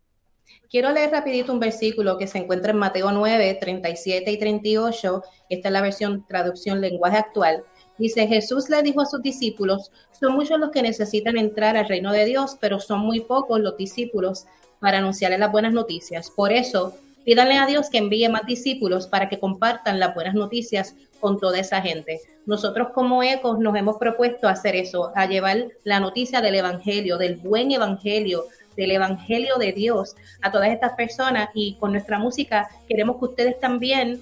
Quiero 0.70 0.91
leer 0.91 1.12
rapidito 1.12 1.51
un 1.51 1.60
versículo 1.60 2.18
que 2.18 2.28
se 2.28 2.39
encuentra 2.39 2.72
en 2.72 2.78
Mateo 2.78 3.12
9, 3.12 3.57
37 3.60 4.32
y 4.32 4.38
38. 4.39 5.24
Esta 5.49 5.68
es 5.70 5.74
la 5.74 5.82
versión 5.82 6.26
traducción 6.28 6.82
lenguaje 6.82 7.18
actual. 7.18 7.64
Dice, 8.00 8.28
Jesús 8.28 8.70
le 8.70 8.82
dijo 8.82 9.02
a 9.02 9.06
sus 9.06 9.22
discípulos, 9.22 9.91
son 10.18 10.34
muchos 10.34 10.60
los 10.60 10.72
que 10.72 10.82
necesitan 10.82 11.38
entrar 11.38 11.76
al 11.78 11.88
reino 11.88 12.14
de 12.14 12.26
Dios, 12.26 12.58
pero 12.60 12.80
son 12.80 13.02
muy 13.02 13.20
pocos 13.20 13.60
los 13.60 13.76
discípulos 13.78 14.45
para 14.80 15.00
anunciarles 15.00 15.39
las 15.39 15.52
buenas 15.52 15.74
noticias. 15.74 16.32
Por 16.32 16.54
eso, 16.54 16.95
pídanle 17.26 17.58
a 17.58 17.66
Dios 17.66 17.89
que 17.89 17.97
envíe 17.97 18.30
más 18.30 18.45
discípulos 18.45 19.06
para 19.06 19.28
que 19.28 19.38
compartan 19.38 20.00
las 20.00 20.16
buenas 20.16 20.34
noticias 20.34 20.95
con 21.20 21.39
toda 21.39 21.60
esa 21.60 21.82
gente. 21.82 22.22
Nosotros 22.45 22.89
como 22.93 23.22
ecos 23.22 23.60
nos 23.60 23.76
hemos 23.76 23.97
propuesto 23.97 24.47
hacer 24.47 24.76
eso, 24.76 25.12
a 25.16 25.28
llevar 25.28 25.68
la 25.84 26.00
noticia 26.00 26.41
del 26.41 26.56
Evangelio, 26.56 27.18
del 27.18 27.36
buen 27.36 27.72
Evangelio, 27.72 28.45
del 28.78 28.91
Evangelio 28.91 29.58
de 29.58 29.74
Dios 29.74 30.16
a 30.41 30.52
todas 30.52 30.70
estas 30.70 30.93
personas 30.93 31.50
y 31.54 31.76
con 31.76 31.91
nuestra 31.91 32.18
música 32.18 32.70
queremos 32.88 33.18
que 33.18 33.26
ustedes 33.26 33.60
también 33.60 34.22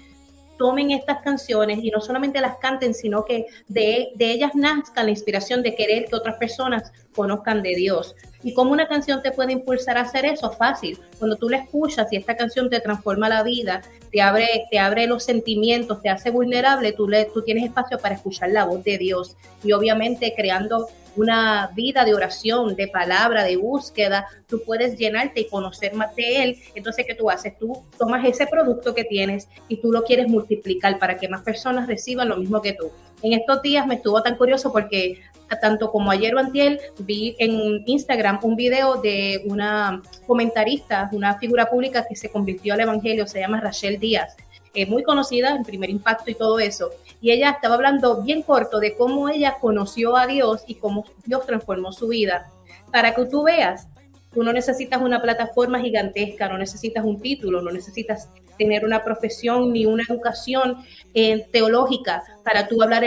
tomen 0.57 0.91
estas 0.91 1.21
canciones 1.21 1.79
y 1.81 1.89
no 1.89 2.01
solamente 2.01 2.41
las 2.41 2.57
canten, 2.57 2.93
sino 2.93 3.25
que 3.25 3.45
de, 3.67 4.09
de 4.15 4.31
ellas 4.31 4.55
nazca 4.55 5.03
la 5.03 5.11
inspiración 5.11 5.61
de 5.61 5.75
querer 5.75 6.05
que 6.05 6.15
otras 6.15 6.35
personas 6.37 6.91
conozcan 7.15 7.61
de 7.61 7.75
Dios. 7.75 8.15
¿Y 8.47 8.53
cómo 8.53 8.71
una 8.71 8.87
canción 8.87 9.21
te 9.21 9.33
puede 9.33 9.51
impulsar 9.51 9.97
a 9.97 10.03
hacer 10.03 10.23
eso? 10.23 10.49
Fácil. 10.49 10.97
Cuando 11.19 11.35
tú 11.35 11.49
la 11.49 11.57
escuchas 11.57 12.07
y 12.13 12.15
esta 12.15 12.37
canción 12.37 12.69
te 12.69 12.79
transforma 12.79 13.27
la 13.27 13.43
vida, 13.43 13.81
te 14.09 14.21
abre, 14.21 14.47
te 14.71 14.79
abre 14.79 15.05
los 15.05 15.25
sentimientos, 15.25 16.01
te 16.01 16.07
hace 16.07 16.29
vulnerable, 16.29 16.93
tú, 16.93 17.09
le, 17.09 17.25
tú 17.25 17.41
tienes 17.41 17.65
espacio 17.65 17.99
para 17.99 18.15
escuchar 18.15 18.51
la 18.51 18.63
voz 18.63 18.85
de 18.85 18.97
Dios. 18.97 19.35
Y 19.65 19.73
obviamente 19.73 20.33
creando 20.33 20.87
una 21.17 21.71
vida 21.75 22.05
de 22.05 22.13
oración, 22.13 22.73
de 22.77 22.87
palabra, 22.87 23.43
de 23.43 23.57
búsqueda, 23.57 24.25
tú 24.47 24.61
puedes 24.65 24.97
llenarte 24.97 25.41
y 25.41 25.49
conocer 25.49 25.93
más 25.93 26.15
de 26.15 26.43
Él. 26.43 26.57
Entonces, 26.73 27.05
¿qué 27.05 27.15
tú 27.15 27.29
haces? 27.29 27.57
Tú 27.57 27.83
tomas 27.97 28.25
ese 28.25 28.47
producto 28.47 28.95
que 28.95 29.03
tienes 29.03 29.49
y 29.67 29.81
tú 29.81 29.91
lo 29.91 30.05
quieres 30.05 30.29
multiplicar 30.29 30.99
para 30.99 31.17
que 31.17 31.27
más 31.27 31.41
personas 31.41 31.85
reciban 31.85 32.29
lo 32.29 32.37
mismo 32.37 32.61
que 32.61 32.71
tú. 32.71 32.91
En 33.21 33.33
estos 33.33 33.61
días 33.61 33.85
me 33.85 33.95
estuvo 33.95 34.23
tan 34.23 34.37
curioso 34.37 34.71
porque 34.71 35.19
tanto 35.55 35.91
como 35.91 36.11
ayer 36.11 36.35
o 36.35 36.39
antier 36.39 36.79
vi 36.99 37.35
en 37.39 37.83
Instagram 37.85 38.39
un 38.43 38.55
video 38.55 38.95
de 39.01 39.43
una 39.45 40.01
comentarista, 40.25 41.09
una 41.13 41.37
figura 41.37 41.69
pública 41.69 42.05
que 42.07 42.15
se 42.15 42.29
convirtió 42.29 42.73
al 42.73 42.81
Evangelio, 42.81 43.25
se 43.27 43.39
llama 43.39 43.61
Rachel 43.61 43.99
Díaz, 43.99 44.35
eh, 44.73 44.85
muy 44.85 45.03
conocida 45.03 45.55
en 45.55 45.63
primer 45.63 45.89
impacto 45.89 46.29
y 46.29 46.35
todo 46.35 46.59
eso. 46.59 46.91
Y 47.21 47.31
ella 47.31 47.51
estaba 47.51 47.75
hablando 47.75 48.21
bien 48.21 48.43
corto 48.43 48.79
de 48.79 48.95
cómo 48.95 49.29
ella 49.29 49.57
conoció 49.59 50.17
a 50.17 50.27
Dios 50.27 50.63
y 50.67 50.75
cómo 50.75 51.05
Dios 51.25 51.45
transformó 51.45 51.91
su 51.91 52.09
vida. 52.09 52.49
Para 52.91 53.13
que 53.15 53.25
tú 53.25 53.43
veas 53.43 53.87
Tú 54.33 54.43
no 54.43 54.53
necesitas 54.53 55.01
una 55.01 55.19
plataforma 55.19 55.79
gigantesca, 55.79 56.47
no 56.47 56.59
necesitas 56.59 57.03
un 57.03 57.19
título, 57.19 57.59
no 57.61 57.71
necesitas 57.71 58.29
tener 58.57 58.85
una 58.85 59.03
profesión 59.03 59.71
ni 59.71 59.85
una 59.85 60.03
educación 60.07 60.77
eh, 61.13 61.47
teológica 61.51 62.23
para 62.43 62.67
tú 62.67 62.81
hablar 62.81 63.03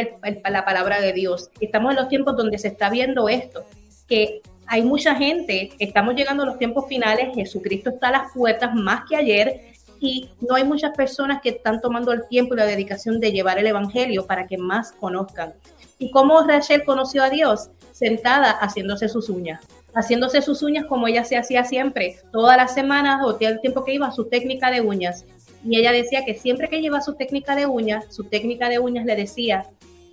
la 0.48 0.64
palabra 0.64 1.01
de 1.01 1.12
Dios. 1.12 1.51
Estamos 1.61 1.90
en 1.90 1.96
los 1.96 2.09
tiempos 2.09 2.36
donde 2.36 2.59
se 2.59 2.68
está 2.68 2.90
viendo 2.90 3.28
esto, 3.28 3.64
que 4.07 4.40
hay 4.66 4.82
mucha 4.82 5.14
gente, 5.14 5.70
estamos 5.78 6.14
llegando 6.14 6.44
a 6.44 6.46
los 6.46 6.59
tiempos 6.59 6.86
finales, 6.88 7.34
Jesucristo 7.34 7.90
está 7.90 8.09
a 8.09 8.12
las 8.12 8.32
puertas 8.32 8.74
más 8.74 9.03
que 9.09 9.16
ayer 9.16 9.72
y 10.01 10.30
no 10.40 10.55
hay 10.55 10.64
muchas 10.64 10.96
personas 10.96 11.40
que 11.42 11.51
están 11.51 11.80
tomando 11.80 12.12
el 12.12 12.26
tiempo 12.28 12.55
y 12.55 12.59
la 12.59 12.66
dedicación 12.66 13.20
de 13.20 13.32
llevar 13.32 13.59
el 13.59 13.66
Evangelio 13.66 14.26
para 14.26 14.46
que 14.46 14.57
más 14.57 14.92
conozcan. 14.92 15.55
¿Y 15.98 16.11
cómo 16.11 16.40
Rachel 16.46 16.84
conoció 16.84 17.22
a 17.22 17.30
Dios? 17.30 17.70
Sentada 17.92 18.53
haciéndose 18.53 19.09
sus 19.09 19.28
uñas 19.28 19.61
haciéndose 19.94 20.42
sus 20.42 20.62
uñas 20.62 20.86
como 20.86 21.09
ella 21.09 21.24
se 21.24 21.36
hacía 21.36 21.64
siempre, 21.64 22.18
todas 22.32 22.57
las 22.57 22.74
semanas 22.74 23.20
o 23.24 23.36
el 23.40 23.61
tiempo 23.61 23.84
que 23.84 23.94
iba, 23.94 24.11
su 24.11 24.26
técnica 24.26 24.70
de 24.70 24.80
uñas. 24.80 25.24
Y 25.65 25.79
ella 25.79 25.93
decía 25.93 26.25
que 26.25 26.35
siempre 26.35 26.69
que 26.69 26.81
lleva 26.81 27.01
su 27.01 27.15
técnica 27.15 27.55
de 27.55 27.67
uñas, 27.67 28.07
su 28.09 28.25
técnica 28.25 28.69
de 28.69 28.79
uñas 28.79 29.05
le 29.05 29.17
decía, 29.17 29.67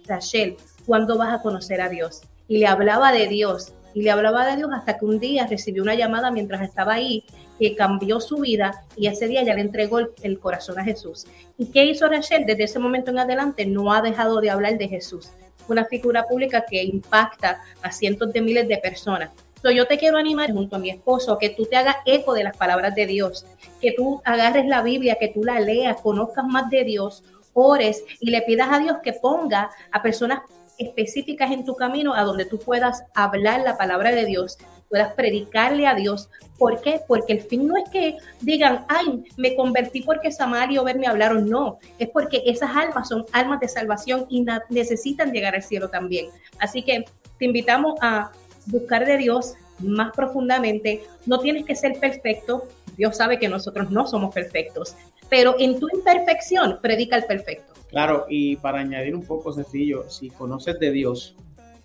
Rachel, 0.05 0.57
¿cuándo 0.85 1.17
vas 1.17 1.33
a 1.33 1.41
conocer 1.41 1.81
a 1.81 1.89
Dios? 1.89 2.21
Y 2.47 2.59
le 2.59 2.67
hablaba 2.67 3.11
de 3.11 3.27
Dios, 3.27 3.73
y 3.93 4.03
le 4.03 4.11
hablaba 4.11 4.45
de 4.45 4.57
Dios 4.57 4.69
hasta 4.73 4.97
que 4.97 5.05
un 5.05 5.19
día 5.19 5.47
recibió 5.47 5.81
una 5.81 5.95
llamada 5.95 6.29
mientras 6.29 6.61
estaba 6.61 6.93
ahí 6.93 7.23
que 7.59 7.75
cambió 7.75 8.19
su 8.19 8.37
vida 8.37 8.83
y 8.95 9.07
ese 9.07 9.27
día 9.27 9.41
ya 9.43 9.55
le 9.55 9.61
entregó 9.61 9.97
el, 9.97 10.09
el, 10.21 10.39
corazón 10.39 10.77
a 10.77 10.83
Jesús. 10.83 11.25
¿Y 11.57 11.71
qué 11.71 11.85
hizo 11.85 12.07
Rachel? 12.07 12.45
Desde 12.45 12.65
ese 12.65 12.77
momento 12.77 13.09
en 13.09 13.17
adelante 13.17 13.65
no 13.65 13.91
ha 13.91 14.03
dejado 14.03 14.39
de 14.39 14.51
hablar 14.51 14.77
de 14.77 14.87
Jesús. 14.87 15.31
Una 15.67 15.85
figura 15.85 16.27
pública 16.27 16.63
que 16.69 16.83
impacta 16.83 17.59
a 17.81 17.91
cientos 17.91 18.31
de 18.31 18.41
miles 18.41 18.67
de 18.67 18.77
personas 18.77 19.31
yo 19.63 19.87
te 19.87 19.97
quiero 19.97 20.17
animar 20.17 20.51
junto 20.51 20.75
a 20.75 20.79
mi 20.79 20.89
esposo 20.89 21.37
que 21.37 21.49
tú 21.49 21.65
te 21.65 21.75
hagas 21.75 21.97
eco 22.05 22.33
de 22.33 22.43
las 22.43 22.55
palabras 22.55 22.95
de 22.95 23.05
Dios, 23.05 23.45
que 23.81 23.91
tú 23.91 24.21
agarres 24.23 24.65
la 24.65 24.81
Biblia, 24.81 25.17
que 25.19 25.29
tú 25.29 25.43
la 25.43 25.59
leas, 25.59 26.01
conozcas 26.01 26.45
más 26.45 26.69
de 26.69 26.83
Dios, 26.83 27.23
ores 27.53 28.03
y 28.19 28.29
le 28.29 28.41
pidas 28.43 28.69
a 28.71 28.79
Dios 28.79 28.97
que 29.03 29.13
ponga 29.13 29.69
a 29.91 30.01
personas 30.01 30.41
específicas 30.77 31.51
en 31.51 31.65
tu 31.65 31.75
camino 31.75 32.13
a 32.13 32.23
donde 32.23 32.45
tú 32.45 32.59
puedas 32.59 33.03
hablar 33.15 33.61
la 33.61 33.77
palabra 33.77 34.11
de 34.11 34.25
Dios, 34.25 34.57
puedas 34.89 35.13
predicarle 35.13 35.87
a 35.87 35.95
Dios. 35.95 36.29
¿Por 36.57 36.81
qué? 36.81 37.01
Porque 37.07 37.33
el 37.33 37.41
fin 37.41 37.67
no 37.67 37.75
es 37.77 37.89
que 37.89 38.17
digan, 38.41 38.85
ay, 38.87 39.23
me 39.37 39.55
convertí 39.55 40.01
porque 40.01 40.31
Samario 40.31 40.83
verme 40.83 41.07
hablaron. 41.07 41.49
No, 41.49 41.79
es 41.97 42.09
porque 42.09 42.43
esas 42.45 42.75
almas 42.75 43.09
son 43.09 43.25
almas 43.31 43.59
de 43.59 43.67
salvación 43.67 44.27
y 44.29 44.45
necesitan 44.69 45.31
llegar 45.31 45.55
al 45.55 45.63
cielo 45.63 45.89
también. 45.89 46.27
Así 46.59 46.83
que 46.83 47.05
te 47.37 47.45
invitamos 47.45 47.95
a 48.01 48.31
buscar 48.67 49.05
de 49.05 49.17
Dios 49.17 49.55
más 49.79 50.11
profundamente. 50.15 51.03
No 51.25 51.39
tienes 51.39 51.65
que 51.65 51.75
ser 51.75 51.99
perfecto. 51.99 52.67
Dios 52.97 53.17
sabe 53.17 53.39
que 53.39 53.47
nosotros 53.47 53.91
no 53.91 54.07
somos 54.07 54.33
perfectos, 54.33 54.95
pero 55.29 55.55
en 55.59 55.79
tu 55.79 55.87
imperfección 55.93 56.79
predica 56.81 57.15
el 57.15 57.25
perfecto. 57.25 57.73
Claro, 57.89 58.25
y 58.29 58.55
para 58.57 58.79
añadir 58.79 59.15
un 59.15 59.23
poco 59.23 59.53
sencillo, 59.53 60.09
si 60.09 60.29
conoces 60.29 60.79
de 60.79 60.91
Dios, 60.91 61.35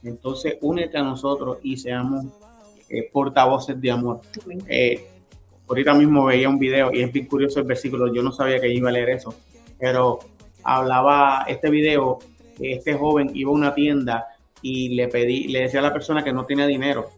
entonces 0.02 0.56
únete 0.60 0.98
a 0.98 1.02
nosotros 1.02 1.58
y 1.62 1.76
seamos 1.76 2.26
eh, 2.88 3.08
portavoces 3.12 3.80
de 3.80 3.90
amor. 3.90 4.20
Eh, 4.68 5.06
ahorita 5.68 5.94
mismo 5.94 6.24
veía 6.24 6.48
un 6.48 6.58
video 6.58 6.92
y 6.92 7.02
es 7.02 7.12
bien 7.12 7.26
curioso 7.26 7.60
el 7.60 7.66
versículo, 7.66 8.12
yo 8.12 8.22
no 8.22 8.32
sabía 8.32 8.60
que 8.60 8.68
iba 8.68 8.88
a 8.88 8.92
leer 8.92 9.10
eso, 9.10 9.34
pero 9.78 10.18
hablaba 10.64 11.44
este 11.46 11.70
video, 11.70 12.18
este 12.60 12.94
joven 12.94 13.30
iba 13.34 13.50
a 13.50 13.54
una 13.54 13.74
tienda 13.74 14.26
y 14.62 14.90
le 14.90 15.08
pedí, 15.08 15.48
le 15.48 15.62
decía 15.62 15.80
a 15.80 15.82
la 15.82 15.92
persona 15.92 16.22
que 16.22 16.32
no 16.32 16.44
tenía 16.46 16.66
dinero 16.66 17.10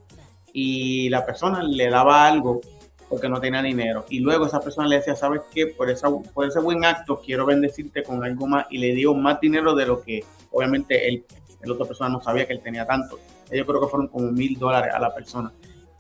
y 0.53 1.09
la 1.11 1.25
persona 1.25 1.63
le 1.63 1.89
daba 1.89 2.27
algo 2.27 2.61
porque 3.09 3.29
no 3.29 3.41
tenía 3.41 3.63
dinero 3.63 4.07
y 4.09 4.21
luego 4.21 4.47
esa 4.47 4.61
persona 4.61 4.89
le 4.89 4.97
decía, 4.97 5.15
¿sabes 5.15 5.43
qué? 5.53 5.67
Por, 5.69 5.91
esa, 5.91 6.09
por 6.11 6.47
ese 6.47 6.61
buen 6.61 6.85
acto 6.85 7.21
quiero 7.21 7.47
bendecirte 7.47 8.03
con 8.03 8.25
algo 8.25 8.47
más 8.47 8.67
y 8.71 8.79
le 8.79 8.95
dio 8.95 9.15
más 9.15 9.41
dinero 9.41 9.75
de 9.75 9.87
lo 9.87 10.03
que 10.03 10.25
obviamente 10.51 11.09
él, 11.09 11.25
la 11.63 11.73
otra 11.73 11.87
persona 11.87 12.11
no 12.11 12.21
sabía 12.21 12.47
que 12.47 12.53
él 12.53 12.61
tenía 12.61 12.87
tanto. 12.87 13.19
Yo 13.51 13.65
creo 13.65 13.81
que 13.81 13.89
fueron 13.89 14.09
como 14.09 14.31
mil 14.31 14.59
dólares 14.59 14.93
a 14.95 14.99
la 14.99 15.15
persona. 15.15 15.51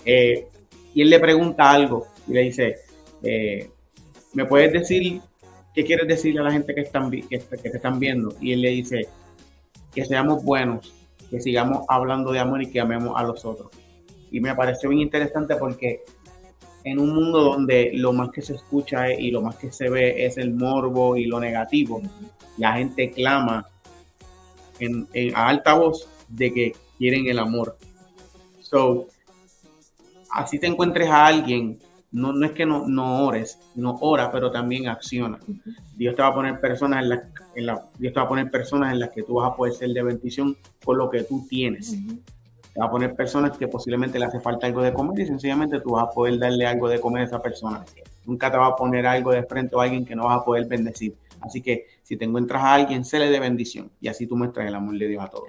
Eh, 0.05 0.47
y 0.93 1.03
él 1.03 1.11
le 1.11 1.19
pregunta 1.19 1.71
algo 1.71 2.07
y 2.29 2.33
le 2.33 2.43
dice, 2.43 2.77
eh, 3.23 3.71
¿me 4.35 4.45
puedes 4.45 4.73
decir 4.73 5.21
qué 5.75 5.85
quieres 5.85 6.07
decirle 6.07 6.41
a 6.41 6.45
la 6.45 6.53
gente 6.53 6.75
que, 6.75 6.83
están, 6.83 7.11
que 7.11 7.39
te 7.39 7.77
están 7.77 7.99
viendo? 7.99 8.35
Y 8.41 8.53
él 8.53 8.61
le 8.61 8.71
dice, 8.71 9.09
que 9.95 10.05
seamos 10.05 10.43
buenos, 10.43 10.93
que 11.35 11.41
sigamos 11.41 11.85
hablando 11.89 12.31
de 12.31 12.39
amor 12.39 12.63
y 12.63 12.71
que 12.71 12.79
amemos 12.79 13.15
a 13.17 13.25
los 13.25 13.45
otros. 13.45 13.73
Y 14.31 14.39
me 14.39 14.55
pareció 14.55 14.91
bien 14.91 15.03
interesante 15.03 15.57
porque 15.57 16.05
en 16.85 17.01
un 17.01 17.13
mundo 17.13 17.43
donde 17.43 17.91
lo 17.93 18.13
más 18.13 18.31
que 18.31 18.41
se 18.41 18.55
escucha 18.55 19.13
y 19.13 19.33
lo 19.33 19.43
más 19.43 19.57
que 19.57 19.73
se 19.73 19.91
ve 19.91 20.27
es 20.27 20.39
el 20.39 20.55
morbo 20.55 21.17
y 21.17 21.27
lo 21.27 21.41
negativo, 21.41 22.01
la 22.57 22.75
gente 22.75 23.11
clama 23.11 23.67
en, 24.79 25.09
a 25.35 25.49
alta 25.49 25.75
voz 25.75 26.09
de 26.29 26.55
que 26.55 26.73
quieren 26.99 27.27
el 27.27 27.41
amor. 27.41 27.77
So, 28.61 29.09
así 30.31 30.61
te 30.61 30.69
encuentres 30.69 31.09
a 31.09 31.27
alguien 31.27 31.81
no, 32.15 32.33
no 32.33 32.47
es 32.47 32.53
que 32.53 32.65
no, 32.65 32.87
no 32.87 33.25
ores, 33.25 33.59
no 33.75 33.99
ora, 34.01 34.31
pero 34.31 34.49
también 34.53 34.89
acciona. 34.89 35.37
Dios 35.97 36.15
te 36.15 36.23
va 36.23 36.29
a 36.29 36.35
poner 36.35 36.61
personas 36.61 37.03
en, 37.03 37.09
la, 37.09 37.23
en 37.57 37.67
la, 37.67 37.87
Dios 37.99 38.15
te 38.15 38.21
va 38.21 38.27
a 38.27 38.29
poner 38.29 38.51
personas 38.53 38.93
en 38.93 39.01
las 39.01 39.11
que 39.11 39.25
tú 39.25 39.35
vas 39.35 39.51
a 39.51 39.57
poder 39.57 39.75
ser 39.75 39.91
de 39.91 40.01
bendición 40.01 40.57
por 40.85 40.97
lo 40.97 41.11
que 41.11 41.25
tú 41.25 41.45
tienes. 41.49 41.91
Te 41.91 42.81
va 42.81 42.87
a 42.87 42.91
poner 42.91 43.17
personas 43.17 43.59
que 43.59 43.67
posiblemente 43.67 44.21
le 44.21 44.27
hace 44.27 44.39
falta 44.39 44.69
algo 44.69 44.81
de 44.83 44.93
comer 44.93 45.19
y 45.19 45.27
sencillamente 45.27 45.81
tú 45.81 45.91
vas 45.91 46.05
a 46.05 46.11
poder 46.11 46.39
darle 46.39 46.65
algo 46.67 46.89
de 46.89 47.01
comer 47.01 47.23
a 47.23 47.25
esa 47.27 47.43
persona. 47.43 47.85
Nunca 48.25 48.49
te 48.49 48.59
va 48.59 48.69
a 48.69 48.77
poner 48.77 49.07
algo 49.07 49.33
de 49.33 49.43
frente 49.43 49.75
a 49.77 49.83
alguien 49.83 50.07
que 50.07 50.15
no 50.15 50.27
vas 50.27 50.41
a 50.41 50.45
poder 50.45 50.67
bendecir. 50.67 51.17
Así 51.41 51.63
que 51.63 51.89
si 52.05 52.17
te 52.17 52.25
encuentras 52.25 52.63
a 52.63 52.75
alguien, 52.75 53.05
séle 53.05 53.29
de 53.29 53.41
bendición 53.41 53.91
y 54.01 54.07
así 54.07 54.29
tú 54.29 54.37
muestras 54.37 54.69
el 54.69 54.75
amor 54.77 54.97
de 54.97 55.09
Dios 55.09 55.25
a 55.25 55.29
todos. 55.29 55.47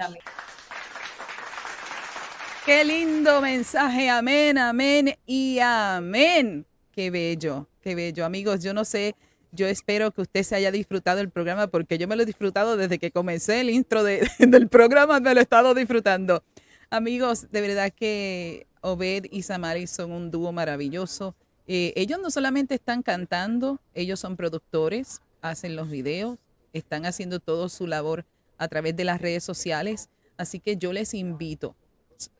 Qué 2.66 2.84
lindo 2.84 3.41
mensaje, 3.41 4.09
amén, 4.09 4.57
amén 4.57 5.16
y 5.28 5.59
amén. 5.59 6.66
Qué 6.91 7.11
bello, 7.11 7.68
qué 7.80 7.93
bello. 7.93 8.26
Amigos, 8.26 8.63
yo 8.63 8.74
no 8.74 8.86
sé, 8.86 9.16
yo 9.51 9.68
espero 9.68 10.09
que 10.09 10.24
usted 10.24 10.41
se 10.41 10.55
haya 10.55 10.72
disfrutado 10.72 11.20
el 11.20 11.30
programa 11.30 11.68
porque 11.68 11.99
yo 11.99 12.07
me 12.07 12.16
lo 12.16 12.24
he 12.24 12.26
disfrutado 12.26 12.76
desde 12.76 12.97
que 12.97 13.11
comencé 13.11 13.61
el 13.61 13.70
intro 13.70 14.03
del 14.39 14.68
programa, 14.68 15.20
me 15.20 15.36
lo 15.36 15.41
he 15.41 15.43
estado 15.43 15.76
disfrutando. 15.76 16.41
Amigos, 16.89 17.51
de 17.51 17.61
verdad 17.61 17.93
que 17.95 18.66
Obed 18.82 19.26
y 19.30 19.43
Samari 19.43 19.86
son 19.86 20.11
un 20.11 20.32
dúo 20.32 20.51
maravilloso. 20.51 21.36
Eh, 21.68 21.93
ellos 21.95 22.20
no 22.20 22.32
solamente 22.32 22.74
están 22.74 23.03
cantando, 23.03 23.80
ellos 23.93 24.20
son 24.20 24.38
productores, 24.38 25.22
hacen 25.43 25.76
los 25.76 25.91
videos, 25.91 26.39
están 26.74 27.05
haciendo 27.05 27.39
todo 27.39 27.70
su 27.70 27.86
labor 27.86 28.26
a 28.57 28.68
través 28.70 28.95
de 28.95 29.03
las 29.03 29.22
redes 29.22 29.43
sociales. 29.43 30.09
Así 30.36 30.59
que 30.59 30.78
yo 30.78 30.93
les 30.93 31.13
invito 31.13 31.76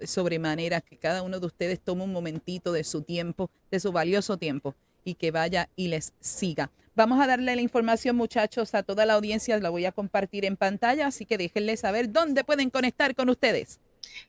sobremanera 0.04 0.82
que 0.82 0.98
cada 0.98 1.22
uno 1.22 1.40
de 1.40 1.46
ustedes 1.46 1.80
tome 1.80 2.04
un 2.04 2.12
momentito 2.12 2.72
de 2.72 2.84
su 2.84 3.02
tiempo, 3.02 3.50
de 3.72 3.80
su 3.80 3.92
valioso 3.92 4.38
tiempo 4.38 4.76
y 5.04 5.16
que 5.16 5.32
vaya 5.32 5.70
y 5.76 5.88
les 5.88 6.14
siga. 6.20 6.72
Vamos 6.96 7.22
a 7.22 7.28
darle 7.28 7.56
la 7.56 7.62
información, 7.62 8.16
muchachos, 8.16 8.74
a 8.74 8.82
toda 8.82 9.06
la 9.06 9.16
audiencia. 9.16 9.60
La 9.60 9.70
voy 9.70 9.86
a 9.86 9.92
compartir 9.92 10.46
en 10.46 10.56
pantalla, 10.56 11.08
así 11.08 11.26
que 11.26 11.38
déjenle 11.38 11.76
saber 11.76 12.12
dónde 12.12 12.46
pueden 12.46 12.70
conectar 12.70 13.16
con 13.16 13.30
ustedes. 13.30 13.80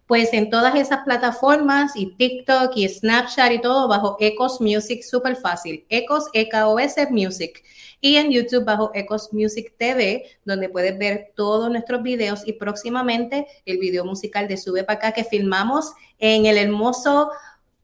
Pues 0.06 0.32
en 0.32 0.50
todas 0.50 0.74
esas 0.76 1.04
plataformas 1.04 1.92
y 1.96 2.14
TikTok 2.14 2.72
y 2.76 2.88
Snapchat 2.88 3.52
y 3.52 3.60
todo 3.60 3.88
bajo 3.88 4.16
Ecos 4.20 4.60
Music, 4.60 5.02
súper 5.02 5.36
fácil. 5.36 5.84
Ecos, 5.88 6.28
EKOS 6.32 7.10
Music 7.10 7.62
y 8.00 8.16
en 8.16 8.30
YouTube 8.30 8.64
bajo 8.64 8.90
Ecos 8.94 9.32
Music 9.32 9.74
TV, 9.78 10.24
donde 10.44 10.68
puedes 10.68 10.96
ver 10.98 11.32
todos 11.34 11.70
nuestros 11.70 12.02
videos 12.02 12.46
y 12.46 12.52
próximamente 12.52 13.46
el 13.64 13.78
video 13.78 14.04
musical 14.04 14.48
de 14.48 14.56
Sube 14.56 14.84
para 14.84 14.98
acá 14.98 15.12
que 15.12 15.24
filmamos 15.24 15.92
en 16.18 16.46
el 16.46 16.58
hermoso 16.58 17.30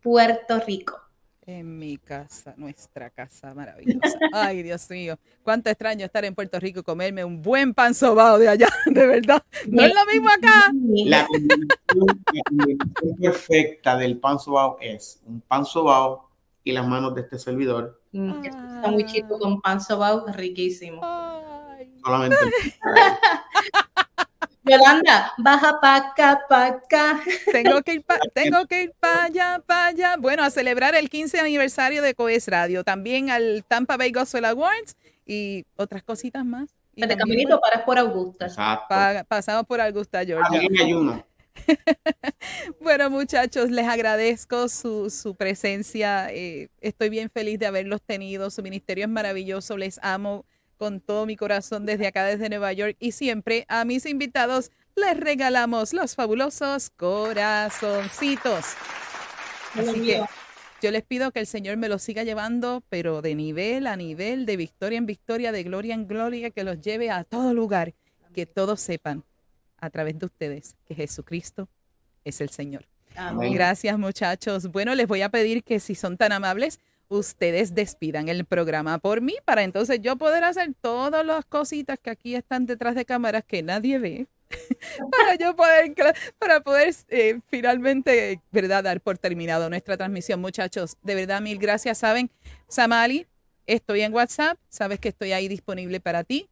Puerto 0.01 0.61
Rico. 0.61 1.02
En 1.45 1.79
mi 1.79 1.99
casa, 1.99 2.55
nuestra 2.57 3.11
casa 3.11 3.53
maravillosa. 3.55 4.19
Ay, 4.33 4.63
Dios 4.63 4.89
mío, 4.91 5.19
cuánto 5.43 5.71
extraño 5.71 6.05
estar 6.05 6.25
en 6.25 6.35
Puerto 6.35 6.61
Rico 6.61 6.81
y 6.81 6.83
comerme 6.85 7.25
un 7.25 7.43
buen 7.43 7.75
pan 7.75 7.95
sobao 7.95 8.39
de 8.39 8.49
allá, 8.49 8.69
de 8.87 9.07
verdad. 9.07 9.43
No 9.67 9.83
es 9.83 9.93
lo 9.93 10.07
mismo 10.07 10.29
acá. 10.29 10.73
La 11.05 11.27
combinación, 11.27 12.79
perfecta 13.21 13.97
del 13.97 14.19
pan 14.19 14.39
sobao 14.39 14.79
es 14.81 15.21
un 15.27 15.41
pan 15.41 15.65
sobao 15.65 16.31
y 16.63 16.73
las 16.73 16.87
manos 16.87 17.15
de 17.15 17.23
este 17.23 17.39
servidor 17.39 18.03
Mm, 18.13 18.45
está 18.45 18.91
muy 18.91 19.07
chico 19.07 19.39
con 19.39 19.61
pan 19.61 19.81
sobao, 19.81 20.27
riquísimo. 20.35 21.01
Solamente. 22.05 22.37
Yolanda, 24.65 25.33
baja 25.39 25.81
pa' 25.81 25.97
acá, 25.97 26.43
pa' 26.49 26.67
acá. 26.67 27.21
Tengo 27.51 27.83
que 27.83 27.95
ir 27.95 28.05
para 28.05 28.21
tengo 28.35 28.67
que 28.67 28.83
ir 28.85 28.93
para 29.01 29.25
allá, 29.25 29.63
para 29.67 29.87
allá. 29.87 30.17
Bueno, 30.17 30.45
a 30.45 30.51
celebrar 30.51 30.95
el 30.95 31.11
15 31.11 31.41
aniversario 31.41 32.03
de 32.03 32.15
Coes 32.15 32.49
Radio, 32.49 32.85
también 32.85 33.31
al 33.31 33.65
Tampa 33.67 33.97
Bay 33.97 34.13
Gospel 34.13 34.45
Awards 34.45 34.97
y 35.27 35.65
otras 35.77 36.03
cositas 36.03 36.45
más. 36.45 36.71
Y 36.95 37.07
de 37.07 37.17
caminito 37.17 37.59
paras 37.61 37.83
por 37.83 37.99
Augusta. 37.99 38.47
pasamos 39.29 39.67
por 39.67 39.81
Augusta, 39.81 40.25
Georgia. 40.25 40.61
ayuno. 40.83 41.25
bueno, 42.81 43.11
muchachos, 43.11 43.71
les 43.71 43.87
agradezco 43.87 44.69
su, 44.69 45.11
su 45.11 45.35
presencia. 45.35 46.29
Eh, 46.31 46.69
estoy 46.81 47.09
bien 47.09 47.31
feliz 47.31 47.59
de 47.59 47.67
haberlos 47.67 48.03
tenido. 48.03 48.51
Su 48.51 48.63
ministerio 48.63 49.05
es 49.05 49.11
maravilloso. 49.11 49.77
Les 49.77 49.99
amo 50.03 50.45
con 50.83 50.99
todo 50.99 51.27
mi 51.27 51.37
corazón 51.37 51.87
desde 51.87 52.09
acá, 52.09 52.25
desde 52.25 52.49
Nueva 52.49 52.73
York. 52.73 52.97
Y 52.99 53.13
siempre 53.13 53.67
a 53.69 53.85
mis 53.85 54.05
invitados 54.05 54.73
les 54.97 55.17
regalamos 55.17 55.93
los 55.93 56.17
fabulosos 56.17 56.91
corazoncitos. 56.91 58.65
Así 59.77 60.03
que 60.03 60.25
yo 60.83 60.91
les 60.91 61.05
pido 61.05 61.31
que 61.31 61.39
el 61.39 61.47
Señor 61.47 61.77
me 61.77 61.89
los 61.89 62.03
siga 62.03 62.25
llevando, 62.25 62.83
pero 62.89 63.23
de 63.23 63.37
nivel 63.37 63.87
a 63.87 63.95
nivel, 63.95 64.45
de 64.45 64.57
victoria 64.57 64.99
en 64.99 65.07
victoria, 65.07 65.53
de 65.53 65.63
gloria 65.63 65.95
en 65.95 66.09
gloria, 66.09 66.51
que 66.51 66.65
los 66.65 66.81
lleve 66.81 67.13
a 67.13 67.23
todo 67.23 67.55
lugar, 67.55 67.95
que 68.35 68.45
todos 68.45 68.81
sepan 68.81 69.23
a 69.79 69.89
través 69.89 70.19
de 70.19 70.27
ustedes 70.27 70.75
que 70.85 70.97
Jesucristo 70.97 71.69
es 72.25 72.41
el 72.41 72.51
Señor. 72.51 72.87
Gracias 73.53 73.97
muchachos. 74.01 74.67
Bueno, 74.67 74.97
les 74.97 75.07
voy 75.07 75.23
a 75.23 75.29
pedir 75.29 75.63
que 75.63 75.79
si 75.79 75.95
son 75.95 76.17
tan 76.17 76.33
amables, 76.33 76.81
ustedes 77.13 77.75
despidan 77.75 78.29
el 78.29 78.45
programa 78.45 78.99
por 78.99 79.21
mí 79.21 79.37
para 79.45 79.63
entonces 79.63 80.01
yo 80.01 80.17
poder 80.17 80.45
hacer 80.45 80.75
todas 80.81 81.25
las 81.25 81.45
cositas 81.45 81.99
que 81.99 82.11
aquí 82.11 82.35
están 82.35 82.67
detrás 82.67 82.95
de 82.95 83.05
cámaras 83.05 83.45
que 83.45 83.63
nadie 83.63 83.99
ve. 83.99 84.27
para 85.11 85.35
yo 85.37 85.57
poder, 85.57 85.95
para 86.39 86.61
poder 86.61 86.95
eh, 87.09 87.41
finalmente, 87.49 88.41
¿verdad?, 88.51 88.85
dar 88.85 89.01
por 89.01 89.17
terminado 89.17 89.71
nuestra 89.71 89.97
transmisión. 89.97 90.41
Muchachos, 90.41 90.97
de 91.03 91.15
verdad, 91.15 91.41
mil 91.41 91.59
gracias. 91.59 91.99
Saben, 91.99 92.31
Samali, 92.69 93.27
estoy 93.67 94.03
en 94.03 94.13
WhatsApp, 94.13 94.59
sabes 94.69 94.99
que 95.01 95.09
estoy 95.09 95.33
ahí 95.33 95.49
disponible 95.49 96.01
para 96.01 96.25
ti 96.25 96.49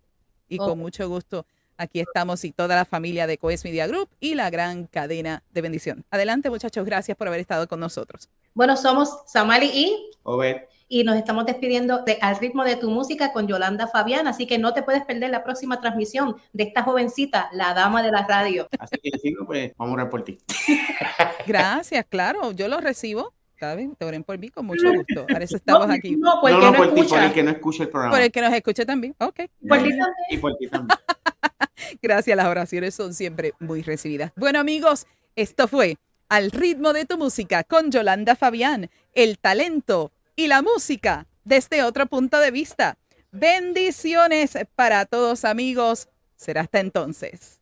y 0.49 0.59
con 0.59 0.79
mucho 0.79 1.09
gusto 1.09 1.47
Aquí 1.81 2.01
estamos 2.01 2.45
y 2.45 2.53
toda 2.53 2.77
la 2.77 2.85
familia 2.85 3.27
de 3.27 3.39
Coes 3.39 3.65
Media 3.65 3.87
Group 3.87 4.11
y 4.21 4.35
la 4.35 4.51
gran 4.51 4.85
cadena 4.85 5.43
de 5.51 5.63
bendición. 5.63 6.05
Adelante, 6.11 6.51
muchachos, 6.51 6.85
gracias 6.85 7.17
por 7.17 7.27
haber 7.27 7.41
estado 7.41 7.67
con 7.69 7.81
nosotros. 7.81 8.29
Bueno, 8.53 8.77
somos 8.77 9.09
Samali 9.27 9.71
y 9.73 10.11
Obed. 10.23 10.57
Y 10.89 11.05
nos 11.05 11.17
estamos 11.17 11.47
despidiendo 11.47 12.03
de 12.05 12.19
Al 12.21 12.37
ritmo 12.37 12.65
de 12.65 12.77
tu 12.77 12.91
música 12.91 13.33
con 13.33 13.49
Yolanda 13.49 13.87
Fabián, 13.87 14.27
así 14.27 14.47
que 14.47 14.59
no 14.59 14.75
te 14.75 14.83
puedes 14.83 15.07
perder 15.07 15.31
la 15.31 15.43
próxima 15.43 15.81
transmisión 15.81 16.37
de 16.53 16.65
esta 16.65 16.83
jovencita, 16.83 17.49
la 17.53 17.73
dama 17.73 18.03
de 18.03 18.11
la 18.11 18.27
radio. 18.27 18.69
Así 18.79 18.99
que 19.01 19.33
pues 19.47 19.73
vamos 19.79 19.99
a 20.01 20.11
por 20.11 20.23
ti. 20.23 20.37
Gracias, 21.47 22.05
claro, 22.11 22.53
yo 22.53 22.69
lo 22.69 22.79
recibo. 22.83 23.33
¿Saben? 23.61 23.95
Te 23.95 24.05
oren 24.05 24.25
por 24.25 24.39
mí 24.39 24.49
con 24.49 24.67
mucho 24.67 24.93
gusto. 24.93 25.27
Para 25.27 25.45
eso 25.45 25.57
estamos 25.65 25.89
aquí. 25.91 26.17
No, 26.17 26.41
por, 26.41 26.51
no, 26.51 26.73
no, 26.73 26.77
por, 26.77 26.95
ti, 26.95 27.03
por 27.03 27.19
el 27.21 27.33
que 27.33 27.43
no 27.43 27.51
escuche 27.51 27.85
el 27.85 27.91
programa. 27.91 28.17
Por 28.17 28.23
el 28.23 28.33
que 28.33 28.41
nos 28.41 28.53
escuche 28.53 28.87
también. 28.87 29.15
Ok. 29.19 29.41
Por 29.69 29.79
ti 29.83 29.91
también. 29.91 29.99
Y 30.31 30.39
por 30.39 30.57
ti 30.57 30.67
también. 30.67 30.99
Gracias, 32.03 32.37
las 32.37 32.47
oraciones 32.47 32.95
son 32.95 33.15
siempre 33.15 33.53
muy 33.61 33.83
recibidas. 33.83 34.33
Bueno, 34.37 34.59
amigos, 34.59 35.07
esto 35.37 35.69
fue 35.69 35.97
Al 36.29 36.51
ritmo 36.51 36.93
de 36.93 37.05
tu 37.05 37.19
música 37.19 37.65
con 37.65 37.91
Yolanda 37.91 38.37
Fabián, 38.37 38.91
el 39.15 39.39
talento 39.39 40.13
y 40.37 40.47
la 40.47 40.63
música 40.63 41.27
desde 41.45 41.83
otro 41.83 42.07
punto 42.07 42.39
de 42.39 42.51
vista. 42.51 42.97
Bendiciones 43.33 44.57
para 44.75 45.05
todos, 45.05 45.45
amigos. 45.45 46.09
Será 46.37 46.63
hasta 46.63 46.81
entonces. 46.81 47.61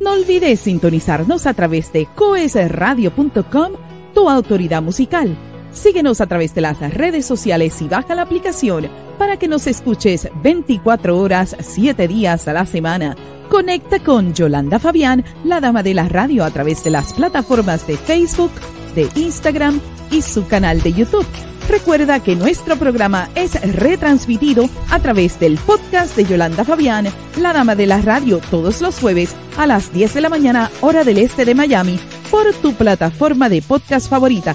No 0.00 0.12
olvides 0.12 0.60
sintonizarnos 0.60 1.46
a 1.46 1.54
través 1.54 1.92
de 1.92 2.06
coesradio.com, 2.16 3.72
tu 4.12 4.28
autoridad 4.28 4.82
musical. 4.82 5.36
Síguenos 5.72 6.20
a 6.20 6.26
través 6.26 6.54
de 6.54 6.60
las 6.60 6.78
redes 6.78 7.24
sociales 7.26 7.80
y 7.80 7.88
baja 7.88 8.14
la 8.14 8.22
aplicación 8.22 8.88
para 9.18 9.38
que 9.38 9.48
nos 9.48 9.66
escuches 9.66 10.28
24 10.42 11.18
horas, 11.18 11.56
7 11.60 12.08
días 12.08 12.46
a 12.48 12.52
la 12.52 12.66
semana 12.66 13.16
Conecta 13.52 13.98
con 13.98 14.32
Yolanda 14.32 14.78
Fabián, 14.78 15.22
la 15.44 15.60
dama 15.60 15.82
de 15.82 15.92
la 15.92 16.08
radio, 16.08 16.42
a 16.42 16.50
través 16.50 16.82
de 16.84 16.90
las 16.90 17.12
plataformas 17.12 17.86
de 17.86 17.98
Facebook, 17.98 18.50
de 18.94 19.06
Instagram 19.14 19.78
y 20.10 20.22
su 20.22 20.46
canal 20.46 20.80
de 20.80 20.94
YouTube. 20.94 21.51
Recuerda 21.72 22.22
que 22.22 22.36
nuestro 22.36 22.76
programa 22.76 23.30
es 23.34 23.58
retransmitido 23.74 24.68
a 24.90 24.98
través 24.98 25.40
del 25.40 25.56
podcast 25.56 26.14
de 26.14 26.26
Yolanda 26.26 26.66
Fabián, 26.66 27.08
la 27.40 27.54
dama 27.54 27.74
de 27.74 27.86
la 27.86 28.02
radio, 28.02 28.42
todos 28.50 28.82
los 28.82 29.00
jueves 29.00 29.34
a 29.56 29.66
las 29.66 29.90
10 29.90 30.12
de 30.12 30.20
la 30.20 30.28
mañana, 30.28 30.70
hora 30.82 31.02
del 31.02 31.16
este 31.16 31.46
de 31.46 31.54
Miami, 31.54 31.98
por 32.30 32.52
tu 32.56 32.74
plataforma 32.74 33.48
de 33.48 33.62
podcast 33.62 34.10
favorita 34.10 34.54